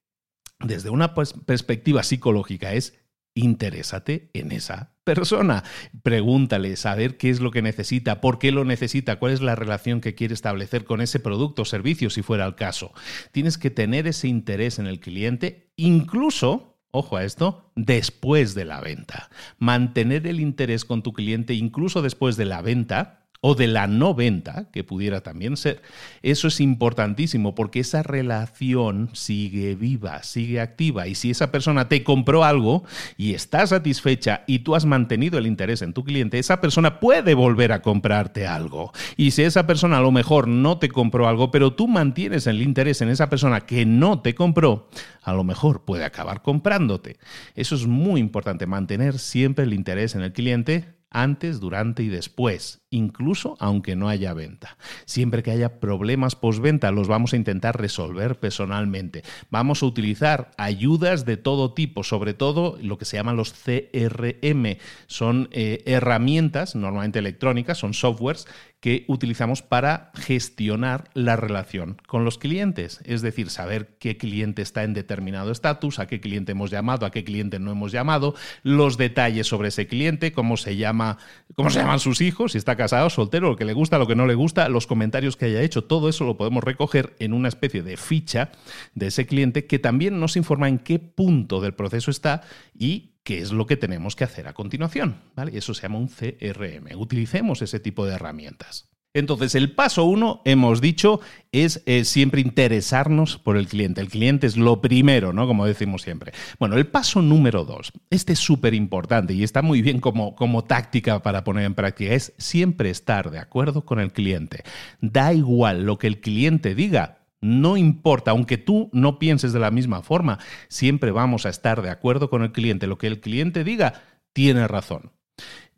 desde 0.60 0.90
una 0.90 1.14
perspectiva 1.14 2.04
psicológica, 2.04 2.74
es 2.74 2.94
interésate 3.34 4.30
en 4.34 4.52
esa 4.52 4.96
persona. 5.04 5.64
Pregúntale, 6.04 6.76
saber 6.76 7.18
qué 7.18 7.30
es 7.30 7.40
lo 7.40 7.52
que 7.52 7.62
necesita, 7.62 8.20
por 8.20 8.40
qué 8.40 8.52
lo 8.52 8.66
necesita, 8.66 9.18
cuál 9.18 9.34
es 9.34 9.42
la 9.42 9.56
relación 9.56 10.02
que 10.02 10.16
quiere 10.16 10.34
establecer 10.34 10.84
con 10.84 11.02
ese 11.02 11.20
producto 11.20 11.62
o 11.62 11.66
servicio, 11.66 12.10
si 12.10 12.22
fuera 12.22 12.46
el 12.46 12.56
caso. 12.56 12.94
Tienes 13.32 13.58
que 13.58 13.70
tener 13.70 14.08
ese 14.08 14.28
interés 14.28 14.80
en 14.80 14.88
el 14.88 15.00
cliente, 15.00 15.72
incluso 15.76 16.77
ojo 16.92 17.18
a 17.18 17.24
esto, 17.24 17.72
después 17.76 18.56
de 18.56 18.66
la 18.66 18.82
venta. 18.82 19.30
Mantener 19.58 20.28
el 20.28 20.40
interés 20.40 20.86
con 20.86 21.04
tu 21.04 21.14
cliente 21.14 21.54
incluso 21.54 22.02
después 22.02 22.38
de 22.38 22.46
la 22.46 22.62
venta 22.62 23.27
o 23.42 23.56
de 23.56 23.68
la 23.68 23.88
no 23.88 24.16
venta, 24.16 24.70
que 24.72 24.84
pudiera 24.84 25.22
también 25.22 25.58
ser, 25.58 25.82
eso 26.22 26.48
es 26.48 26.60
importantísimo 26.60 27.56
porque 27.56 27.80
esa 27.80 28.04
relación 28.04 29.10
sigue 29.14 29.76
viva, 29.76 30.24
sigue 30.24 30.60
activa. 30.60 31.08
Y 31.08 31.16
si 31.16 31.32
esa 31.32 31.52
persona 31.52 31.88
te 31.88 32.04
compró 32.04 32.44
algo 32.44 32.84
y 33.18 33.34
está 33.34 33.66
satisfecha 33.68 34.44
y 34.48 34.60
tú 34.60 34.76
has 34.76 34.86
mantenido 34.86 35.38
el 35.38 35.48
interés 35.48 35.82
en 35.82 35.94
tu 35.94 36.04
cliente, 36.04 36.40
esa 36.40 36.62
persona 36.62 37.00
puede 37.00 37.34
volver 37.36 37.72
a 37.72 37.82
comprarte 37.82 38.48
algo. 38.48 38.92
Y 39.16 39.32
si 39.32 39.44
esa 39.44 39.68
persona 39.68 40.00
a 40.00 40.02
lo 40.02 40.12
mejor 40.12 40.48
no 40.48 40.80
te 40.80 40.90
compró 40.90 41.28
algo, 41.28 41.52
pero 41.52 41.74
tú 41.74 41.88
mantienes 41.88 42.48
el 42.48 42.62
interés 42.62 43.02
en 43.02 43.10
esa 43.10 43.30
persona 43.30 43.62
que 43.62 43.86
no 43.86 44.22
te 44.22 44.36
compró, 44.36 44.90
a 45.22 45.34
lo 45.34 45.44
mejor 45.44 45.86
puede 45.86 46.06
acabar 46.06 46.42
comprándote. 46.42 47.18
Eso 47.56 47.76
es 47.76 47.86
muy 47.86 48.20
importante, 48.20 48.66
mantener 48.66 49.20
siempre 49.20 49.66
el 49.66 49.74
interés 49.74 50.16
en 50.16 50.22
el 50.22 50.34
cliente 50.34 50.97
antes, 51.10 51.60
durante 51.60 52.04
y 52.04 52.10
después, 52.10 52.82
incluso 52.90 53.56
aunque 53.60 53.96
no 53.96 54.10
haya 54.10 54.34
venta. 54.34 54.78
Siempre 55.06 55.44
que 55.44 55.52
haya 55.52 55.80
problemas 55.80 56.36
postventa, 56.36 56.92
los 56.92 57.08
vamos 57.08 57.34
a 57.34 57.38
intentar 57.38 57.80
resolver 57.80 58.40
personalmente. 58.40 59.24
Vamos 59.50 59.84
a 59.84 59.86
utilizar 59.86 60.52
ayudas 60.58 61.26
de 61.26 61.38
todo 61.38 61.74
tipo, 61.74 62.04
sobre 62.04 62.34
todo 62.34 62.78
lo 62.82 62.98
que 62.98 63.06
se 63.06 63.18
llaman 63.18 63.38
los 63.38 63.54
CRM. 63.54 64.78
Son 65.08 65.50
eh, 65.52 65.84
herramientas, 65.86 66.76
normalmente 66.76 67.20
electrónicas, 67.20 67.78
son 67.78 67.94
softwares 67.94 68.48
que 68.80 69.06
utilizamos 69.08 69.64
para 69.64 70.12
gestionar 70.14 71.10
la 71.14 71.36
relación 71.36 71.98
con 72.08 72.24
los 72.24 72.38
clientes. 72.38 73.00
Es 73.06 73.22
decir, 73.22 73.50
saber 73.50 73.98
qué 74.00 74.18
cliente 74.18 74.62
está 74.62 74.84
en 74.84 74.94
determinado 74.94 75.52
estatus, 75.52 76.00
a 76.00 76.08
qué 76.08 76.20
cliente 76.20 76.52
hemos 76.52 76.70
llamado, 76.70 77.06
a 77.06 77.12
qué 77.12 77.24
cliente 77.24 77.60
no 77.60 77.72
hemos 77.72 77.92
llamado, 77.92 78.36
los 78.62 78.98
detalles 78.98 79.48
sobre 79.48 79.70
ese 79.70 79.88
cliente, 79.88 80.32
cómo 80.32 80.58
se 80.58 80.78
llama, 80.78 81.18
cómo 81.56 81.70
se 81.72 81.80
llaman 81.80 82.00
sus 82.00 82.22
hijos, 82.22 82.52
si 82.52 82.60
está 82.60 82.76
casado, 82.76 83.10
soltero, 83.10 83.50
lo 83.50 83.56
que 83.56 83.66
le 83.66 83.74
gusta, 83.74 83.98
lo 83.98 84.08
que 84.08 84.16
no 84.16 84.28
le 84.28 84.36
gusta, 84.36 84.70
los 84.70 84.86
comentarios 84.86 85.38
que 85.38 85.46
haya 85.46 85.62
hecho, 85.62 85.84
todo 85.84 86.08
eso 86.08 86.24
lo 86.26 86.38
podemos 86.38 86.64
recoger 86.64 87.16
en 87.20 87.34
una 87.34 87.48
especie 87.48 87.82
de 87.82 87.98
ficha 87.98 88.52
de 88.94 89.08
ese 89.08 89.26
cliente 89.26 89.66
que 89.66 89.80
también 89.80 90.20
nos 90.20 90.38
informa 90.38 90.70
en 90.70 90.80
qué 90.80 91.00
punto 91.00 91.62
del 91.62 91.74
proceso 91.74 92.12
está 92.12 92.42
y 92.78 93.17
qué 93.28 93.40
es 93.40 93.52
lo 93.52 93.66
que 93.66 93.76
tenemos 93.76 94.16
que 94.16 94.24
hacer 94.24 94.48
a 94.48 94.54
continuación. 94.54 95.18
¿vale? 95.36 95.58
Eso 95.58 95.74
se 95.74 95.82
llama 95.82 95.98
un 95.98 96.08
CRM. 96.08 96.98
Utilicemos 96.98 97.62
ese 97.62 97.82
tipo 97.82 98.06
de 98.06 98.14
herramientas. 98.14 98.88
Entonces, 99.14 99.54
el 99.56 99.74
paso 99.74 100.06
uno, 100.06 100.42
hemos 100.46 100.80
dicho, 100.80 101.20
es 101.52 101.84
eh, 101.88 102.06
siempre 102.06 102.40
interesarnos 102.40 103.38
por 103.38 103.58
el 103.58 103.68
cliente. 103.68 104.00
El 104.00 104.08
cliente 104.08 104.48
es 104.48 104.56
lo 104.56 104.80
primero, 104.80 105.34
¿no? 105.34 105.46
Como 105.46 105.66
decimos 105.66 106.04
siempre. 106.04 106.32
Bueno, 106.58 106.78
el 106.78 106.88
paso 106.88 107.22
número 107.22 107.66
dos, 107.66 107.92
este 108.12 108.32
es 108.32 108.40
súper 108.40 108.74
importante 108.74 109.34
y 109.34 109.44
está 109.44 109.62
muy 109.62 109.82
bien 109.82 110.00
como, 110.00 110.34
como 110.34 110.64
táctica 110.64 111.22
para 111.22 111.44
poner 111.44 111.66
en 111.66 111.76
práctica, 111.76 112.14
es 112.14 112.34
siempre 112.38 112.90
estar 112.92 113.30
de 113.30 113.40
acuerdo 113.40 113.84
con 113.84 114.00
el 114.00 114.14
cliente. 114.14 114.64
Da 115.02 115.34
igual 115.34 115.84
lo 115.84 115.98
que 115.98 116.08
el 116.08 116.22
cliente 116.22 116.76
diga, 116.76 117.17
no 117.42 117.78
importa, 117.78 118.32
aunque 118.32 118.58
tú 118.58 118.90
no 118.94 119.20
pienses 119.20 119.54
de 119.54 119.60
la 119.60 119.72
misma 119.72 120.02
forma, 120.02 120.40
siempre 120.68 121.12
vamos 121.12 121.46
a 121.46 121.50
estar 121.50 121.82
de 121.82 121.90
acuerdo 121.90 122.30
con 122.30 122.44
el 122.44 122.52
cliente. 122.52 122.88
Lo 122.88 122.98
que 122.98 123.08
el 123.08 123.20
cliente 123.20 123.64
diga, 123.64 124.02
tiene 124.34 124.68
razón. 124.68 125.12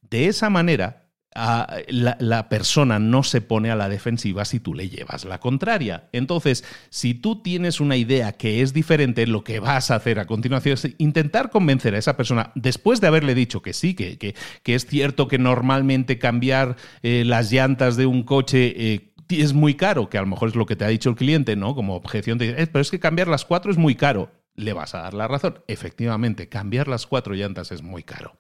De 0.02 0.28
esa 0.28 0.50
manera, 0.50 1.10
la, 1.36 2.50
persona 2.50 2.98
no 3.00 3.24
se 3.24 3.42
pone 3.42 3.70
a 3.70 3.76
la 3.76 3.88
defensiva 3.88 4.46
si 4.46 4.60
tú 4.60 4.74
le 4.74 4.90
llevas 4.90 5.26
la 5.26 5.40
contraria. 5.40 6.10
Entonces, 6.12 6.64
si 6.90 7.14
tú 7.14 7.42
tienes 7.42 7.80
una 7.80 7.96
idea 7.96 8.34
que 8.34 8.62
es 8.62 8.74
diferente, 8.74 9.28
lo 9.28 9.44
que 9.44 9.60
vas 9.60 9.92
a 9.92 9.96
hacer 9.96 10.20
a 10.20 10.26
continuación 10.26 10.74
es 10.74 10.88
intentar 10.98 11.50
convencer 11.50 11.94
a 11.94 12.00
esa 12.00 12.18
persona, 12.18 12.52
después 12.56 13.00
de 13.00 13.08
haberle 13.08 13.36
dicho 13.36 13.62
que 13.62 13.74
sí, 13.74 13.94
que, 13.94 14.18
que, 14.18 14.76
es 14.76 14.86
cierto 14.86 15.28
que 15.28 15.38
normalmente 15.38 16.18
cambiar 16.18 16.76
eh, 17.04 17.24
las 17.26 17.52
llantas 17.52 17.96
de 17.96 18.06
un 18.06 18.24
coche... 18.24 18.94
Eh, 18.94 19.06
es 19.30 19.54
muy 19.54 19.76
caro, 19.76 20.10
que 20.10 20.18
a 20.18 20.22
lo 20.22 20.28
mejor 20.28 20.50
es 20.50 20.56
lo 20.56 20.66
que 20.66 20.76
te 20.76 20.86
ha 20.86 20.90
dicho 20.90 21.10
el 21.10 21.16
cliente, 21.16 21.56
¿no? 21.56 21.76
Como 21.76 21.96
objeción 21.96 22.38
de, 22.38 22.50
eh, 22.50 22.68
pero 22.68 22.82
es 22.82 22.92
que 22.92 23.00
cambiar 23.00 23.28
las 23.28 23.46
cuatro 23.46 23.72
es 23.72 23.78
muy 23.78 23.96
caro. 23.96 24.32
Le 24.56 24.74
vas 24.74 24.94
a 24.96 25.00
dar 25.00 25.14
la 25.14 25.28
razón. 25.28 25.64
Efectivamente, 25.68 26.50
cambiar 26.50 26.88
las 26.88 27.08
cuatro 27.08 27.34
llantas 27.34 27.72
es 27.72 27.82
muy 27.82 28.04
caro. 28.04 28.38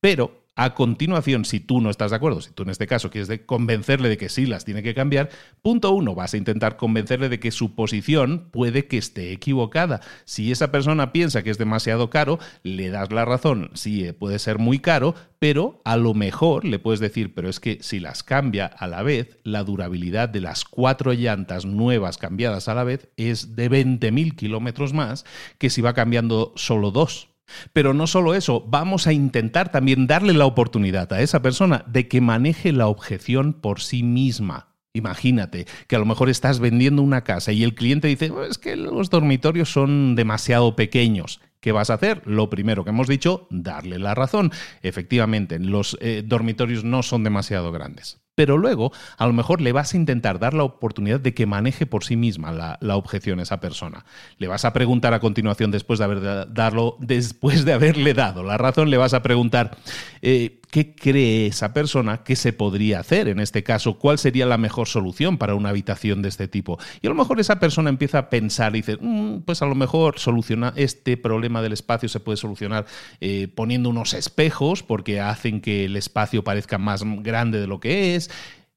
Pero 0.00 0.41
a 0.54 0.74
continuación, 0.74 1.46
si 1.46 1.60
tú 1.60 1.80
no 1.80 1.88
estás 1.88 2.10
de 2.10 2.18
acuerdo, 2.18 2.42
si 2.42 2.50
tú 2.50 2.62
en 2.62 2.70
este 2.70 2.86
caso 2.86 3.10
quieres 3.10 3.40
convencerle 3.46 4.10
de 4.10 4.18
que 4.18 4.28
sí 4.28 4.44
las 4.44 4.66
tiene 4.66 4.82
que 4.82 4.94
cambiar, 4.94 5.30
punto 5.62 5.92
uno, 5.92 6.14
vas 6.14 6.34
a 6.34 6.36
intentar 6.36 6.76
convencerle 6.76 7.30
de 7.30 7.40
que 7.40 7.50
su 7.50 7.74
posición 7.74 8.50
puede 8.50 8.86
que 8.86 8.98
esté 8.98 9.32
equivocada. 9.32 10.00
Si 10.26 10.52
esa 10.52 10.70
persona 10.70 11.12
piensa 11.12 11.42
que 11.42 11.50
es 11.50 11.56
demasiado 11.56 12.10
caro, 12.10 12.38
le 12.62 12.90
das 12.90 13.10
la 13.12 13.24
razón, 13.24 13.70
sí, 13.72 14.04
eh, 14.04 14.12
puede 14.12 14.38
ser 14.38 14.58
muy 14.58 14.78
caro, 14.78 15.14
pero 15.38 15.80
a 15.84 15.96
lo 15.96 16.12
mejor 16.12 16.66
le 16.66 16.78
puedes 16.78 17.00
decir, 17.00 17.34
pero 17.34 17.48
es 17.48 17.58
que 17.58 17.78
si 17.80 17.98
las 17.98 18.22
cambia 18.22 18.66
a 18.66 18.86
la 18.86 19.02
vez, 19.02 19.38
la 19.44 19.64
durabilidad 19.64 20.28
de 20.28 20.42
las 20.42 20.64
cuatro 20.64 21.14
llantas 21.14 21.64
nuevas 21.64 22.18
cambiadas 22.18 22.68
a 22.68 22.74
la 22.74 22.84
vez 22.84 23.08
es 23.16 23.56
de 23.56 23.70
20.000 23.70 24.36
kilómetros 24.36 24.92
más 24.92 25.24
que 25.56 25.70
si 25.70 25.80
va 25.80 25.94
cambiando 25.94 26.52
solo 26.56 26.90
dos. 26.90 27.31
Pero 27.72 27.94
no 27.94 28.06
solo 28.06 28.34
eso, 28.34 28.64
vamos 28.66 29.06
a 29.06 29.12
intentar 29.12 29.70
también 29.70 30.06
darle 30.06 30.32
la 30.32 30.46
oportunidad 30.46 31.12
a 31.12 31.20
esa 31.20 31.42
persona 31.42 31.84
de 31.86 32.08
que 32.08 32.20
maneje 32.20 32.72
la 32.72 32.86
objeción 32.86 33.52
por 33.52 33.80
sí 33.80 34.02
misma. 34.02 34.68
Imagínate 34.94 35.66
que 35.86 35.96
a 35.96 35.98
lo 35.98 36.04
mejor 36.04 36.28
estás 36.28 36.58
vendiendo 36.58 37.02
una 37.02 37.24
casa 37.24 37.52
y 37.52 37.64
el 37.64 37.74
cliente 37.74 38.08
dice, 38.08 38.30
es 38.48 38.58
que 38.58 38.76
los 38.76 39.08
dormitorios 39.08 39.72
son 39.72 40.14
demasiado 40.14 40.76
pequeños. 40.76 41.40
¿Qué 41.60 41.72
vas 41.72 41.90
a 41.90 41.94
hacer? 41.94 42.22
Lo 42.26 42.50
primero 42.50 42.84
que 42.84 42.90
hemos 42.90 43.06
dicho, 43.06 43.46
darle 43.50 43.98
la 43.98 44.14
razón. 44.14 44.50
Efectivamente, 44.82 45.58
los 45.58 45.96
eh, 46.00 46.22
dormitorios 46.26 46.84
no 46.84 47.02
son 47.02 47.24
demasiado 47.24 47.72
grandes 47.72 48.21
pero 48.34 48.56
luego 48.56 48.92
a 49.18 49.26
lo 49.26 49.32
mejor 49.32 49.60
le 49.60 49.72
vas 49.72 49.92
a 49.92 49.96
intentar 49.96 50.38
dar 50.38 50.54
la 50.54 50.64
oportunidad 50.64 51.20
de 51.20 51.34
que 51.34 51.46
maneje 51.46 51.86
por 51.86 52.04
sí 52.04 52.16
misma 52.16 52.52
la, 52.52 52.96
objeción 52.96 53.40
a 53.40 53.42
esa 53.42 53.60
persona. 53.60 54.04
Le 54.38 54.48
vas 54.48 54.64
a 54.64 54.72
preguntar 54.72 55.12
a 55.14 55.20
continuación, 55.20 55.70
después 55.70 55.98
de, 55.98 56.04
haber 56.04 56.52
darlo, 56.52 56.96
después 57.00 57.64
de 57.64 57.72
haberle 57.72 58.14
dado 58.14 58.42
la 58.42 58.56
razón, 58.56 58.90
le 58.90 58.96
vas 58.96 59.14
a 59.14 59.22
preguntar 59.22 59.76
eh, 60.22 60.61
qué 60.72 60.96
cree 60.96 61.46
esa 61.46 61.72
persona 61.72 62.24
que 62.24 62.34
se 62.34 62.52
podría 62.52 62.98
hacer 62.98 63.28
en 63.28 63.38
este 63.38 63.62
caso, 63.62 63.98
cuál 63.98 64.18
sería 64.18 64.46
la 64.46 64.58
mejor 64.58 64.88
solución 64.88 65.38
para 65.38 65.54
una 65.54 65.68
habitación 65.68 66.22
de 66.22 66.30
este 66.30 66.48
tipo. 66.48 66.78
Y 67.00 67.06
a 67.06 67.10
lo 67.10 67.14
mejor 67.14 67.38
esa 67.38 67.60
persona 67.60 67.90
empieza 67.90 68.18
a 68.18 68.30
pensar 68.30 68.74
y 68.74 68.78
dice, 68.78 68.96
mm, 69.00 69.42
pues 69.42 69.62
a 69.62 69.66
lo 69.66 69.76
mejor 69.76 70.18
soluciona 70.18 70.72
este 70.74 71.16
problema 71.16 71.62
del 71.62 71.74
espacio 71.74 72.08
se 72.08 72.18
puede 72.18 72.38
solucionar 72.38 72.86
eh, 73.20 73.48
poniendo 73.54 73.90
unos 73.90 74.14
espejos 74.14 74.82
porque 74.82 75.20
hacen 75.20 75.60
que 75.60 75.84
el 75.84 75.94
espacio 75.94 76.42
parezca 76.42 76.78
más 76.78 77.04
grande 77.04 77.60
de 77.60 77.68
lo 77.68 77.78
que 77.78 78.16
es 78.16 78.30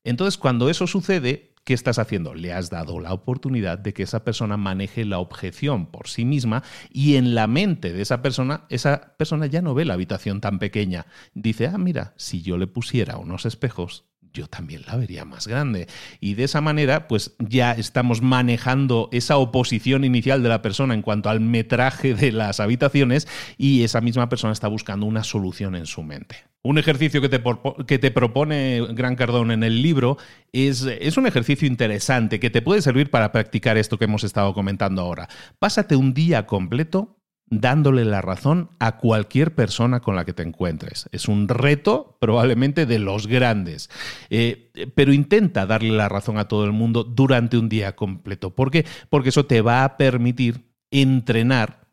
entonces, 0.06 0.38
cuando 0.38 0.70
eso 0.70 0.86
sucede, 0.88 1.55
¿qué 1.66 1.74
estás 1.74 2.00
haciendo? 2.00 2.34
Le 2.34 2.54
has 2.54 2.70
dado 2.70 3.00
la 3.00 3.12
oportunidad 3.12 3.78
de 3.78 3.94
que 3.94 4.04
esa 4.04 4.24
persona 4.24 4.56
maneje 4.56 5.04
la 5.04 5.20
objeción 5.20 5.88
por 5.88 6.08
sí 6.08 6.24
misma 6.24 6.64
y 6.92 7.16
en 7.16 7.36
la 7.36 7.48
mente 7.48 7.92
de 7.92 8.02
esa 8.02 8.22
persona, 8.22 8.66
esa 8.70 9.16
persona 9.18 9.48
ya 9.48 9.62
no 9.62 9.74
ve 9.74 9.84
la 9.84 9.96
habitación 9.96 10.40
tan 10.40 10.60
pequeña. 10.60 11.08
Dice, 11.34 11.68
ah, 11.68 11.78
mira, 11.78 12.14
si 12.16 12.42
yo 12.42 12.58
le 12.58 12.68
pusiera 12.68 13.18
unos 13.18 13.46
espejos, 13.46 14.06
yo 14.36 14.48
también 14.48 14.84
la 14.86 14.98
vería 14.98 15.26
más 15.26 15.48
grande. 15.48 15.88
Y 16.20 16.36
de 16.36 16.44
esa 16.44 16.62
manera, 16.62 17.08
pues 17.08 17.36
ya 17.40 17.72
estamos 17.72 18.22
manejando 18.22 19.10
esa 19.12 19.38
oposición 19.38 20.04
inicial 20.04 20.44
de 20.44 20.50
la 20.50 20.62
persona 20.62 20.94
en 20.94 21.02
cuanto 21.02 21.30
al 21.30 21.40
metraje 21.40 22.14
de 22.14 22.32
las 22.32 22.60
habitaciones 22.60 23.28
y 23.58 23.84
esa 23.84 24.02
misma 24.02 24.30
persona 24.30 24.54
está 24.54 24.68
buscando 24.68 25.06
una 25.06 25.24
solución 25.24 25.76
en 25.76 25.86
su 25.86 26.04
mente. 26.04 26.36
Un 26.62 26.78
ejercicio 26.78 27.22
que 27.22 27.30
te, 27.30 27.42
que 27.88 28.00
te 28.00 28.12
propone 28.12 28.82
Gran 28.94 29.16
Cardón 29.16 29.52
en 29.52 29.64
el 29.64 29.82
libro 29.82 30.18
es, 30.52 30.82
es, 30.82 31.16
un 31.16 31.28
ejercicio 31.28 31.68
interesante 31.68 32.40
que 32.40 32.50
te 32.50 32.64
puede 32.64 32.82
servir 32.82 33.12
para 33.12 33.32
practicar 33.32 33.78
esto 33.78 34.00
que 34.00 34.06
hemos 34.06 34.24
estado 34.24 34.54
comentando 34.54 35.02
ahora. 35.02 35.30
Pásate 35.60 35.96
un 35.96 36.14
día 36.14 36.48
completo 36.48 37.15
dándole 37.48 38.06
la 38.06 38.22
razón 38.22 38.70
a 38.80 38.98
cualquier 38.98 39.54
persona 39.54 40.00
con 40.00 40.16
la 40.16 40.26
que 40.26 40.34
te 40.34 40.44
encuentres. 40.44 41.08
Es 41.12 41.28
un 41.28 41.48
reto 41.48 42.18
probablemente 42.20 42.86
de 42.86 43.00
los 43.00 43.28
grandes, 43.28 43.90
eh, 44.30 44.72
pero 44.96 45.14
intenta 45.14 45.66
darle 45.66 45.92
la 45.92 46.10
razón 46.10 46.38
a 46.38 46.48
todo 46.48 46.66
el 46.66 46.72
mundo 46.72 47.04
durante 47.04 47.58
un 47.58 47.70
día 47.70 47.96
completo. 47.96 48.56
¿Por 48.56 48.72
qué? 48.72 48.86
Porque 49.10 49.30
eso 49.30 49.46
te 49.46 49.62
va 49.62 49.84
a 49.84 49.98
permitir 49.98 50.66
entrenar 50.92 51.85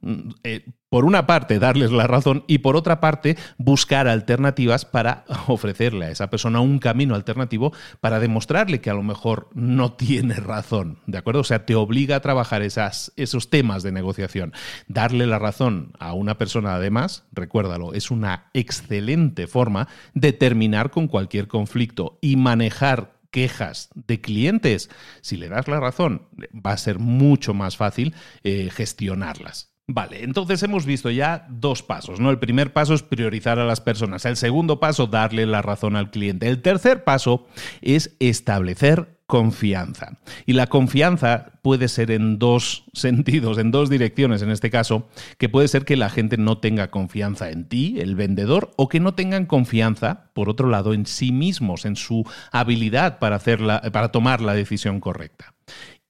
eh, 0.43 0.65
por 0.89 1.05
una 1.07 1.27
parte, 1.27 1.59
darles 1.59 1.91
la 1.91 2.07
razón 2.07 2.45
y 2.47 2.59
por 2.59 2.77
otra 2.77 3.01
parte, 3.01 3.39
buscar 3.57 4.09
alternativas 4.09 4.85
para 4.85 5.25
ofrecerle 5.47 6.07
a 6.07 6.11
esa 6.11 6.29
persona 6.29 6.61
un 6.61 6.79
camino 6.79 7.15
alternativo 7.15 7.73
para 8.01 8.21
demostrarle 8.21 8.81
que 8.81 8.91
a 8.91 8.95
lo 8.95 9.03
mejor 9.03 9.49
no 9.55 9.93
tiene 9.95 10.35
razón, 10.35 10.99
¿de 11.07 11.19
acuerdo? 11.19 11.41
O 11.41 11.45
sea, 11.45 11.65
te 11.65 11.75
obliga 11.75 12.17
a 12.17 12.21
trabajar 12.21 12.63
esos 12.63 13.51
temas 13.51 13.83
de 13.83 13.93
negociación. 13.93 14.53
Darle 14.87 15.27
la 15.27 15.39
razón 15.39 15.93
a 15.99 16.13
una 16.13 16.37
persona, 16.37 16.75
además, 16.75 17.25
recuérdalo, 17.33 17.95
es 17.95 18.11
una 18.11 18.51
excelente 18.53 19.47
forma 19.47 19.89
de 20.15 20.33
terminar 20.33 20.91
con 20.91 21.09
cualquier 21.09 21.49
conflicto 21.49 22.19
y 22.21 22.37
manejar 22.37 23.23
quejas 23.31 23.89
de 23.95 24.21
clientes, 24.21 24.91
si 25.23 25.37
le 25.37 25.49
das 25.49 25.67
la 25.67 25.81
razón, 25.81 26.29
va 26.55 26.73
a 26.73 26.77
ser 26.77 26.99
mucho 26.99 27.55
más 27.55 27.77
fácil 27.77 28.15
eh, 28.45 28.69
gestionarlas. 28.71 29.72
Vale, 29.95 30.25
entonces 30.25 30.63
hemos 30.63 30.87
visto 30.87 31.11
ya 31.11 31.47
dos 31.51 31.83
pasos, 31.83 32.19
¿no? 32.19 32.31
El 32.31 32.39
primer 32.39 32.73
paso 32.73 32.95
es 32.95 33.03
priorizar 33.03 33.59
a 33.59 33.67
las 33.67 33.83
personas, 33.83 34.25
el 34.25 34.39
segundo 34.39 34.81
paso 34.81 35.07
darle 35.07 35.45
la 35.45 35.61
razón 35.61 35.97
al 35.97 36.11
cliente, 36.11 36.49
el 36.49 36.63
tercer 36.63 37.05
paso 37.05 37.47
es 37.83 38.17
establecer 38.19 39.19
confianza. 39.27 40.19
Y 40.47 40.55
la 40.55 40.69
confianza 40.69 41.53
puede 41.61 41.89
ser 41.89 42.11
en 42.11 42.39
dos 42.39 42.85
sentidos, 42.95 43.59
en 43.59 43.71
dos 43.71 43.91
direcciones 43.91 44.41
en 44.41 44.51
este 44.51 44.71
caso, 44.71 45.11
que 45.37 45.51
puede 45.51 45.69
ser 45.69 45.85
que 45.85 45.97
la 45.97 46.09
gente 46.09 46.39
no 46.39 46.57
tenga 46.57 46.91
confianza 46.91 47.51
en 47.51 47.69
ti, 47.69 48.01
el 48.01 48.15
vendedor, 48.15 48.71
o 48.77 48.89
que 48.89 48.99
no 48.99 49.13
tengan 49.13 49.45
confianza, 49.45 50.31
por 50.33 50.49
otro 50.49 50.71
lado, 50.71 50.95
en 50.95 51.05
sí 51.05 51.33
mismos, 51.33 51.85
en 51.85 51.97
su 51.97 52.25
habilidad 52.51 53.19
para, 53.19 53.39
para 53.39 54.09
tomar 54.11 54.41
la 54.41 54.55
decisión 54.55 55.01
correcta 55.01 55.53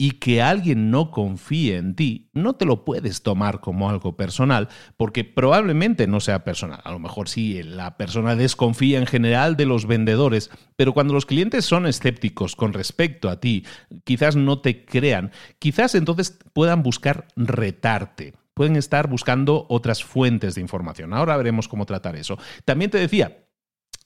y 0.02 0.18
que 0.18 0.42
alguien 0.42 0.90
no 0.90 1.12
confíe 1.12 1.76
en 1.76 1.94
ti, 1.94 2.28
no 2.32 2.56
te 2.56 2.64
lo 2.64 2.84
puedes 2.84 3.22
tomar 3.22 3.60
como 3.60 3.88
algo 3.88 4.16
personal, 4.16 4.68
porque 4.96 5.22
probablemente 5.22 6.08
no 6.08 6.18
sea 6.18 6.42
personal. 6.42 6.80
A 6.82 6.90
lo 6.90 6.98
mejor 6.98 7.28
sí, 7.28 7.62
la 7.62 7.96
persona 7.96 8.34
desconfía 8.34 8.98
en 8.98 9.06
general 9.06 9.56
de 9.56 9.64
los 9.64 9.86
vendedores, 9.86 10.50
pero 10.74 10.92
cuando 10.92 11.14
los 11.14 11.24
clientes 11.24 11.66
son 11.66 11.86
escépticos 11.86 12.56
con 12.56 12.72
respecto 12.72 13.30
a 13.30 13.38
ti, 13.38 13.64
quizás 14.02 14.34
no 14.34 14.58
te 14.58 14.84
crean, 14.84 15.30
quizás 15.60 15.94
entonces 15.94 16.36
puedan 16.52 16.82
buscar 16.82 17.28
retarte 17.36 18.34
pueden 18.54 18.74
estar 18.74 19.08
buscando 19.08 19.66
otras 19.70 20.04
fuentes 20.04 20.56
de 20.56 20.60
información. 20.60 21.14
Ahora 21.14 21.36
veremos 21.38 21.68
cómo 21.68 21.86
tratar 21.86 22.16
eso. 22.16 22.38
También 22.66 22.90
te 22.90 22.98
decía, 22.98 23.46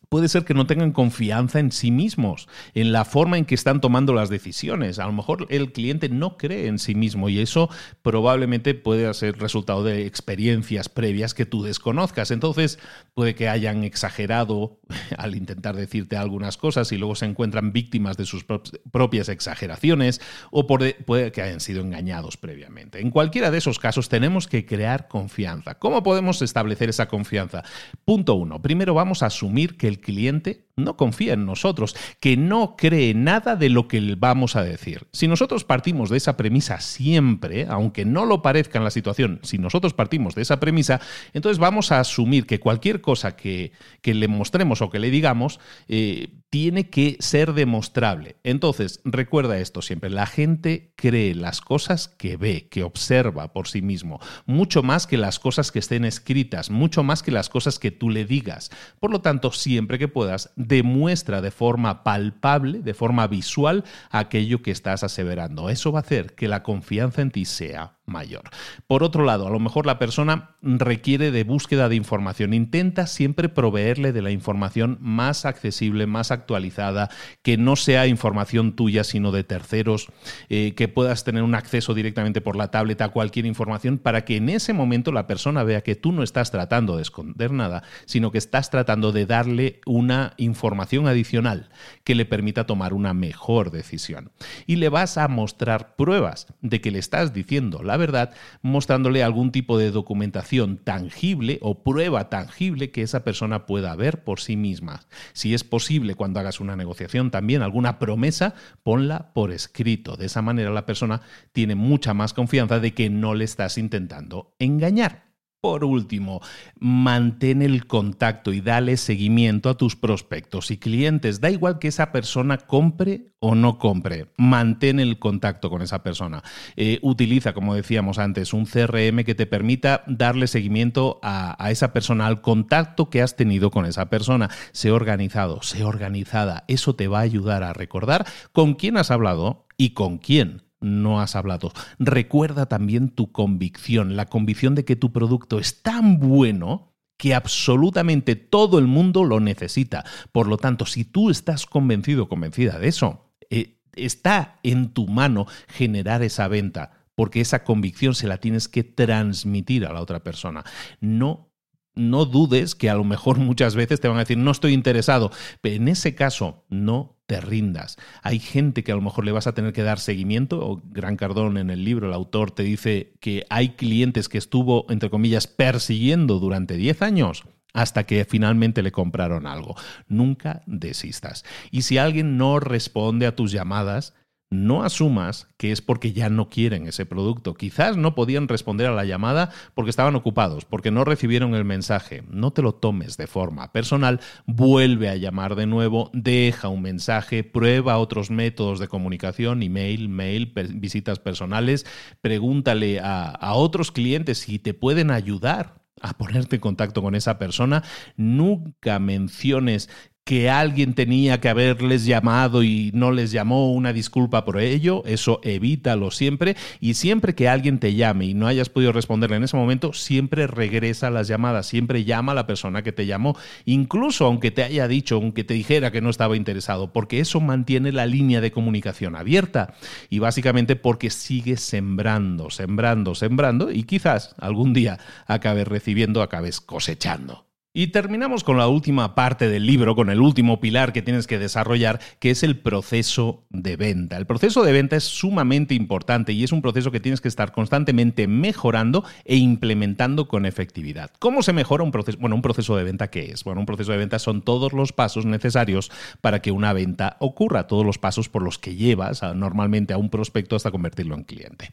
puede 0.09 0.29
ser 0.29 0.45
que 0.45 0.55
no 0.55 0.67
tengan 0.67 0.93
confianza 0.93 1.59
en 1.59 1.73
sí 1.73 1.91
mismos, 1.91 2.49
en 2.75 2.93
la 2.93 3.05
forma 3.05 3.39
en 3.39 3.45
que 3.45 3.55
están 3.55 3.81
tomando 3.81 4.15
las 4.15 4.29
decisiones. 4.29 4.99
A 4.99 5.07
lo 5.07 5.13
mejor 5.13 5.47
el 5.51 5.73
cliente 5.73 6.09
no 6.09 6.37
cree 6.37 6.67
en 6.67 6.79
sí 6.79 6.95
mismo 6.95 7.29
y 7.29 7.41
eso 7.41 7.69
probablemente 8.03 8.75
puede 8.75 9.13
ser 9.15 9.39
resultado 9.39 9.85
de 9.85 10.07
experiencias 10.07 10.89
previas 10.89 11.35
que 11.35 11.47
tú 11.47 11.63
desconozcas. 11.63 12.31
Entonces 12.31 12.79
puede 13.15 13.35
que 13.35 13.49
hayan 13.49 13.85
exagerado 13.85 14.79
al 15.19 15.35
intentar 15.35 15.77
decirte 15.77 16.17
algunas 16.17 16.57
cosas 16.57 16.91
y 16.93 16.99
luego 16.99 17.15
se 17.15 17.27
encuentran 17.27 17.73
víctimas 17.73 18.17
de 18.17 18.27
sus 18.27 18.45
propias 18.93 19.29
exageraciones 19.29 20.21
o 20.51 20.67
puede 20.67 21.33
que 21.33 21.43
hayan 21.43 21.61
sido 21.61 21.81
engañados 21.81 22.37
previamente. 22.37 23.01
En 23.01 23.11
cualquiera 23.11 23.51
de 23.51 23.59
esos 23.59 23.79
casos 23.79 24.09
tenemos 24.09 24.47
que 24.47 24.67
crear 24.67 25.09
confianza. 25.09 25.79
¿Cómo 25.79 26.03
podemos 26.03 26.43
establecer 26.43 26.89
esa 26.89 27.09
confianza? 27.09 27.63
Punto 28.05 28.35
uno. 28.35 28.63
Primero 28.63 28.95
vamos 28.95 29.23
a 29.23 29.27
asumir 29.27 29.77
que 29.77 29.89
el 29.89 29.96
cliente 30.01 30.67
no 30.77 30.97
confía 30.97 31.33
en 31.33 31.47
nosotros, 31.47 31.97
que 32.21 32.37
no 32.37 32.77
cree 32.77 33.15
nada 33.15 33.57
de 33.57 33.71
lo 33.71 33.89
que 33.89 34.01
le 34.01 34.15
vamos 34.15 34.57
a 34.57 34.63
decir. 34.63 35.07
Si 35.11 35.27
nosotros 35.27 35.65
partimos 35.65 36.11
de 36.11 36.19
esa 36.19 36.37
premisa 36.37 36.81
siempre, 36.81 37.67
aunque 37.69 38.05
no 38.05 38.27
lo 38.27 38.43
parezca 38.43 38.79
en 38.79 38.85
la 38.85 38.91
situación, 38.91 39.41
si 39.43 39.57
nosotros 39.57 39.95
partimos 39.95 40.35
de 40.35 40.43
esa 40.43 40.61
premisa, 40.61 41.01
entonces 41.33 41.59
vamos 41.59 41.93
a 41.93 42.01
asumir 42.01 42.47
que 42.47 42.61
cualquier 42.61 43.01
cosa 43.01 43.37
que, 43.37 43.73
que 44.03 44.13
le 44.13 44.29
mostremos 44.29 44.83
o 44.83 44.91
que 44.91 44.99
le 44.99 45.11
digamos 45.11 45.61
eh, 45.89 46.29
tiene 46.51 46.91
que 46.91 47.17
ser 47.21 47.55
demostrable. 47.55 48.37
Entonces, 48.45 49.01
recuerda 49.05 49.59
esto 49.59 49.81
siempre, 49.81 50.11
la 50.11 50.27
gente 50.27 50.93
cree 50.97 51.35
las 51.35 51.63
cosas 51.63 52.09
que 52.09 52.37
ve, 52.37 52.69
que 52.69 52.83
observa 52.83 53.55
por 53.55 53.69
sí 53.69 53.81
mismo, 53.81 54.21
mucho 54.45 54.83
más 54.83 55.07
que 55.07 55.17
las 55.17 55.39
cosas 55.39 55.73
que 55.73 55.79
estén 55.79 56.05
escritas, 56.05 56.71
mucho 56.71 57.03
más 57.03 57.23
que 57.23 57.31
las 57.31 57.49
cosas 57.49 57.79
que 57.79 57.91
tú 57.91 58.11
le 58.11 58.27
digas. 58.27 58.71
Por 59.01 59.11
lo 59.11 59.23
tanto, 59.23 59.53
siempre 59.53 59.86
que 59.87 60.09
puedas, 60.09 60.53
demuestra 60.57 61.41
de 61.41 61.51
forma 61.51 62.03
palpable, 62.03 62.81
de 62.81 62.95
forma 62.95 63.27
visual, 63.27 63.85
aquello 64.11 64.63
que 64.63 64.71
estás 64.71 65.03
aseverando. 65.03 65.71
Eso 65.71 65.93
va 65.93 66.01
a 66.01 66.03
hacer 66.03 66.35
que 66.35 66.49
la 66.49 66.63
confianza 66.63 67.23
en 67.23 67.31
ti 67.31 67.45
sea 67.45 67.96
mayor. 68.07 68.45
Por 68.87 69.03
otro 69.03 69.25
lado, 69.25 69.47
a 69.47 69.51
lo 69.51 69.61
mejor 69.61 69.87
la 69.87 69.99
persona 69.99 70.57
requiere 70.63 71.31
de 71.31 71.45
búsqueda 71.45 71.89
de 71.89 71.97
información. 71.97 72.55
Intenta 72.55 73.07
siempre 73.07 73.49
proveerle 73.49 74.13
de 74.13 74.23
la 74.23 74.31
información 74.31 74.99
más 75.01 75.45
accesible, 75.45 76.07
más 76.07 76.31
actualizada, 76.31 77.11
que 77.43 77.57
no 77.57 77.77
sea 77.77 78.07
información 78.07 78.75
tuya, 78.75 79.05
sino 79.05 79.33
de 79.33 79.45
terceros, 79.45 80.09
eh, 80.49 80.75
que 80.77 80.89
puedas 80.89 81.25
tener 81.25 81.43
un 81.43 81.55
acceso 81.55 81.95
directamente 81.95 82.41
por 82.41 82.57
la 82.57 82.71
tablet 82.71 83.01
a 83.01 83.09
cualquier 83.09 83.47
información 83.47 83.99
para 83.99 84.25
que 84.25 84.37
en 84.37 84.49
ese 84.49 84.73
momento 84.73 85.13
la 85.13 85.27
persona 85.27 85.65
vea 85.65 85.83
que 85.83 85.97
tú 85.97 86.13
no 86.13 86.23
estás 86.23 86.51
tratando 86.51 86.97
de 86.97 87.03
esconder 87.03 87.53
nada, 87.53 87.83
sino 88.05 88.31
que 88.31 88.39
estás 88.39 88.71
tratando 88.71 89.13
de 89.13 89.27
darle 89.27 89.81
una 89.87 90.35
información 90.37 91.07
adicional 91.07 91.71
que 92.05 92.15
le 92.15 92.25
permita 92.25 92.67
tomar 92.67 92.95
una 92.95 93.15
mejor 93.15 93.71
decisión. 93.71 94.31
Y 94.67 94.77
le 94.77 94.89
vas 94.89 95.19
a 95.19 95.29
mostrar 95.29 95.97
pruebas 95.97 96.47
de 96.61 96.81
que 96.81 96.91
le 96.91 96.99
estás 96.99 97.33
diciendo 97.33 97.83
la 97.83 97.96
verdad, 97.97 98.33
mostrándole 98.63 99.23
algún 99.23 99.53
tipo 99.53 99.79
de 99.79 99.91
documentación 99.91 100.79
tangible 100.79 101.59
o 101.63 101.83
prueba 101.83 102.29
tangible 102.31 102.91
que 102.91 103.03
esa 103.03 103.25
persona 103.25 103.67
pueda 103.67 103.95
ver 103.97 104.25
por 104.25 104.41
sí 104.41 104.57
misma. 104.57 105.03
Si 105.33 105.55
es 105.55 105.65
posible, 105.65 106.15
cuando 106.15 106.41
hagas 106.41 106.61
una 106.61 106.77
negociación 106.77 107.31
también 107.31 107.63
alguna 107.63 107.99
promesa, 107.99 108.55
ponla 108.83 109.33
por 109.33 109.53
escrito. 109.53 110.17
De 110.17 110.27
esa 110.27 110.43
manera 110.43 110.71
la 110.71 110.87
persona 110.87 111.23
tiene 111.53 111.75
mucha 111.75 112.15
más 112.15 112.33
confianza 112.35 112.81
de 112.81 112.95
que 112.95 113.11
no 113.11 113.35
le 113.35 113.45
estás 113.45 113.79
intentando 113.79 114.55
engañar. 114.59 115.26
Por 115.61 115.85
último, 115.85 116.41
mantén 116.79 117.63
el 117.63 117.87
contacto 117.87 118.53
y 118.53 118.61
dale 118.61 118.97
seguimiento 118.97 119.69
a 119.69 119.77
tus 119.77 119.97
prospectos 119.97 120.71
y 120.71 120.79
clientes. 120.79 121.41
Da 121.41 121.51
igual 121.51 121.79
que 121.79 121.89
esa 121.89 122.13
persona 122.13 122.59
compre 122.59 123.33
o 123.41 123.55
no 123.55 123.79
compre, 123.79 124.33
mantén 124.37 125.01
el 125.01 125.19
contacto 125.19 125.71
con 125.71 125.83
esa 125.83 126.03
persona. 126.03 126.43
Eh, 126.77 126.99
utiliza, 127.03 127.53
como 127.53 127.75
decíamos 127.75 128.19
antes, 128.19 128.53
un 128.53 128.67
CRM 128.67 129.25
que 129.25 129.35
te 129.35 129.47
permita 129.47 130.05
darle 130.07 130.47
seguimiento 130.47 131.19
a, 131.23 131.57
a 131.63 131.71
esa 131.71 131.93
persona, 131.93 132.27
al 132.27 132.43
contacto 132.43 133.11
que 133.11 133.23
has 133.23 133.35
tenido 133.35 133.71
con 133.71 133.87
esa 133.87 134.11
persona. 134.11 134.51
Sé 134.73 134.91
organizado, 134.91 135.63
sé 135.63 135.85
organizada. 135.85 136.65
Eso 136.69 136.95
te 136.95 137.09
va 137.09 137.21
a 137.21 137.23
ayudar 137.23 137.63
a 137.63 137.73
recordar 137.73 138.27
con 138.53 138.75
quién 138.75 138.99
has 138.99 139.11
hablado 139.11 139.67
y 139.79 139.91
con 139.91 140.19
quién 140.19 140.66
no 140.81 141.21
has 141.21 141.37
hablado. 141.37 141.73
Recuerda 141.99 142.67
también 142.67 143.09
tu 143.09 143.33
convicción, 143.33 144.17
la 144.17 144.27
convicción 144.27 144.75
de 144.75 144.85
que 144.85 144.97
tu 144.97 145.13
producto 145.13 145.59
es 145.59 145.83
tan 145.83 146.19
bueno 146.19 146.97
que 147.17 147.35
absolutamente 147.35 148.37
todo 148.37 148.79
el 148.79 148.87
mundo 148.87 149.25
lo 149.25 149.41
necesita. 149.41 150.05
Por 150.33 150.49
lo 150.49 150.59
tanto, 150.59 150.87
si 150.87 151.05
tú 151.05 151.31
estás 151.31 151.67
convencido 151.67 152.29
convencida 152.29 152.79
de 152.79 152.89
eso, 152.89 153.33
eh, 153.51 153.81
está 153.95 154.61
en 154.63 154.93
tu 154.93 155.07
mano 155.07 155.47
generar 155.69 156.23
esa 156.23 156.49
venta, 156.49 157.07
porque 157.15 157.41
esa 157.41 157.65
convicción 157.65 158.15
se 158.15 158.29
la 158.29 158.39
tienes 158.39 158.69
que 158.69 158.85
transmitir 158.85 159.87
a 159.87 159.93
la 159.93 160.03
otra 160.03 160.23
persona. 160.23 160.65
No 161.01 161.56
no 161.97 162.25
dudes 162.25 162.75
que 162.75 162.91
a 162.91 162.95
lo 162.95 163.05
mejor 163.05 163.39
muchas 163.39 163.75
veces 163.75 164.01
te 164.01 164.09
van 164.09 164.19
a 164.19 164.21
decir 164.21 164.39
no 164.39 164.51
estoy 164.51 164.73
interesado, 164.73 165.33
pero 165.61 165.77
en 165.77 165.89
ese 165.89 166.15
caso 166.15 166.65
no 166.69 167.17
te 167.27 167.41
rindas. 167.41 167.97
Hay 168.23 168.39
gente 168.39 168.85
que 168.85 168.93
a 168.93 168.95
lo 168.95 169.03
mejor 169.03 169.25
le 169.25 169.33
vas 169.33 169.47
a 169.47 169.55
tener 169.55 169.73
que 169.73 169.83
dar 169.83 169.99
seguimiento. 169.99 170.65
O 170.65 170.83
Gran 170.85 171.17
Cardón 171.17 171.59
en 171.59 171.71
el 171.71 171.85
libro, 171.85 172.07
el 172.07 172.15
autor 172.15 172.53
te 172.53 172.63
dice 172.63 173.15
que 173.21 173.45
hay 173.51 173.71
clientes 173.71 174.29
que 174.29 174.39
estuvo, 174.39 174.87
entre 174.91 175.11
comillas, 175.11 175.47
persiguiendo 175.47 176.39
durante 176.39 176.77
10 176.77 177.03
años 177.03 177.45
hasta 177.73 178.05
que 178.05 178.25
finalmente 178.25 178.83
le 178.83 178.91
compraron 178.91 179.47
algo. 179.47 179.75
Nunca 180.09 180.63
desistas. 180.67 181.45
Y 181.71 181.83
si 181.83 181.99
alguien 181.99 182.39
no 182.39 182.59
responde 182.59 183.27
a 183.27 183.37
tus 183.37 183.53
llamadas, 183.53 184.15
no 184.51 184.85
asumas 184.85 185.49
que 185.57 185.73
es 185.73 185.83
porque 185.83 186.13
ya 186.13 186.29
no 186.29 186.49
quieren 186.49 186.87
ese 186.87 187.07
producto. 187.07 187.55
Quizás 187.55 187.97
no 187.97 188.15
podían 188.15 188.49
responder 188.49 188.87
a 188.87 188.95
la 188.95 189.05
llamada 189.05 189.51
porque 189.75 189.91
estaban 189.91 190.15
ocupados, 190.15 190.65
porque 190.65 190.91
no 190.91 191.05
recibieron 191.05 191.55
el 191.55 191.65
mensaje. 191.65 192.23
No 192.31 192.53
te 192.53 192.63
lo 192.63 192.75
tomes 192.75 193.17
de 193.17 193.27
forma 193.27 193.73
personal, 193.73 194.21
vuelve 194.47 195.09
a 195.09 195.17
llamar 195.17 195.57
de 195.57 195.67
nuevo, 195.67 196.11
deja 196.13 196.69
un 196.69 196.83
mensaje, 196.83 197.45
prueba 197.45 197.99
otros 197.99 198.31
métodos 198.31 198.79
de 198.79 198.89
comunicación, 198.89 199.63
email, 199.63 200.09
mail, 200.09 200.53
visitas 200.75 201.19
personales, 201.19 201.87
pregúntale 202.21 203.01
a, 203.01 203.31
a 203.31 203.55
otros 203.55 203.91
clientes 203.91 204.39
si 204.39 204.59
te 204.59 204.75
pueden 204.75 205.11
ayudar 205.11 205.87
a 206.03 206.13
ponerte 206.19 206.57
en 206.57 206.61
contacto 206.61 207.03
con 207.03 207.15
esa 207.15 207.39
persona, 207.39 207.83
nunca 208.17 208.99
menciones 208.99 209.89
que 210.27 210.51
alguien 210.51 210.95
tenía 210.95 211.41
que 211.41 211.49
haberles 211.49 212.05
llamado 212.05 212.65
y 212.65 212.91
no 212.93 213.13
les 213.13 213.31
llamó 213.31 213.73
una 213.73 213.93
disculpa 213.93 214.45
por 214.45 214.61
ello, 214.61 215.05
eso 215.07 215.39
evítalo 215.45 216.11
siempre 216.11 216.57
y 216.81 216.95
siempre 216.95 217.37
que 217.37 217.49
alguien 217.49 217.79
te 217.79 217.95
llame 217.95 218.27
y 218.27 218.35
no 218.35 218.49
hayas 218.49 218.69
podido 218.69 218.91
responderle 218.91 219.37
en 219.37 219.45
ese 219.45 219.57
momento, 219.57 219.93
siempre 219.93 220.49
regresa 220.49 221.11
las 221.11 221.29
llamadas, 221.29 221.69
siempre 221.69 222.03
llama 222.03 222.33
a 222.33 222.35
la 222.35 222.49
persona 222.49 222.83
que 222.83 222.91
te 222.91 223.07
llamó, 223.07 223.39
incluso 223.67 224.27
aunque 224.27 224.51
te 224.51 224.65
haya 224.65 224.89
dicho, 224.89 225.15
aunque 225.15 225.45
te 225.45 225.55
dijera 225.55 225.93
que 225.93 226.01
no 226.01 226.11
estaba 226.11 226.37
interesado, 226.37 226.93
porque 226.93 227.21
eso 227.21 227.41
mantiene 227.41 227.93
la 227.93 228.07
línea 228.07 228.41
de 228.41 228.51
comunicación 228.51 229.15
abierta 229.15 229.75
y 230.11 230.19
básicamente 230.19 230.75
porque 230.75 231.11
sigues 231.11 231.61
sembrando, 231.61 232.51
sembrando, 232.51 233.15
sembrando 233.15 233.71
y 233.71 233.85
quizás 233.85 234.35
algún 234.41 234.73
día 234.73 234.99
acabes 235.29 235.69
recibiendo, 235.69 236.21
acabes 236.21 236.61
cosechando. 236.61 237.46
Y 237.79 237.89
terminamos 237.89 238.43
con 238.43 238.57
la 238.57 238.69
última 238.69 239.15
parte 239.15 239.51
del 239.51 239.67
libro, 239.67 239.95
con 239.95 240.09
el 240.09 240.23
último 240.23 240.61
pilar 240.61 240.95
que 240.95 241.03
tienes 241.03 241.27
que 241.27 241.39
desarrollar, 241.39 242.01
que 242.21 242.31
es 242.31 242.43
el 242.43 242.59
proceso 242.59 243.45
de 243.51 243.77
venta. 243.77 244.17
El 244.17 244.25
proceso 244.25 244.65
de 244.65 244.73
venta 244.73 244.97
es 244.97 245.05
sumamente 245.05 245.75
importante 245.75 246.33
y 246.33 246.43
es 246.43 246.53
un 246.53 246.63
proceso 246.63 246.91
que 246.91 247.01
tienes 247.01 247.21
que 247.21 247.29
estar 247.29 247.53
constantemente 247.53 248.29
mejorando 248.29 249.05
e 249.27 249.37
implementando 249.37 250.27
con 250.27 250.47
efectividad. 250.47 251.11
¿Cómo 251.19 251.43
se 251.43 251.53
mejora 251.53 251.85
un 251.85 251.91
proceso? 251.91 252.17
Bueno, 252.19 252.35
un 252.35 252.41
proceso 252.41 252.79
de 252.79 252.85
venta, 252.85 253.11
¿qué 253.11 253.33
es? 253.33 253.45
Bueno, 253.45 253.61
un 253.61 253.67
proceso 253.67 253.93
de 253.93 253.99
venta 253.99 254.19
son 254.19 254.41
todos 254.41 254.73
los 254.73 254.95
pasos 254.95 255.27
necesarios 255.27 255.93
para 256.23 256.41
que 256.41 256.53
una 256.53 256.73
venta 256.73 257.19
ocurra, 257.21 257.67
todos 257.67 257.85
los 257.85 257.99
pasos 257.99 258.31
por 258.31 258.41
los 258.41 258.59
que 258.59 258.75
llevas 258.75 259.23
normalmente 259.35 259.93
a 259.93 259.99
un 259.99 260.09
prospecto 260.09 260.57
hasta 260.57 260.71
convertirlo 260.71 261.15
en 261.15 261.25
cliente. 261.25 261.69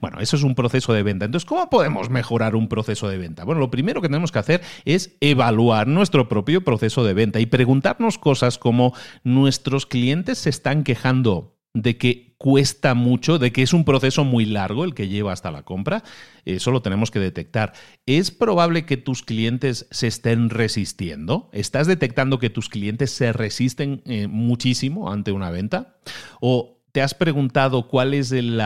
Bueno, 0.00 0.20
eso 0.20 0.36
es 0.36 0.44
un 0.44 0.54
proceso 0.54 0.92
de 0.92 1.02
venta. 1.02 1.24
Entonces, 1.24 1.48
¿cómo 1.48 1.68
podemos 1.68 2.10
mejorar 2.10 2.54
un 2.54 2.68
proceso 2.68 3.08
de 3.08 3.18
venta? 3.18 3.42
Bueno, 3.42 3.58
lo 3.58 3.72
primero 3.72 4.00
que 4.00 4.06
tenemos 4.06 4.30
que 4.30 4.38
hacer 4.38 4.62
es 4.84 5.16
evaluar 5.20 5.47
evaluar 5.48 5.86
nuestro 5.86 6.28
propio 6.28 6.62
proceso 6.62 7.04
de 7.04 7.14
venta 7.14 7.40
y 7.40 7.46
preguntarnos 7.46 8.18
cosas 8.18 8.58
como 8.58 8.94
nuestros 9.24 9.86
clientes 9.86 10.38
se 10.38 10.50
están 10.50 10.84
quejando 10.84 11.56
de 11.72 11.96
que 11.96 12.34
cuesta 12.38 12.94
mucho, 12.94 13.38
de 13.38 13.50
que 13.50 13.62
es 13.62 13.72
un 13.72 13.84
proceso 13.84 14.24
muy 14.24 14.44
largo 14.44 14.84
el 14.84 14.94
que 14.94 15.08
lleva 15.08 15.32
hasta 15.32 15.50
la 15.50 15.62
compra. 15.62 16.04
Eso 16.44 16.70
lo 16.70 16.82
tenemos 16.82 17.10
que 17.10 17.18
detectar. 17.18 17.72
¿Es 18.04 18.30
probable 18.30 18.84
que 18.84 18.96
tus 18.96 19.22
clientes 19.22 19.86
se 19.90 20.06
estén 20.06 20.50
resistiendo? 20.50 21.48
¿Estás 21.52 21.86
detectando 21.86 22.38
que 22.38 22.50
tus 22.50 22.68
clientes 22.68 23.10
se 23.10 23.32
resisten 23.32 24.02
eh, 24.04 24.28
muchísimo 24.28 25.10
ante 25.10 25.32
una 25.32 25.50
venta? 25.50 25.96
¿O 26.40 26.80
te 26.92 27.00
has 27.00 27.14
preguntado 27.14 27.88
cuál 27.88 28.12
es 28.14 28.32
el, 28.32 28.60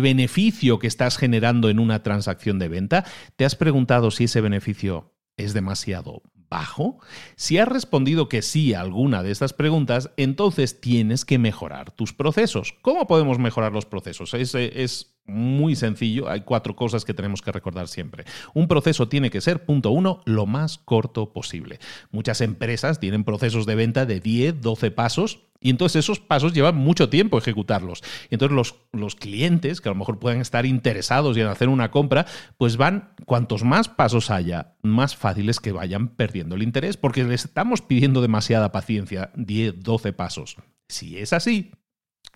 beneficio 0.00 0.78
que 0.78 0.86
estás 0.86 1.16
generando 1.16 1.70
en 1.70 1.78
una 1.78 2.02
transacción 2.02 2.58
de 2.58 2.68
venta? 2.68 3.04
¿Te 3.36 3.44
has 3.44 3.54
preguntado 3.54 4.10
si 4.10 4.24
ese 4.24 4.40
beneficio 4.40 5.13
es 5.36 5.54
demasiado 5.54 6.22
bajo? 6.50 6.98
Si 7.36 7.58
has 7.58 7.68
respondido 7.68 8.28
que 8.28 8.42
sí 8.42 8.74
a 8.74 8.80
alguna 8.80 9.22
de 9.22 9.30
estas 9.30 9.52
preguntas, 9.52 10.10
entonces 10.16 10.80
tienes 10.80 11.24
que 11.24 11.38
mejorar 11.38 11.90
tus 11.90 12.12
procesos. 12.12 12.74
¿Cómo 12.82 13.06
podemos 13.06 13.38
mejorar 13.38 13.72
los 13.72 13.86
procesos? 13.86 14.34
Es, 14.34 14.54
es 14.54 15.13
muy 15.26 15.74
sencillo, 15.76 16.28
hay 16.28 16.42
cuatro 16.42 16.76
cosas 16.76 17.04
que 17.04 17.14
tenemos 17.14 17.42
que 17.42 17.52
recordar 17.52 17.88
siempre. 17.88 18.24
Un 18.52 18.68
proceso 18.68 19.08
tiene 19.08 19.30
que 19.30 19.40
ser, 19.40 19.64
punto 19.64 19.90
uno, 19.90 20.20
lo 20.24 20.46
más 20.46 20.78
corto 20.78 21.32
posible. 21.32 21.78
Muchas 22.10 22.40
empresas 22.40 23.00
tienen 23.00 23.24
procesos 23.24 23.66
de 23.66 23.74
venta 23.74 24.06
de 24.06 24.20
10, 24.20 24.60
12 24.60 24.90
pasos 24.90 25.40
y 25.64 25.70
entonces 25.70 26.04
esos 26.04 26.20
pasos 26.20 26.52
llevan 26.52 26.76
mucho 26.76 27.08
tiempo 27.08 27.38
ejecutarlos. 27.38 28.02
Y 28.30 28.34
entonces 28.34 28.54
los, 28.54 28.74
los, 28.92 29.16
clientes, 29.16 29.80
que 29.80 29.88
a 29.88 29.92
lo 29.92 29.98
mejor 29.98 30.18
pueden 30.18 30.42
estar 30.42 30.66
interesados 30.66 31.38
en 31.38 31.46
hacer 31.46 31.70
una 31.70 31.90
compra, 31.90 32.26
pues 32.58 32.76
van, 32.76 33.14
cuantos 33.24 33.64
más 33.64 33.88
pasos 33.88 34.30
haya, 34.30 34.76
más 34.82 35.16
fácil 35.16 35.48
es 35.48 35.60
que 35.60 35.72
vayan 35.72 36.08
perdiendo 36.08 36.54
el 36.54 36.62
interés, 36.62 36.98
porque 36.98 37.24
les 37.24 37.46
estamos 37.46 37.80
pidiendo 37.80 38.20
demasiada 38.20 38.72
paciencia, 38.72 39.30
10, 39.36 39.82
12 39.82 40.12
pasos. 40.12 40.56
Si 40.86 41.16
es 41.16 41.32
así, 41.32 41.72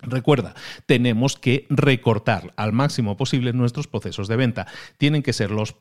Recuerda, 0.01 0.55
tenemos 0.85 1.35
que 1.35 1.65
recortar 1.69 2.53
al 2.55 2.71
máximo 2.71 3.17
posible 3.17 3.51
nuestros 3.51 3.87
procesos 3.87 4.27
de 4.27 4.37
venta. 4.37 4.67
Tienen 4.97 5.23
que 5.23 5.33
ser 5.33 5.51
los, 5.51 5.75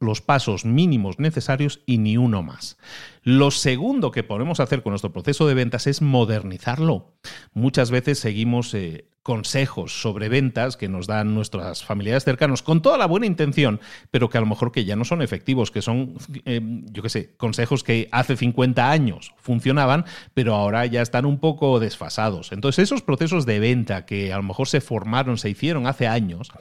los 0.00 0.20
pasos 0.20 0.64
mínimos 0.66 1.18
necesarios 1.18 1.80
y 1.86 1.98
ni 1.98 2.18
uno 2.18 2.42
más. 2.42 2.76
Lo 3.22 3.50
segundo 3.50 4.10
que 4.10 4.22
podemos 4.22 4.60
hacer 4.60 4.82
con 4.82 4.90
nuestro 4.90 5.12
proceso 5.12 5.46
de 5.46 5.54
ventas 5.54 5.86
es 5.86 6.02
modernizarlo. 6.02 7.14
Muchas 7.54 7.90
veces 7.90 8.18
seguimos 8.18 8.74
eh, 8.74 9.06
consejos 9.24 10.02
sobre 10.02 10.28
ventas 10.28 10.76
que 10.76 10.86
nos 10.86 11.06
dan 11.06 11.34
nuestras 11.34 11.82
familiares 11.82 12.24
cercanos 12.24 12.62
con 12.62 12.82
toda 12.82 12.98
la 12.98 13.06
buena 13.06 13.24
intención, 13.24 13.80
pero 14.10 14.28
que 14.28 14.36
a 14.36 14.42
lo 14.42 14.46
mejor 14.46 14.70
que 14.70 14.84
ya 14.84 14.96
no 14.96 15.06
son 15.06 15.22
efectivos, 15.22 15.70
que 15.70 15.80
son, 15.80 16.18
eh, 16.44 16.60
yo 16.92 17.02
qué 17.02 17.08
sé, 17.08 17.30
consejos 17.38 17.82
que 17.82 18.06
hace 18.12 18.36
50 18.36 18.90
años 18.90 19.32
funcionaban, 19.38 20.04
pero 20.34 20.54
ahora 20.54 20.84
ya 20.84 21.00
están 21.00 21.24
un 21.24 21.38
poco 21.38 21.80
desfasados. 21.80 22.52
Entonces 22.52 22.82
esos 22.82 23.00
procesos 23.00 23.46
de 23.46 23.60
venta 23.60 24.04
que 24.04 24.30
a 24.30 24.36
lo 24.36 24.42
mejor 24.42 24.68
se 24.68 24.82
formaron, 24.82 25.38
se 25.38 25.48
hicieron 25.48 25.86
hace 25.86 26.06
años, 26.06 26.52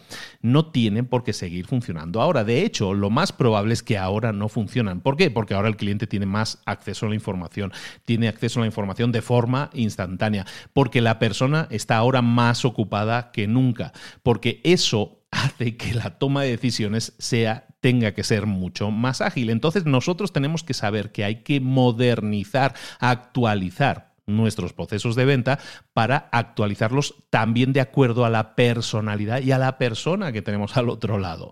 no 0.41 0.67
tienen 0.67 1.05
por 1.05 1.25
qué 1.25 1.33
seguir 1.33 1.67
funcionando 1.67 2.21
ahora. 2.21 2.45
De 2.45 2.63
hecho, 2.63 2.93
lo 2.93 3.09
más 3.09 3.33
probable 3.33 3.73
es 3.73 3.83
que 3.83 3.97
ahora 3.97 4.31
no 4.31 4.47
funcionan. 4.47 5.01
¿Por 5.01 5.17
qué? 5.17 5.29
Porque 5.29 5.53
ahora 5.53 5.67
el 5.67 5.75
cliente 5.75 6.07
tiene 6.07 6.27
más 6.27 6.61
acceso 6.65 7.07
a 7.07 7.09
la 7.09 7.15
información, 7.15 7.73
tiene 8.05 8.29
acceso 8.29 8.61
a 8.61 8.61
la 8.61 8.67
información 8.67 9.11
de 9.11 9.21
forma 9.21 9.69
instantánea, 9.73 10.45
porque 10.71 11.01
la 11.01 11.19
persona 11.19 11.67
está 11.69 11.97
ahora 11.97 12.21
más 12.21 12.52
ocupada 12.63 13.31
que 13.31 13.47
nunca, 13.47 13.93
porque 14.21 14.61
eso 14.63 15.23
hace 15.31 15.77
que 15.77 15.93
la 15.93 16.17
toma 16.19 16.43
de 16.43 16.51
decisiones 16.51 17.13
sea 17.17 17.67
tenga 17.79 18.13
que 18.13 18.23
ser 18.23 18.45
mucho 18.45 18.91
más 18.91 19.19
ágil. 19.19 19.49
Entonces 19.49 19.85
nosotros 19.85 20.31
tenemos 20.31 20.63
que 20.63 20.73
saber 20.73 21.11
que 21.11 21.25
hay 21.25 21.43
que 21.43 21.59
modernizar, 21.59 22.75
actualizar 22.99 24.13
nuestros 24.25 24.71
procesos 24.73 25.15
de 25.15 25.25
venta 25.25 25.59
para 25.93 26.29
actualizarlos 26.31 27.15
también 27.29 27.73
de 27.73 27.81
acuerdo 27.81 28.25
a 28.25 28.29
la 28.29 28.55
personalidad 28.55 29.41
y 29.41 29.51
a 29.51 29.57
la 29.57 29.77
persona 29.77 30.31
que 30.31 30.41
tenemos 30.41 30.77
al 30.77 30.89
otro 30.89 31.19
lado. 31.19 31.51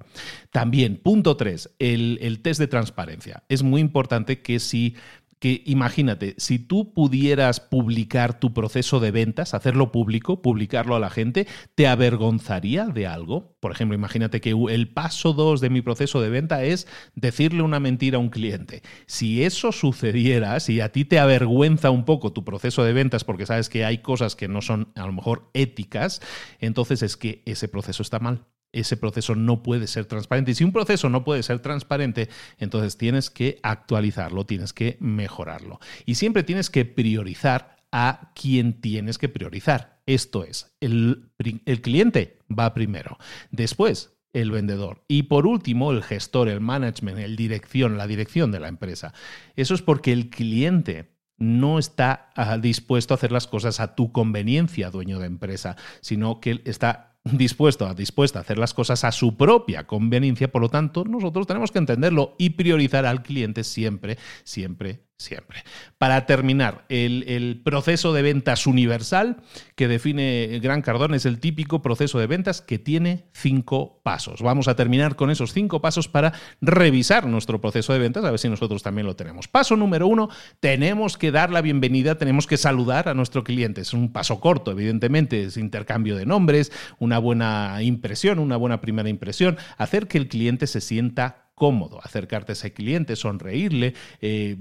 También, 0.51 0.97
punto 0.97 1.35
3, 1.35 1.75
el, 1.79 2.17
el 2.21 2.41
test 2.41 2.59
de 2.59 2.67
transparencia. 2.67 3.43
Es 3.49 3.63
muy 3.63 3.81
importante 3.81 4.41
que 4.41 4.59
si 4.59 4.95
que 5.41 5.63
imagínate, 5.65 6.35
si 6.37 6.59
tú 6.59 6.93
pudieras 6.93 7.59
publicar 7.59 8.39
tu 8.39 8.53
proceso 8.53 8.99
de 8.99 9.09
ventas, 9.09 9.55
hacerlo 9.55 9.91
público, 9.91 10.43
publicarlo 10.43 10.95
a 10.95 10.99
la 10.99 11.09
gente, 11.09 11.47
¿te 11.73 11.87
avergonzaría 11.87 12.85
de 12.85 13.07
algo? 13.07 13.57
Por 13.59 13.71
ejemplo, 13.71 13.95
imagínate 13.95 14.39
que 14.39 14.51
el 14.69 14.89
paso 14.89 15.33
2 15.33 15.59
de 15.59 15.71
mi 15.71 15.81
proceso 15.81 16.21
de 16.21 16.29
venta 16.29 16.63
es 16.63 16.87
decirle 17.15 17.63
una 17.63 17.79
mentira 17.79 18.17
a 18.17 18.19
un 18.19 18.29
cliente. 18.29 18.83
Si 19.07 19.43
eso 19.43 19.71
sucediera, 19.71 20.59
si 20.59 20.79
a 20.79 20.91
ti 20.91 21.05
te 21.05 21.17
avergüenza 21.17 21.89
un 21.89 22.05
poco 22.05 22.33
tu 22.33 22.45
proceso 22.45 22.83
de 22.83 22.93
ventas 22.93 23.23
porque 23.23 23.47
sabes 23.47 23.67
que 23.67 23.83
hay 23.83 23.97
cosas 23.97 24.35
que 24.35 24.47
no 24.47 24.61
son 24.61 24.91
a 24.93 25.07
lo 25.07 25.11
mejor 25.11 25.49
éticas, 25.55 26.21
entonces 26.59 27.01
es 27.01 27.17
que 27.17 27.41
ese 27.47 27.67
proceso 27.67 28.03
está 28.03 28.19
mal 28.19 28.45
ese 28.71 28.97
proceso 28.97 29.35
no 29.35 29.63
puede 29.63 29.87
ser 29.87 30.05
transparente. 30.05 30.51
Y 30.51 30.55
si 30.55 30.63
un 30.63 30.71
proceso 30.71 31.09
no 31.09 31.23
puede 31.23 31.43
ser 31.43 31.59
transparente, 31.59 32.29
entonces 32.57 32.97
tienes 32.97 33.29
que 33.29 33.59
actualizarlo, 33.63 34.45
tienes 34.45 34.73
que 34.73 34.97
mejorarlo. 34.99 35.79
Y 36.05 36.15
siempre 36.15 36.43
tienes 36.43 36.69
que 36.69 36.85
priorizar 36.85 37.77
a 37.91 38.31
quien 38.35 38.79
tienes 38.79 39.17
que 39.17 39.29
priorizar. 39.29 40.01
Esto 40.05 40.43
es, 40.43 40.75
el, 40.79 41.29
el 41.37 41.81
cliente 41.81 42.39
va 42.49 42.73
primero. 42.73 43.17
Después, 43.51 44.13
el 44.33 44.51
vendedor. 44.51 45.03
Y 45.07 45.23
por 45.23 45.45
último, 45.45 45.91
el 45.91 46.03
gestor, 46.03 46.47
el 46.49 46.61
management, 46.61 47.19
el 47.19 47.35
dirección, 47.35 47.97
la 47.97 48.07
dirección 48.07 48.51
de 48.51 48.59
la 48.59 48.69
empresa. 48.69 49.13
Eso 49.55 49.73
es 49.73 49.81
porque 49.81 50.13
el 50.13 50.29
cliente 50.29 51.11
no 51.37 51.79
está 51.79 52.29
ah, 52.35 52.57
dispuesto 52.57 53.13
a 53.13 53.15
hacer 53.15 53.31
las 53.31 53.47
cosas 53.47 53.79
a 53.79 53.95
tu 53.95 54.11
conveniencia, 54.11 54.91
dueño 54.91 55.19
de 55.19 55.25
empresa, 55.25 55.75
sino 55.99 56.39
que 56.39 56.61
está 56.65 57.10
dispuesto 57.23 57.85
a, 57.85 57.93
dispuesta 57.93 58.39
a 58.39 58.41
hacer 58.41 58.57
las 58.57 58.73
cosas 58.73 59.03
a 59.03 59.11
su 59.11 59.37
propia 59.37 59.85
conveniencia, 59.85 60.51
por 60.51 60.61
lo 60.61 60.69
tanto, 60.69 61.05
nosotros 61.05 61.47
tenemos 61.47 61.71
que 61.71 61.79
entenderlo 61.79 62.35
y 62.37 62.51
priorizar 62.51 63.05
al 63.05 63.23
cliente 63.23 63.63
siempre, 63.63 64.17
siempre, 64.43 65.05
siempre. 65.21 65.63
Para 65.97 66.25
terminar, 66.25 66.85
el, 66.89 67.61
proceso 67.63 68.13
de 68.13 68.21
ventas 68.21 68.67
universal 68.67 69.37
que 69.75 69.87
define 69.87 70.59
Gran 70.61 70.81
Cardón 70.81 71.13
es 71.13 71.25
el 71.25 71.39
típico 71.39 71.81
proceso 71.81 72.19
de 72.19 72.27
ventas 72.27 72.61
que 72.61 72.79
tiene 72.79 73.25
cinco 73.33 74.01
pasos. 74.03 74.41
Vamos 74.41 74.67
a 74.67 74.75
terminar 74.75 75.15
con 75.15 75.29
esos 75.29 75.53
cinco 75.53 75.81
pasos 75.81 76.07
para 76.07 76.33
revisar 76.59 77.27
nuestro 77.27 77.61
proceso 77.61 77.93
de 77.93 77.99
ventas, 77.99 78.25
a 78.25 78.31
ver 78.31 78.39
si 78.39 78.49
nosotros 78.49 78.83
también 78.83 79.07
lo 79.07 79.15
tenemos. 79.15 79.47
Paso 79.47 79.75
número 79.75 80.07
uno, 80.07 80.29
tenemos 80.59 81.17
que 81.17 81.31
dar 81.31 81.51
la 81.51 81.61
bienvenida, 81.61 82.17
tenemos 82.17 82.47
que 82.47 82.57
saludar 82.57 83.07
a 83.07 83.13
nuestro 83.13 83.43
cliente. 83.43 83.81
Es 83.81 83.93
un 83.93 84.11
paso 84.11 84.39
corto, 84.39 84.71
evidentemente, 84.71 85.43
es 85.43 85.57
intercambio 85.57 86.15
de 86.15 86.25
nombres, 86.25 86.71
una 86.99 87.19
buena 87.19 87.81
impresión, 87.81 88.39
una 88.39 88.57
buena 88.57 88.81
primera 88.81 89.09
impresión, 89.09 89.57
hacer 89.77 90.07
que 90.07 90.17
el 90.17 90.27
cliente 90.27 90.67
se 90.67 90.81
sienta 90.81 91.51
cómodo, 91.55 91.99
acercarte 92.03 92.51
a 92.51 92.53
ese 92.53 92.73
cliente, 92.73 93.15
sonreírle, 93.15 93.93
eh, 94.19 94.57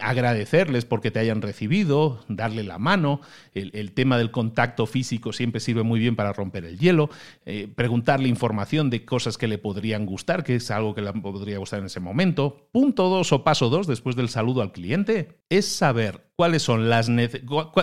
agradecerles 0.00 0.84
porque 0.84 1.10
te 1.10 1.18
hayan 1.18 1.42
recibido, 1.42 2.24
darle 2.28 2.62
la 2.62 2.78
mano. 2.78 3.20
El, 3.54 3.92
tema 3.92 4.18
del 4.18 4.30
contacto 4.30 4.86
físico 4.86 5.32
siempre 5.32 5.60
sirve 5.60 5.82
muy 5.82 6.00
bien 6.00 6.16
para 6.16 6.32
romper 6.32 6.64
el 6.64 6.78
hielo. 6.78 7.10
Eh, 7.44 7.68
preguntarle 7.74 8.28
información 8.28 8.90
de 8.90 9.04
cosas 9.04 9.38
que 9.38 9.48
le 9.48 9.58
podrían 9.58 10.06
gustar, 10.06 10.44
que 10.44 10.56
es 10.56 10.70
algo 10.70 10.94
que 10.94 11.02
le 11.02 11.12
podría 11.12 11.58
gustar 11.58 11.80
en 11.80 11.86
ese 11.86 12.00
momento. 12.00 12.68
Punto 12.72 13.08
dos 13.08 13.32
o 13.32 13.44
paso 13.44 13.68
dos, 13.70 13.86
después 13.86 14.16
del 14.16 14.28
saludo 14.28 14.62
al 14.62 14.72
cliente, 14.72 15.38
es 15.48 15.66
saber 15.66 16.26
cuáles 16.36 16.62
son 16.62 16.90
las 16.90 17.08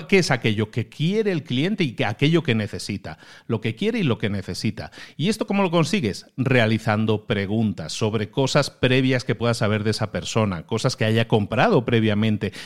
qué 0.08 0.20
es 0.20 0.30
aquello 0.30 0.70
que 0.70 0.88
quiere 0.88 1.32
el 1.32 1.44
cliente 1.44 1.84
y 1.84 1.96
aquello 2.04 2.44
que 2.44 2.54
necesita, 2.54 3.18
lo 3.48 3.60
que 3.62 3.76
quiere 3.76 4.00
y 4.00 4.04
lo 4.04 4.20
que 4.20 4.30
necesita. 4.30 4.92
¿Y 5.18 5.30
esto 5.30 5.48
cómo 5.48 5.64
lo 5.64 5.72
consigues? 5.72 6.28
Realizando 6.38 7.26
preguntas 7.26 7.94
sobre 7.94 8.30
cosas 8.30 8.70
previas 8.70 9.24
que 9.24 9.36
puedas 9.36 9.58
saber 9.58 9.84
de 9.84 9.92
esa 9.92 10.12
persona, 10.12 10.68
cosas 10.68 10.96
que 10.96 11.06
haya 11.06 11.28
comprado 11.28 11.84
previamente, 11.84 12.03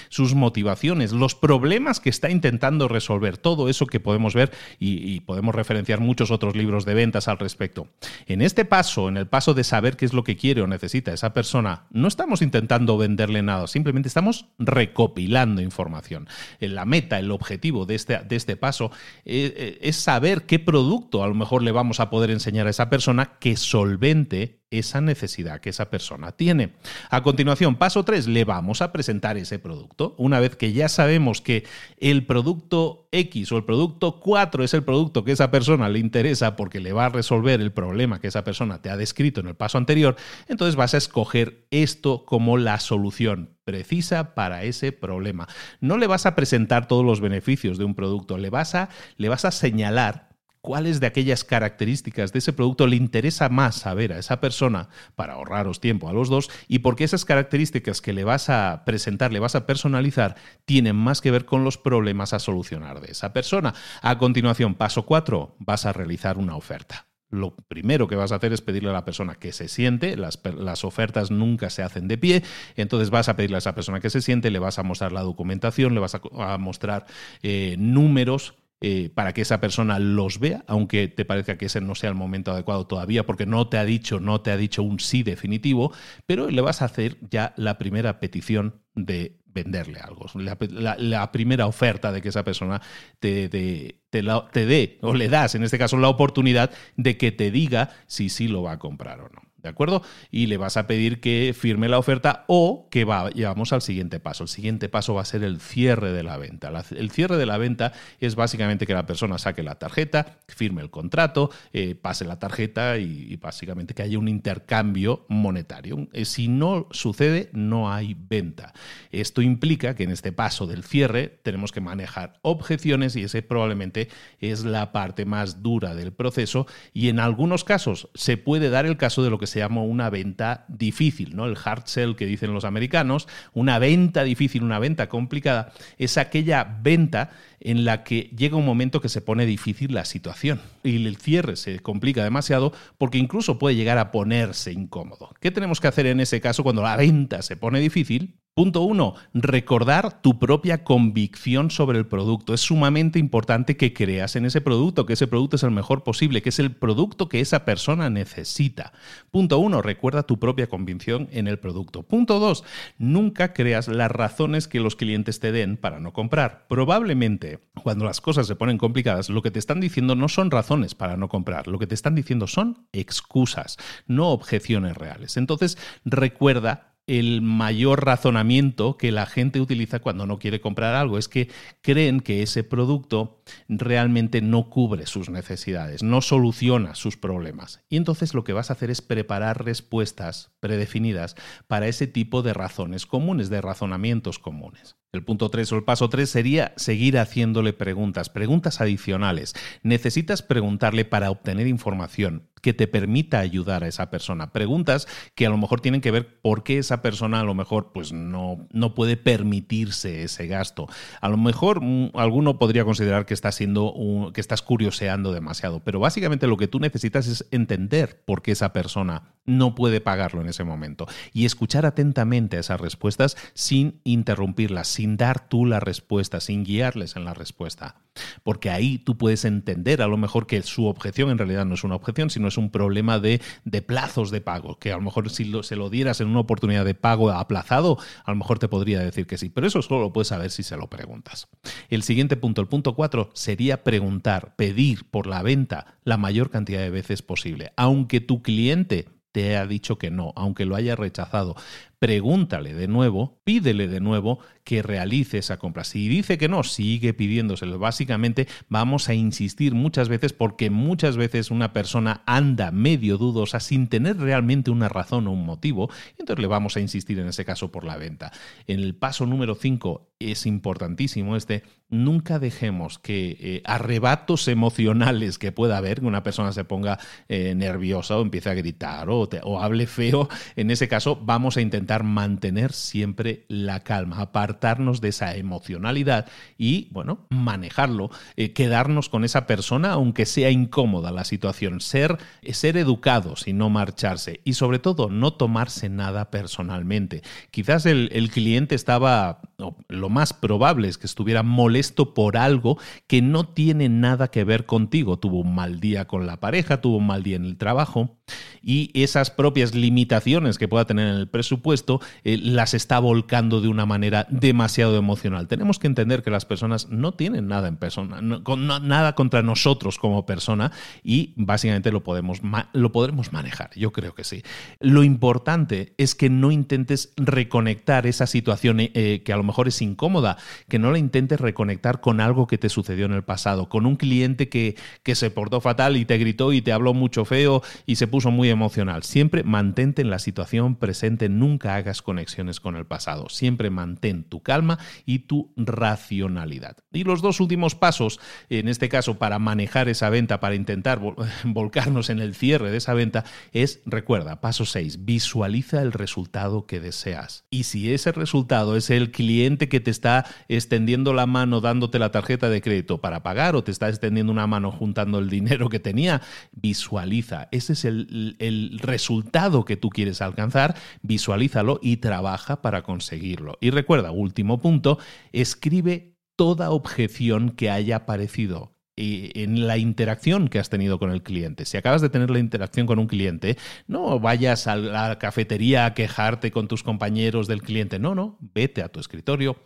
sus 0.09 0.35
motivaciones, 0.35 1.11
los 1.11 1.35
problemas 1.35 1.99
que 1.99 2.09
está 2.09 2.29
intentando 2.29 2.87
resolver, 2.87 3.37
todo 3.37 3.69
eso 3.69 3.85
que 3.85 3.99
podemos 3.99 4.33
ver 4.33 4.51
y, 4.79 5.17
podemos 5.21 5.55
referenciar 5.55 5.99
muchos 5.99 6.31
otros 6.31 6.55
libros 6.55 6.85
de 6.85 6.93
ventas 6.93 7.27
al 7.27 7.39
respecto. 7.39 7.87
En 8.27 8.41
este 8.41 8.65
paso, 8.65 9.09
en 9.09 9.17
el 9.17 9.27
paso 9.27 9.53
de 9.53 9.63
saber 9.63 9.97
qué 9.97 10.05
es 10.05 10.13
lo 10.13 10.23
que 10.23 10.37
quiere 10.37 10.61
o 10.61 10.67
necesita 10.67 11.11
esa 11.11 11.33
persona, 11.33 11.87
no 11.91 12.07
estamos 12.07 12.41
intentando 12.41 12.97
venderle 12.97 13.41
nada, 13.41 13.67
simplemente 13.67 14.07
estamos 14.07 14.45
recopilando 14.59 15.61
información 15.61 15.77
información. 15.77 16.27
La 16.59 16.85
meta, 16.85 17.19
el 17.19 17.31
objetivo 17.31 17.85
de 17.85 17.95
este, 17.95 18.17
de 18.17 18.35
este 18.35 18.57
paso 18.57 18.91
eh, 19.25 19.53
eh, 19.55 19.77
es 19.81 19.95
saber 19.95 20.43
qué 20.43 20.57
producto 20.59 21.23
a 21.23 21.27
lo 21.27 21.35
mejor 21.35 21.61
le 21.61 21.71
vamos 21.71 21.99
a 21.99 22.09
poder 22.09 22.31
enseñar 22.31 22.65
a 22.65 22.71
esa 22.71 22.89
persona 22.89 23.37
que 23.39 23.55
solvente 23.55 24.59
esa 24.71 25.01
necesidad 25.01 25.61
que 25.61 25.69
esa 25.69 25.89
persona 25.89 26.31
tiene. 26.33 26.73
A 27.09 27.23
continuación, 27.23 27.75
paso 27.75 28.03
3, 28.03 28.27
le 28.27 28.43
vamos 28.43 28.81
a 28.81 28.91
presentar 28.91 29.37
ese 29.37 29.59
producto. 29.59 30.15
Una 30.17 30.39
vez 30.39 30.55
que 30.55 30.73
ya 30.73 30.89
sabemos 30.89 31.41
que 31.41 31.65
el 31.99 32.25
producto 32.25 33.07
X 33.11 33.51
o 33.51 33.57
el 33.57 33.63
producto 33.63 34.19
4 34.19 34.63
es 34.63 34.73
el 34.73 34.83
producto 34.83 35.23
que 35.23 35.31
esa 35.31 35.51
persona 35.51 35.89
le 35.89 35.99
interesa 35.99 36.55
porque 36.55 36.79
le 36.79 36.93
va 36.93 37.05
a 37.05 37.09
resolver 37.09 37.61
el 37.61 37.71
problema 37.71 38.19
que 38.19 38.27
esa 38.27 38.43
persona 38.43 38.81
te 38.81 38.89
ha 38.89 38.97
descrito 38.97 39.39
en 39.39 39.47
el 39.47 39.55
paso 39.55 39.77
anterior, 39.77 40.15
entonces 40.47 40.75
vas 40.75 40.93
a 40.93 40.97
escoger 40.97 41.65
esto 41.71 42.25
como 42.25 42.57
la 42.57 42.79
solución 42.79 43.57
precisa 43.63 44.33
para 44.33 44.63
ese 44.63 44.91
problema. 44.91 45.47
No 45.81 45.97
le 45.97 46.07
vas 46.07 46.25
a 46.25 46.35
presentar 46.35 46.87
todos 46.87 47.05
los 47.05 47.21
beneficios 47.21 47.77
de 47.77 47.85
un 47.85 47.95
producto, 47.95 48.37
le 48.37 48.49
vas 48.49 48.75
a, 48.75 48.89
le 49.17 49.29
vas 49.29 49.45
a 49.45 49.51
señalar 49.51 50.26
cuáles 50.67 50.99
de 50.99 51.07
aquellas 51.07 51.45
características 51.45 52.33
de 52.33 52.39
ese 52.39 52.51
producto 52.51 52.87
le 52.87 52.97
interesa 52.97 53.47
más 53.47 53.75
saber 53.75 54.11
a 54.11 54.19
esa 54.19 54.41
persona 54.41 54.89
para 55.15 55.35
ahorraros 55.35 55.79
tiempo 55.79 56.09
a 56.09 56.13
los 56.13 56.27
dos 56.27 56.49
y 56.67 56.79
porque 56.79 57.05
esas 57.05 57.23
características 57.23 58.01
que 58.01 58.11
le 58.11 58.25
vas 58.25 58.49
a 58.49 58.83
presentar, 58.83 59.31
le 59.31 59.39
vas 59.39 59.55
a 59.55 59.65
personalizar, 59.65 60.35
tienen 60.65 60.97
más 60.97 61.21
que 61.21 61.31
ver 61.31 61.45
con 61.45 61.63
los 61.63 61.77
problemas 61.77 62.33
a 62.33 62.39
solucionar 62.39 62.99
de 62.99 63.13
esa 63.13 63.31
persona. 63.31 63.75
A 64.01 64.17
continuación, 64.17 64.75
paso 64.75 65.05
4, 65.05 65.55
vas 65.59 65.85
a 65.85 65.93
realizar 65.93 66.37
una 66.37 66.57
oferta 66.57 67.07
lo 67.29 67.55
primero 67.55 68.07
que 68.07 68.15
vas 68.15 68.31
a 68.31 68.35
hacer 68.35 68.53
es 68.53 68.61
pedirle 68.61 68.89
a 68.89 68.93
la 68.93 69.03
persona 69.03 69.35
que 69.35 69.51
se 69.51 69.67
siente, 69.67 70.15
las, 70.15 70.39
ofertas 70.85 71.29
nunca 71.29 71.69
se 71.69 71.83
hacen 71.83 72.07
de 72.07 72.17
pie, 72.17 72.41
entonces 72.77 73.09
vas 73.09 73.27
a 73.27 73.35
pedirle 73.35 73.57
a 73.57 73.59
esa 73.59 73.75
persona 73.75 73.99
que 73.99 74.09
se 74.09 74.21
siente, 74.21 74.49
le 74.49 74.59
vas 74.59 74.79
a 74.79 74.83
mostrar 74.83 75.11
la 75.11 75.23
documentación, 75.23 75.93
le 75.93 75.99
vas 75.99 76.15
a, 76.15 76.57
mostrar 76.57 77.05
eh, 77.43 77.75
números 77.77 78.55
eh, 78.79 79.09
para 79.13 79.33
que 79.33 79.41
esa 79.41 79.59
persona 79.59 79.97
los 79.97 80.39
vea, 80.39 80.63
aunque 80.67 81.07
te 81.07 81.25
parezca 81.25 81.57
que 81.57 81.65
ese 81.65 81.81
no 81.81 81.95
sea 81.95 82.09
el 82.09 82.15
momento 82.15 82.51
adecuado 82.51 82.85
todavía, 82.85 83.25
porque 83.25 83.47
no 83.47 83.67
te 83.67 83.77
ha 83.77 83.85
dicho, 83.85 84.19
no 84.19 84.41
te 84.41 84.51
ha 84.51 84.57
dicho 84.57 84.83
un 84.83 84.99
sí 84.99 85.23
definitivo, 85.23 85.91
pero 86.27 86.49
le 86.51 86.61
vas 86.61 86.83
a 86.83 86.85
hacer 86.85 87.17
ya 87.29 87.53
la 87.57 87.79
primera 87.79 88.19
petición 88.19 88.81
de 88.93 89.39
venderle 89.45 89.99
algo, 89.99 90.27
la, 90.35 91.31
primera 91.31 91.65
oferta 91.65 92.11
de 92.11 92.21
que 92.21 92.29
esa 92.29 92.43
persona 92.43 92.79
te, 93.19 93.49
te, 93.49 93.99
te 94.11 94.65
dé 94.67 94.99
o 95.01 95.15
le 95.15 95.29
das, 95.29 95.55
en 95.55 95.63
este 95.63 95.79
caso, 95.79 95.97
la 95.97 96.09
oportunidad 96.09 96.69
de 96.95 97.17
que 97.17 97.31
te 97.31 97.49
diga 97.49 97.89
si 98.05 98.29
sí 98.29 98.47
lo 98.47 98.61
va 98.61 98.73
a 98.73 98.79
comprar 98.79 99.21
o 99.21 99.29
no. 99.29 99.46
¿De 99.57 99.69
acuerdo? 99.69 100.03
Y 100.29 100.45
le 100.45 100.57
vas 100.57 100.77
a 100.77 100.85
pedir 100.85 101.19
que 101.19 101.55
firme 101.57 101.89
la 101.89 101.97
oferta 101.97 102.45
o 102.47 102.87
que 102.91 103.05
vayamos 103.05 103.73
al 103.73 103.81
siguiente 103.81 104.19
paso. 104.19 104.43
El 104.43 104.49
siguiente 104.49 104.87
paso 104.87 105.15
va 105.15 105.23
a 105.23 105.25
ser 105.25 105.43
el 105.43 105.59
cierre 105.59 106.11
de 106.11 106.21
la 106.21 106.37
venta. 106.37 106.71
el 106.91 107.09
cierre 107.09 107.37
de 107.37 107.45
la 107.47 107.57
venta 107.57 107.91
es 108.19 108.35
básicamente 108.35 108.85
que 108.85 108.93
la 108.93 109.07
persona 109.07 109.39
saque 109.39 109.63
la 109.63 109.75
tarjeta, 109.75 110.37
firme 110.47 110.83
el 110.83 110.91
contrato, 110.91 111.49
eh, 111.73 111.95
pase 111.95 112.25
la 112.25 112.37
tarjeta 112.37 112.99
y, 112.99 113.35
básicamente 113.37 113.95
que 113.95 114.03
haya 114.03 114.19
un 114.19 114.27
intercambio 114.27 115.25
monetario. 115.27 116.07
Eh, 116.13 116.25
si 116.25 116.47
no 116.47 116.87
sucede, 116.91 117.49
no 117.53 117.91
hay 117.91 118.15
venta. 118.17 118.73
Esto 119.11 119.41
implica 119.41 119.95
que 119.95 120.03
en 120.03 120.11
este 120.11 120.31
paso 120.31 120.67
del 120.67 120.83
cierre 120.83 121.39
tenemos 121.43 121.71
que 121.71 121.81
manejar 121.81 122.39
objeciones 122.43 123.15
y 123.15 123.23
ese 123.23 123.41
probablemente 123.41 124.09
es 124.39 124.63
la 124.65 124.91
parte 124.91 125.25
más 125.25 125.63
dura 125.63 125.95
del 125.95 126.13
proceso 126.13 126.67
y 126.93 127.09
en 127.09 127.19
algunos 127.19 127.63
casos 127.63 128.09
se 128.13 128.37
puede 128.37 128.69
dar 128.69 128.85
el 128.85 128.97
caso 128.97 129.23
de 129.23 129.29
lo 129.29 129.39
que 129.39 129.47
se 129.47 129.56
llama 129.59 129.81
una 129.81 130.09
venta 130.09 130.65
difícil, 130.67 131.35
¿no? 131.35 131.45
El 131.45 131.57
hard 131.63 131.83
sell 131.85 132.15
que 132.15 132.25
dicen 132.25 132.53
los 132.53 132.65
americanos, 132.65 133.27
una 133.53 133.79
venta 133.79 134.23
difícil, 134.23 134.63
una 134.63 134.79
venta 134.79 135.09
complicada, 135.09 135.73
es 135.97 136.17
aquella 136.17 136.63
venta 136.81 137.31
en 137.59 137.85
la 137.85 138.03
que 138.03 138.31
llega 138.37 138.55
un 138.55 138.65
momento 138.65 139.01
que 139.01 139.09
se 139.09 139.21
pone 139.21 139.45
difícil 139.45 139.93
la 139.93 140.05
situación 140.05 140.61
y 140.83 141.05
el 141.05 141.17
cierre 141.17 141.55
se 141.55 141.79
complica 141.79 142.23
demasiado 142.23 142.73
porque 142.97 143.17
incluso 143.17 143.59
puede 143.59 143.75
llegar 143.75 143.97
a 143.97 144.11
ponerse 144.11 144.71
incómodo. 144.71 145.33
¿Qué 145.39 145.51
tenemos 145.51 145.79
que 145.79 145.87
hacer 145.87 146.05
en 146.05 146.19
ese 146.19 146.41
caso 146.41 146.63
cuando 146.63 146.83
la 146.83 146.95
venta 146.95 147.41
se 147.41 147.57
pone 147.57 147.79
difícil? 147.79 148.39
Punto 148.57 148.81
uno, 148.81 149.13
recordar 149.35 150.19
tu 150.23 150.39
propia 150.39 150.83
convicción 150.83 151.69
sobre 151.69 151.99
el 151.99 152.07
producto. 152.07 152.55
Es 152.55 152.61
sumamente 152.61 153.19
importante 153.19 153.77
que 153.77 153.93
creas 153.93 154.35
en 154.35 154.45
ese 154.45 154.61
producto, 154.61 155.05
que 155.05 155.13
ese 155.13 155.27
producto 155.27 155.57
es 155.57 155.61
el 155.61 155.69
mejor 155.69 156.03
posible, 156.03 156.41
que 156.41 156.49
es 156.49 156.57
el 156.57 156.71
producto 156.71 157.29
que 157.29 157.39
esa 157.39 157.65
persona 157.65 158.09
necesita. 158.09 158.93
Punto 159.29 159.59
uno, 159.59 159.83
recuerda 159.83 160.23
tu 160.23 160.39
propia 160.39 160.65
convicción 160.65 161.29
en 161.31 161.47
el 161.47 161.59
producto. 161.59 162.01
Punto 162.01 162.39
dos, 162.39 162.63
nunca 162.97 163.53
creas 163.53 163.89
las 163.89 164.09
razones 164.09 164.67
que 164.67 164.79
los 164.79 164.95
clientes 164.95 165.39
te 165.39 165.51
den 165.51 165.77
para 165.77 165.99
no 165.99 166.11
comprar. 166.11 166.65
Probablemente 166.67 167.59
cuando 167.83 168.05
las 168.05 168.21
cosas 168.21 168.47
se 168.47 168.55
ponen 168.55 168.79
complicadas, 168.79 169.29
lo 169.29 169.43
que 169.43 169.51
te 169.51 169.59
están 169.59 169.81
diciendo 169.81 170.15
no 170.15 170.29
son 170.29 170.49
razones 170.49 170.95
para 170.95 171.15
no 171.15 171.29
comprar, 171.29 171.67
lo 171.67 171.77
que 171.77 171.85
te 171.85 171.93
están 171.93 172.15
diciendo 172.15 172.47
son 172.47 172.87
excusas, 172.91 173.77
no 174.07 174.29
objeciones 174.29 174.97
reales. 174.97 175.37
Entonces, 175.37 175.77
recuerda 176.05 176.96
el 177.07 177.41
mayor 177.41 178.05
razonamiento 178.05 178.97
que 178.97 179.13
la 179.13 179.25
gente 179.25 179.61
utiliza 179.61 179.99
cuando 179.99 180.25
no 180.25 180.39
quiere 180.39 180.59
comprar 180.59 180.93
algo. 180.93 181.17
Es 181.17 181.29
que 181.29 181.49
creen 181.81 182.19
que 182.19 182.43
ese 182.43 182.63
producto 182.63 183.41
realmente 183.69 184.41
no 184.41 184.69
cubre 184.69 185.07
sus 185.07 185.29
necesidades, 185.29 186.03
no 186.03 186.21
soluciona 186.21 186.95
sus 186.95 187.15
problemas. 187.17 187.81
Y 187.89 187.95
entonces 187.95 188.33
lo 188.33 188.43
que 188.43 188.53
vas 188.53 188.69
a 188.69 188.73
hacer 188.73 188.91
es 188.91 189.01
preparar 189.01 189.63
respuestas 189.63 190.51
predefinidas 190.59 191.35
para 191.67 191.87
ese 191.87 192.07
tipo 192.07 192.41
de 192.41 192.53
razones 192.53 193.05
comunes, 193.05 193.49
de 193.49 193.61
razonamientos 193.61 194.37
comunes. 194.37 194.97
El 195.13 195.23
punto 195.23 195.49
3 195.49 195.71
o 195.71 195.75
el 195.77 195.83
paso 195.85 196.09
3 196.09 196.29
sería 196.29 196.73
seguir 196.75 197.17
haciéndole 197.17 197.71
preguntas, 197.71 198.29
preguntas 198.29 198.81
adicionales. 198.81 199.55
Necesitas 199.81 200.41
preguntarle 200.41 201.05
para 201.05 201.31
obtener 201.31 201.65
información 201.67 202.49
que 202.61 202.73
te 202.73 202.87
permita 202.87 203.39
ayudar 203.39 203.83
a 203.83 203.87
esa 203.87 204.09
persona. 204.09 204.51
Preguntas 204.51 205.07
que 205.35 205.45
a 205.45 205.49
lo 205.49 205.57
mejor 205.57 205.81
tienen 205.81 206.01
que 206.01 206.11
ver 206.11 206.41
por 206.41 206.63
qué 206.63 206.77
esa 206.77 207.01
persona 207.01 207.39
a 207.39 207.43
lo 207.43 207.53
mejor 207.53 207.91
pues 207.93 208.11
no, 208.11 208.67
no 208.71 208.95
puede 208.95 209.17
permitirse 209.17 210.23
ese 210.23 210.47
gasto. 210.47 210.87
A 211.21 211.29
lo 211.29 211.37
mejor 211.37 211.81
mm, 211.81 212.11
alguno 212.15 212.59
podría 212.59 212.83
considerar 212.83 213.25
que 213.25 213.33
estás 213.33 213.55
siendo 213.55 213.93
que 214.33 214.41
estás 214.41 214.61
curioseando 214.61 215.31
demasiado, 215.31 215.81
pero 215.83 215.99
básicamente 215.99 216.47
lo 216.47 216.57
que 216.57 216.67
tú 216.67 216.79
necesitas 216.79 217.27
es 217.27 217.47
entender 217.51 218.21
por 218.25 218.41
qué 218.41 218.51
esa 218.51 218.73
persona 218.73 219.33
no 219.45 219.75
puede 219.75 220.01
pagarlo 220.01 220.41
en 220.41 220.49
ese 220.49 220.63
momento 220.63 221.07
y 221.33 221.45
escuchar 221.45 221.85
atentamente 221.85 222.59
esas 222.59 222.81
respuestas 222.81 223.37
sin 223.53 224.01
interrumpirlas, 224.03 224.87
sin 224.97 225.15
dar 225.15 225.47
tú 225.47 225.67
la 225.67 225.79
respuesta, 225.79 226.39
sin 226.39 226.63
guiarles 226.63 227.15
en 227.15 227.23
la 227.23 227.35
respuesta. 227.35 227.97
Porque 228.41 228.71
ahí 228.71 228.97
tú 228.97 229.15
puedes 229.15 229.45
entender 229.45 230.01
a 230.01 230.07
lo 230.07 230.17
mejor 230.17 230.47
que 230.47 230.63
su 230.63 230.87
objeción 230.87 231.29
en 231.29 231.37
realidad 231.37 231.65
no 231.65 231.75
es 231.75 231.83
una 231.83 231.93
objeción, 231.93 232.31
sino 232.31 232.47
es 232.47 232.57
un 232.57 232.71
problema 232.71 233.19
de, 233.19 233.39
de 233.63 233.83
plazos 233.83 234.31
de 234.31 234.41
pago, 234.41 234.79
que 234.79 234.91
a 234.91 234.95
lo 234.95 235.03
mejor 235.03 235.29
si 235.29 235.51
se 235.61 235.75
lo 235.75 235.91
dieras 235.91 236.19
en 236.19 236.29
una 236.29 236.39
oportunidad 236.39 236.83
de 236.83 236.95
pago 236.95 237.29
aplazado, 237.29 237.99
a 238.25 238.31
lo 238.31 238.37
mejor 238.37 238.57
te 238.57 238.69
podría 238.69 238.99
decir 238.99 239.27
que 239.27 239.37
sí, 239.37 239.49
pero 239.49 239.67
eso 239.67 239.83
solo 239.83 240.01
lo 240.01 240.13
puedes 240.13 240.29
saber 240.29 240.49
si 240.49 240.63
se 240.63 240.77
lo 240.77 240.87
preguntas. 240.87 241.47
El 241.89 242.01
siguiente 242.01 242.35
punto, 242.35 242.61
el 242.61 242.67
punto 242.67 242.95
4, 242.95 243.29
sería 243.33 243.83
preguntar, 243.83 244.55
pedir 244.55 245.07
por 245.11 245.27
la 245.27 245.43
venta 245.43 245.99
la 246.05 246.17
mayor 246.17 246.49
cantidad 246.49 246.81
de 246.81 246.89
veces 246.89 247.21
posible, 247.21 247.71
aunque 247.75 248.19
tu 248.19 248.41
cliente 248.41 249.09
te 249.31 249.57
ha 249.57 249.67
dicho 249.67 249.99
que 249.99 250.09
no, 250.09 250.33
aunque 250.35 250.65
lo 250.65 250.75
haya 250.75 250.95
rechazado 250.95 251.55
pregúntale 251.99 252.73
de 252.73 252.87
nuevo, 252.87 253.39
pídele 253.43 253.87
de 253.87 253.99
nuevo 253.99 254.39
que 254.67 254.83
realice 254.83 255.37
esa 255.37 255.55
compra. 255.55 255.85
Si 255.85 256.09
dice 256.09 256.37
que 256.37 256.49
no, 256.49 256.61
sigue 256.61 257.13
pidiéndoselo. 257.13 257.79
Básicamente 257.79 258.49
vamos 258.67 259.07
a 259.07 259.13
insistir 259.13 259.73
muchas 259.73 260.09
veces 260.09 260.33
porque 260.33 260.69
muchas 260.69 261.15
veces 261.15 261.51
una 261.51 261.71
persona 261.71 262.21
anda 262.25 262.71
medio 262.71 263.17
dudosa 263.17 263.61
sin 263.61 263.87
tener 263.87 264.17
realmente 264.17 264.69
una 264.69 264.89
razón 264.89 265.25
o 265.27 265.31
un 265.31 265.45
motivo, 265.45 265.89
entonces 266.17 266.41
le 266.41 266.47
vamos 266.47 266.75
a 266.75 266.81
insistir 266.81 267.17
en 267.17 267.29
ese 267.29 267.45
caso 267.45 267.71
por 267.71 267.85
la 267.85 267.95
venta. 267.95 268.33
En 268.67 268.81
el 268.81 268.93
paso 268.93 269.25
número 269.25 269.55
5 269.55 270.15
es 270.19 270.45
importantísimo 270.45 271.37
este, 271.37 271.63
nunca 271.89 272.39
dejemos 272.39 272.99
que 272.99 273.37
eh, 273.39 273.61
arrebatos 273.63 274.47
emocionales 274.47 275.37
que 275.37 275.53
pueda 275.53 275.77
haber, 275.77 276.01
que 276.01 276.07
una 276.07 276.23
persona 276.23 276.51
se 276.51 276.65
ponga 276.65 276.99
eh, 277.29 277.55
nerviosa 277.55 278.17
o 278.17 278.21
empiece 278.21 278.49
a 278.49 278.53
gritar 278.53 279.09
o, 279.09 279.29
o 279.43 279.61
hable 279.61 279.87
feo, 279.87 280.27
en 280.57 280.71
ese 280.71 280.89
caso 280.89 281.15
vamos 281.15 281.55
a 281.55 281.61
intentar 281.61 282.03
mantener 282.03 282.73
siempre 282.73 283.45
la 283.47 283.79
calma. 283.81 284.19
A 284.19 284.31
apartarnos 284.57 285.01
de 285.01 285.09
esa 285.09 285.35
emocionalidad 285.35 286.27
y, 286.57 286.87
bueno, 286.91 287.27
manejarlo, 287.29 288.09
eh, 288.35 288.53
quedarnos 288.53 289.09
con 289.09 289.23
esa 289.23 289.45
persona 289.45 289.91
aunque 289.91 290.25
sea 290.25 290.49
incómoda 290.49 291.11
la 291.11 291.23
situación, 291.23 291.79
ser, 291.79 292.17
ser 292.51 292.77
educados 292.77 293.47
y 293.47 293.53
no 293.53 293.69
marcharse 293.69 294.41
y 294.43 294.53
sobre 294.53 294.79
todo 294.79 295.09
no 295.09 295.33
tomarse 295.33 295.89
nada 295.89 296.31
personalmente. 296.31 297.21
Quizás 297.51 297.85
el, 297.85 298.29
cliente 298.31 298.75
estaba, 298.75 299.41
lo 299.87 300.09
más 300.09 300.33
probable 300.33 300.87
es 300.87 300.97
que 300.97 301.07
estuviera 301.07 301.43
molesto 301.43 302.13
por 302.13 302.37
algo 302.37 302.77
que 303.07 303.21
no 303.21 303.47
tiene 303.47 303.89
nada 303.89 304.29
que 304.29 304.43
ver 304.43 304.65
contigo. 304.65 305.17
Tuvo 305.19 305.39
un 305.39 305.55
mal 305.55 305.79
día 305.79 306.05
con 306.05 306.25
la 306.25 306.39
pareja, 306.39 306.81
tuvo 306.81 306.97
un 306.97 307.07
mal 307.07 307.23
día 307.23 307.37
en 307.37 307.45
el 307.45 307.57
trabajo 307.57 308.17
y 308.61 308.91
esas 309.01 309.31
propias 309.31 309.73
limitaciones 309.73 310.57
que 310.57 310.67
pueda 310.67 310.85
tener 310.85 311.07
en 311.07 311.15
el 311.15 311.29
presupuesto 311.29 312.01
eh, 312.23 312.37
las 312.37 312.73
está 312.73 312.99
volcando 312.99 313.61
de 313.61 313.67
una 313.67 313.85
manera 313.85 314.27
demasiado 314.47 314.97
emocional. 314.97 315.47
Tenemos 315.47 315.77
que 315.77 315.87
entender 315.87 316.23
que 316.23 316.31
las 316.31 316.45
personas 316.45 316.87
no 316.89 317.13
tienen 317.13 317.47
nada 317.47 317.67
en 317.67 317.75
persona, 317.75 318.21
nada 318.21 319.13
contra 319.13 319.41
nosotros 319.41 319.99
como 319.99 320.25
persona 320.25 320.71
y 321.03 321.33
básicamente 321.35 321.91
lo 321.91 322.01
podemos 322.01 322.41
lo 322.71 322.91
podremos 322.93 323.33
manejar. 323.33 323.71
Yo 323.75 323.91
creo 323.91 324.15
que 324.15 324.23
sí. 324.23 324.43
Lo 324.79 325.03
importante 325.03 325.93
es 325.97 326.15
que 326.15 326.29
no 326.29 326.51
intentes 326.51 327.11
reconectar 327.17 328.07
esa 328.07 328.25
situación 328.25 328.77
eh, 328.79 329.21
que 329.25 329.33
a 329.33 329.37
lo 329.37 329.43
mejor 329.43 329.67
es 329.67 329.81
incómoda, 329.81 330.37
que 330.69 330.79
no 330.79 330.91
la 330.91 330.97
intentes 330.97 331.41
reconectar 331.41 331.99
con 331.99 332.21
algo 332.21 332.47
que 332.47 332.57
te 332.57 332.69
sucedió 332.69 333.05
en 333.05 333.13
el 333.13 333.23
pasado, 333.23 333.67
con 333.67 333.85
un 333.85 333.97
cliente 333.97 334.47
que, 334.47 334.75
que 335.03 335.15
se 335.15 335.29
portó 335.29 335.59
fatal 335.59 335.97
y 335.97 336.05
te 336.05 336.17
gritó 336.17 336.53
y 336.53 336.61
te 336.61 336.71
habló 336.71 336.93
mucho 336.93 337.25
feo 337.25 337.61
y 337.85 337.97
se 337.97 338.07
puso 338.07 338.31
muy 338.31 338.49
emocional. 338.49 339.03
Siempre 339.03 339.43
mantente 339.43 340.01
en 340.01 340.09
la 340.09 340.19
situación 340.19 340.75
presente, 340.75 341.27
nunca 341.27 341.75
hagas 341.75 342.01
conexiones 342.01 342.61
con 342.61 342.77
el 342.77 342.85
pasado. 342.85 343.27
Siempre 343.27 343.69
mantén 343.69 344.23
tu 344.23 344.36
calma 344.41 344.79
y 345.05 345.19
tu 345.19 345.53
racionalidad. 345.55 346.77
Y 346.91 347.03
los 347.03 347.21
dos 347.21 347.39
últimos 347.39 347.75
pasos, 347.75 348.19
en 348.49 348.67
este 348.67 348.89
caso 348.89 349.17
para 349.17 349.39
manejar 349.39 349.89
esa 349.89 350.09
venta, 350.09 350.39
para 350.39 350.55
intentar 350.55 350.99
volcarnos 351.43 352.09
en 352.09 352.19
el 352.19 352.35
cierre 352.35 352.71
de 352.71 352.77
esa 352.77 352.93
venta, 352.93 353.23
es, 353.51 353.81
recuerda, 353.85 354.41
paso 354.41 354.65
6, 354.65 355.05
visualiza 355.05 355.81
el 355.81 355.91
resultado 355.91 356.65
que 356.65 356.79
deseas. 356.79 357.45
Y 357.49 357.63
si 357.63 357.93
ese 357.93 358.11
resultado 358.11 358.75
es 358.75 358.89
el 358.89 359.11
cliente 359.11 359.69
que 359.69 359.79
te 359.79 359.91
está 359.91 360.25
extendiendo 360.47 361.13
la 361.13 361.25
mano 361.25 361.61
dándote 361.61 361.99
la 361.99 362.11
tarjeta 362.11 362.49
de 362.49 362.61
crédito 362.61 363.01
para 363.01 363.23
pagar 363.23 363.55
o 363.55 363.63
te 363.63 363.71
está 363.71 363.89
extendiendo 363.89 364.31
una 364.31 364.47
mano 364.47 364.71
juntando 364.71 365.19
el 365.19 365.29
dinero 365.29 365.69
que 365.69 365.79
tenía, 365.79 366.21
visualiza. 366.51 367.47
Ese 367.51 367.73
es 367.73 367.85
el 367.85 368.79
resultado 368.81 369.65
que 369.65 369.77
tú 369.77 369.89
quieres 369.89 370.21
alcanzar, 370.21 370.75
visualízalo 371.01 371.79
y 371.81 371.97
trabaja 371.97 372.61
para 372.61 372.83
conseguirlo. 372.83 373.57
Y 373.61 373.69
recuerda, 373.69 374.11
último 374.27 374.59
punto, 374.59 374.99
escribe 375.31 376.17
toda 376.35 376.69
objeción 376.69 377.49
que 377.49 377.69
haya 377.69 377.95
aparecido 377.97 378.77
eh, 378.99 379.31
en 379.35 379.67
la 379.67 379.77
interacción 379.77 380.47
que 380.47 380.57
has 380.57 380.69
tenido 380.69 380.97
con 380.97 381.11
el 381.11 381.21
cliente. 381.21 381.65
Si 381.65 381.77
acabas 381.77 382.01
de 382.01 382.09
tener 382.09 382.31
la 382.31 382.39
interacción 382.39 382.87
con 382.87 382.97
un 382.97 383.05
cliente, 383.05 383.55
no 383.85 384.19
vayas 384.19 384.65
a 384.65 384.75
la 384.75 385.19
cafetería 385.19 385.85
a 385.85 385.93
quejarte 385.93 386.49
con 386.49 386.67
tus 386.67 386.81
compañeros 386.81 387.47
del 387.47 387.61
cliente. 387.61 387.99
No, 387.99 388.15
no, 388.15 388.39
vete 388.39 388.81
a 388.81 388.89
tu 388.89 388.99
escritorio, 388.99 389.57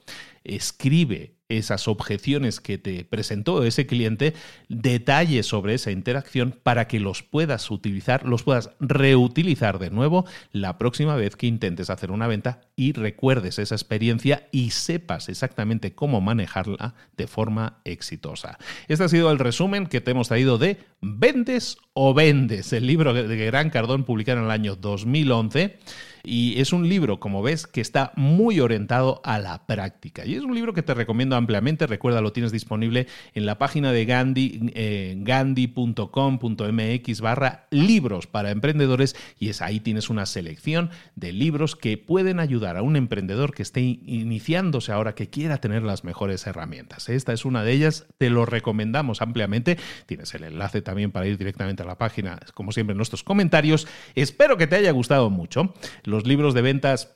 escribe 0.43 1.37
esas 1.57 1.87
objeciones 1.87 2.59
que 2.59 2.77
te 2.77 3.03
presentó 3.03 3.63
ese 3.63 3.85
cliente, 3.85 4.33
detalles 4.69 5.45
sobre 5.45 5.73
esa 5.73 5.91
interacción 5.91 6.55
para 6.63 6.87
que 6.87 6.99
los 6.99 7.23
puedas 7.23 7.69
utilizar, 7.71 8.25
los 8.25 8.43
puedas 8.43 8.71
reutilizar 8.79 9.79
de 9.79 9.89
nuevo 9.89 10.25
la 10.51 10.77
próxima 10.77 11.15
vez 11.15 11.35
que 11.35 11.47
intentes 11.47 11.89
hacer 11.89 12.11
una 12.11 12.27
venta 12.27 12.61
y 12.75 12.93
recuerdes 12.93 13.59
esa 13.59 13.75
experiencia 13.75 14.47
y 14.51 14.71
sepas 14.71 15.29
exactamente 15.29 15.93
cómo 15.93 16.21
manejarla 16.21 16.95
de 17.17 17.27
forma 17.27 17.81
exitosa. 17.85 18.57
Este 18.87 19.03
ha 19.03 19.09
sido 19.09 19.31
el 19.31 19.39
resumen 19.39 19.87
que 19.87 20.01
te 20.01 20.11
hemos 20.11 20.27
traído 20.27 20.57
de 20.57 20.77
Vendes 21.01 21.77
o 21.93 22.13
Vendes, 22.13 22.73
el 22.73 22.87
libro 22.87 23.13
de 23.13 23.45
Gran 23.45 23.69
Cardón 23.69 24.03
publicado 24.03 24.39
en 24.39 24.45
el 24.45 24.51
año 24.51 24.75
2011. 24.75 25.79
Y 26.23 26.59
es 26.59 26.73
un 26.73 26.87
libro, 26.87 27.19
como 27.19 27.41
ves, 27.41 27.67
que 27.67 27.81
está 27.81 28.11
muy 28.15 28.59
orientado 28.59 29.21
a 29.23 29.39
la 29.39 29.65
práctica. 29.65 30.25
Y 30.25 30.35
es 30.35 30.43
un 30.43 30.53
libro 30.55 30.73
que 30.73 30.83
te 30.83 30.93
recomiendo 30.93 31.35
ampliamente. 31.35 31.87
Recuerda, 31.87 32.21
lo 32.21 32.33
tienes 32.33 32.51
disponible 32.51 33.07
en 33.33 33.45
la 33.45 33.57
página 33.57 33.91
de 33.91 34.05
Gandhi, 34.05 34.71
eh, 34.73 35.15
gandhi.com.mx 35.17 36.01
barra 37.21 37.67
libros 37.71 38.27
para 38.27 38.51
emprendedores. 38.51 39.15
Y 39.39 39.49
es 39.49 39.61
ahí 39.61 39.79
tienes 39.79 40.09
una 40.09 40.25
selección 40.25 40.89
de 41.15 41.31
libros 41.33 41.75
que 41.75 41.97
pueden 41.97 42.39
ayudar 42.39 42.77
a 42.77 42.81
un 42.81 42.95
emprendedor 42.95 43.53
que 43.53 43.63
esté 43.63 43.81
iniciándose 43.81 44.91
ahora, 44.91 45.15
que 45.15 45.29
quiera 45.29 45.57
tener 45.57 45.83
las 45.83 46.03
mejores 46.03 46.45
herramientas. 46.47 47.09
Esta 47.09 47.33
es 47.33 47.45
una 47.45 47.63
de 47.63 47.71
ellas. 47.73 48.05
Te 48.17 48.29
lo 48.29 48.45
recomendamos 48.45 49.21
ampliamente. 49.21 49.77
Tienes 50.05 50.33
el 50.33 50.43
enlace 50.43 50.81
también 50.81 51.11
para 51.11 51.27
ir 51.27 51.37
directamente 51.37 51.83
a 51.83 51.85
la 51.85 51.97
página, 51.97 52.39
como 52.53 52.71
siempre, 52.71 52.91
en 52.93 52.97
nuestros 52.97 53.23
comentarios. 53.23 53.87
Espero 54.15 54.57
que 54.57 54.67
te 54.67 54.75
haya 54.75 54.91
gustado 54.91 55.29
mucho 55.29 55.73
los 56.11 56.27
libros 56.27 56.53
de 56.53 56.61
ventas 56.61 57.15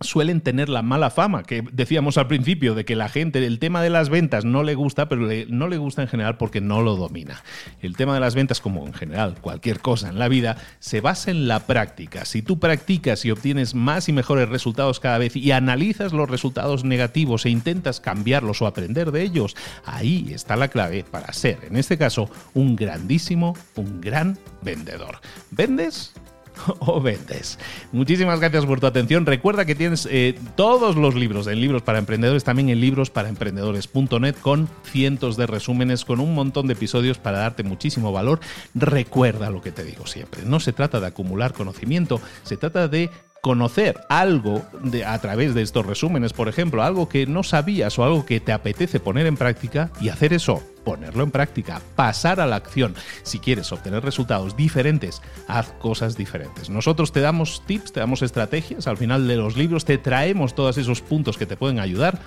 suelen 0.00 0.42
tener 0.42 0.68
la 0.68 0.82
mala 0.82 1.08
fama 1.08 1.42
que 1.42 1.64
decíamos 1.72 2.18
al 2.18 2.26
principio 2.26 2.74
de 2.74 2.84
que 2.84 2.96
la 2.96 3.08
gente 3.08 3.44
el 3.46 3.58
tema 3.58 3.80
de 3.80 3.88
las 3.88 4.10
ventas 4.10 4.44
no 4.44 4.62
le 4.62 4.74
gusta 4.74 5.08
pero 5.08 5.26
no 5.48 5.68
le 5.68 5.78
gusta 5.78 6.02
en 6.02 6.08
general 6.08 6.36
porque 6.36 6.60
no 6.60 6.82
lo 6.82 6.96
domina. 6.96 7.42
El 7.80 7.96
tema 7.96 8.12
de 8.12 8.20
las 8.20 8.34
ventas 8.34 8.60
como 8.60 8.86
en 8.86 8.92
general 8.92 9.36
cualquier 9.40 9.80
cosa 9.80 10.10
en 10.10 10.18
la 10.18 10.28
vida 10.28 10.58
se 10.80 11.00
basa 11.00 11.30
en 11.30 11.48
la 11.48 11.60
práctica. 11.60 12.26
Si 12.26 12.42
tú 12.42 12.58
practicas 12.58 13.24
y 13.24 13.30
obtienes 13.30 13.74
más 13.74 14.10
y 14.10 14.12
mejores 14.12 14.50
resultados 14.50 15.00
cada 15.00 15.16
vez 15.16 15.34
y 15.34 15.52
analizas 15.52 16.12
los 16.12 16.28
resultados 16.28 16.84
negativos 16.84 17.46
e 17.46 17.50
intentas 17.50 18.00
cambiarlos 18.00 18.60
o 18.60 18.66
aprender 18.66 19.12
de 19.12 19.22
ellos 19.22 19.56
ahí 19.86 20.28
está 20.30 20.56
la 20.56 20.68
clave 20.68 21.04
para 21.10 21.32
ser 21.32 21.58
en 21.62 21.76
este 21.76 21.96
caso 21.96 22.28
un 22.52 22.76
grandísimo 22.76 23.56
un 23.76 24.02
gran 24.02 24.38
vendedor. 24.60 25.20
Vendes 25.50 26.12
o 26.80 27.00
vendes. 27.00 27.58
Muchísimas 27.92 28.40
gracias 28.40 28.66
por 28.66 28.80
tu 28.80 28.86
atención. 28.86 29.26
Recuerda 29.26 29.64
que 29.64 29.74
tienes 29.74 30.08
eh, 30.10 30.38
todos 30.56 30.96
los 30.96 31.14
libros 31.14 31.46
en 31.46 31.60
Libros 31.60 31.82
para 31.82 31.98
Emprendedores, 31.98 32.44
también 32.44 32.68
en 32.68 32.80
librosparaemprendedores.net 32.80 34.36
con 34.40 34.68
cientos 34.84 35.36
de 35.36 35.46
resúmenes, 35.46 36.04
con 36.04 36.20
un 36.20 36.34
montón 36.34 36.66
de 36.66 36.74
episodios 36.74 37.18
para 37.18 37.38
darte 37.38 37.62
muchísimo 37.62 38.12
valor. 38.12 38.40
Recuerda 38.74 39.50
lo 39.50 39.60
que 39.60 39.72
te 39.72 39.84
digo 39.84 40.06
siempre. 40.06 40.42
No 40.44 40.60
se 40.60 40.72
trata 40.72 41.00
de 41.00 41.06
acumular 41.06 41.52
conocimiento, 41.52 42.20
se 42.42 42.56
trata 42.56 42.88
de 42.88 43.10
conocer 43.40 44.00
algo 44.08 44.62
de, 44.82 45.04
a 45.04 45.18
través 45.20 45.54
de 45.54 45.62
estos 45.62 45.86
resúmenes, 45.86 46.32
por 46.32 46.48
ejemplo, 46.48 46.82
algo 46.82 47.08
que 47.08 47.26
no 47.26 47.42
sabías 47.42 47.98
o 47.98 48.04
algo 48.04 48.26
que 48.26 48.40
te 48.40 48.52
apetece 48.52 49.00
poner 49.00 49.26
en 49.26 49.36
práctica 49.36 49.90
y 50.00 50.08
hacer 50.08 50.32
eso 50.32 50.62
ponerlo 50.84 51.24
en 51.24 51.32
práctica, 51.32 51.82
pasar 51.96 52.38
a 52.38 52.46
la 52.46 52.54
acción. 52.54 52.94
Si 53.24 53.40
quieres 53.40 53.72
obtener 53.72 54.04
resultados 54.04 54.56
diferentes, 54.56 55.20
haz 55.48 55.72
cosas 55.80 56.16
diferentes. 56.16 56.70
Nosotros 56.70 57.10
te 57.10 57.20
damos 57.20 57.64
tips, 57.66 57.92
te 57.92 57.98
damos 57.98 58.22
estrategias, 58.22 58.86
al 58.86 58.96
final 58.96 59.26
de 59.26 59.36
los 59.36 59.56
libros 59.56 59.84
te 59.84 59.98
traemos 59.98 60.54
todos 60.54 60.78
esos 60.78 61.02
puntos 61.02 61.36
que 61.36 61.46
te 61.46 61.56
pueden 61.56 61.80
ayudar 61.80 62.20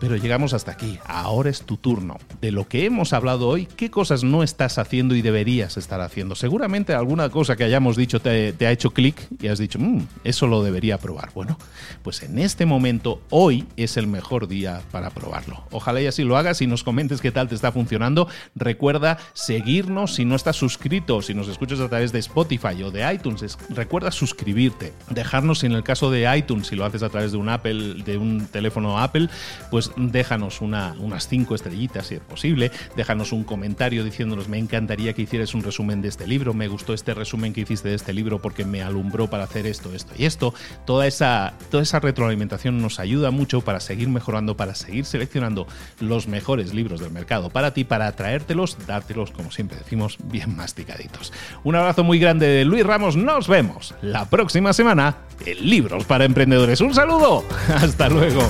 pero 0.00 0.16
llegamos 0.16 0.54
hasta 0.54 0.72
aquí. 0.72 0.98
Ahora 1.04 1.50
es 1.50 1.62
tu 1.62 1.76
turno. 1.76 2.16
De 2.40 2.50
lo 2.50 2.66
que 2.66 2.86
hemos 2.86 3.12
hablado 3.12 3.46
hoy, 3.46 3.66
¿qué 3.66 3.90
cosas 3.90 4.24
no 4.24 4.42
estás 4.42 4.78
haciendo 4.78 5.14
y 5.14 5.22
deberías 5.22 5.76
estar 5.76 6.00
haciendo? 6.00 6.34
Seguramente 6.34 6.94
alguna 6.94 7.28
cosa 7.28 7.54
que 7.54 7.64
hayamos 7.64 7.96
dicho 7.96 8.20
te, 8.20 8.54
ha 8.60 8.70
hecho 8.70 8.92
clic 8.92 9.28
y 9.40 9.48
has 9.48 9.58
dicho, 9.58 9.78
mm, 9.78 10.06
eso 10.24 10.46
lo 10.46 10.62
debería 10.62 10.98
probar. 10.98 11.30
Bueno, 11.34 11.58
pues 12.02 12.22
en 12.22 12.38
este 12.38 12.64
momento, 12.64 13.20
hoy 13.28 13.66
es 13.76 13.98
el 13.98 14.06
mejor 14.06 14.48
día 14.48 14.80
para 14.90 15.10
probarlo. 15.10 15.64
Ojalá 15.70 16.00
y 16.00 16.06
así 16.06 16.24
lo 16.24 16.38
hagas 16.38 16.62
y 16.62 16.66
nos 16.66 16.82
comentes 16.82 17.20
qué 17.20 17.30
tal 17.30 17.48
te 17.48 17.54
está 17.54 17.70
funcionando. 17.70 18.26
Recuerda 18.54 19.18
seguirnos 19.34 20.14
si 20.14 20.24
no 20.24 20.34
estás 20.34 20.56
suscrito, 20.56 21.20
si 21.20 21.34
nos 21.34 21.48
escuchas 21.48 21.80
a 21.80 21.88
través 21.88 22.10
de 22.12 22.20
Spotify 22.20 22.82
o 22.82 22.90
de 22.90 23.12
iTunes. 23.12 23.58
recuerda 23.68 24.10
suscribirte. 24.10 24.94
Dejarnos, 25.10 25.62
en 25.62 25.72
el 25.72 25.82
caso 25.82 26.10
de 26.10 26.34
iTunes, 26.36 26.68
si 26.68 26.76
lo 26.76 26.86
haces 26.86 27.02
a 27.02 27.10
través 27.10 27.32
de 27.32 27.38
un 27.38 27.50
Apple, 27.50 28.02
de 28.02 28.16
un 28.16 28.46
teléfono 28.46 28.98
Apple, 28.98 29.28
pues 29.70 29.89
déjanos 29.96 30.60
una, 30.60 30.94
unas 30.98 31.28
cinco 31.28 31.54
estrellitas 31.54 32.06
si 32.06 32.16
es 32.16 32.20
posible, 32.20 32.70
déjanos 32.96 33.32
un 33.32 33.44
comentario 33.44 34.04
diciéndonos 34.04 34.48
me 34.48 34.58
encantaría 34.58 35.12
que 35.12 35.22
hicieras 35.22 35.54
un 35.54 35.62
resumen 35.62 36.02
de 36.02 36.08
este 36.08 36.26
libro, 36.26 36.54
me 36.54 36.68
gustó 36.68 36.94
este 36.94 37.14
resumen 37.14 37.52
que 37.52 37.62
hiciste 37.62 37.88
de 37.88 37.94
este 37.94 38.12
libro 38.12 38.40
porque 38.40 38.64
me 38.64 38.82
alumbró 38.82 39.28
para 39.28 39.44
hacer 39.44 39.66
esto, 39.66 39.92
esto 39.94 40.12
y 40.16 40.24
esto. 40.24 40.54
Toda 40.84 41.06
esa, 41.06 41.54
toda 41.70 41.82
esa 41.82 42.00
retroalimentación 42.00 42.80
nos 42.80 43.00
ayuda 43.00 43.30
mucho 43.30 43.60
para 43.60 43.80
seguir 43.80 44.08
mejorando, 44.08 44.56
para 44.56 44.74
seguir 44.74 45.04
seleccionando 45.04 45.66
los 46.00 46.28
mejores 46.28 46.74
libros 46.74 47.00
del 47.00 47.10
mercado 47.10 47.50
para 47.50 47.72
ti, 47.72 47.84
para 47.84 48.10
traértelos, 48.12 48.76
dártelos, 48.86 49.30
como 49.30 49.50
siempre 49.50 49.78
decimos, 49.78 50.18
bien 50.24 50.56
masticaditos. 50.56 51.32
Un 51.64 51.76
abrazo 51.76 52.04
muy 52.04 52.18
grande 52.18 52.46
de 52.46 52.64
Luis 52.64 52.84
Ramos, 52.84 53.16
nos 53.16 53.48
vemos 53.48 53.94
la 54.02 54.28
próxima 54.28 54.72
semana 54.72 55.16
en 55.44 55.68
Libros 55.68 56.04
para 56.04 56.24
Emprendedores. 56.24 56.80
Un 56.80 56.94
saludo, 56.94 57.44
hasta 57.68 58.08
luego. 58.08 58.42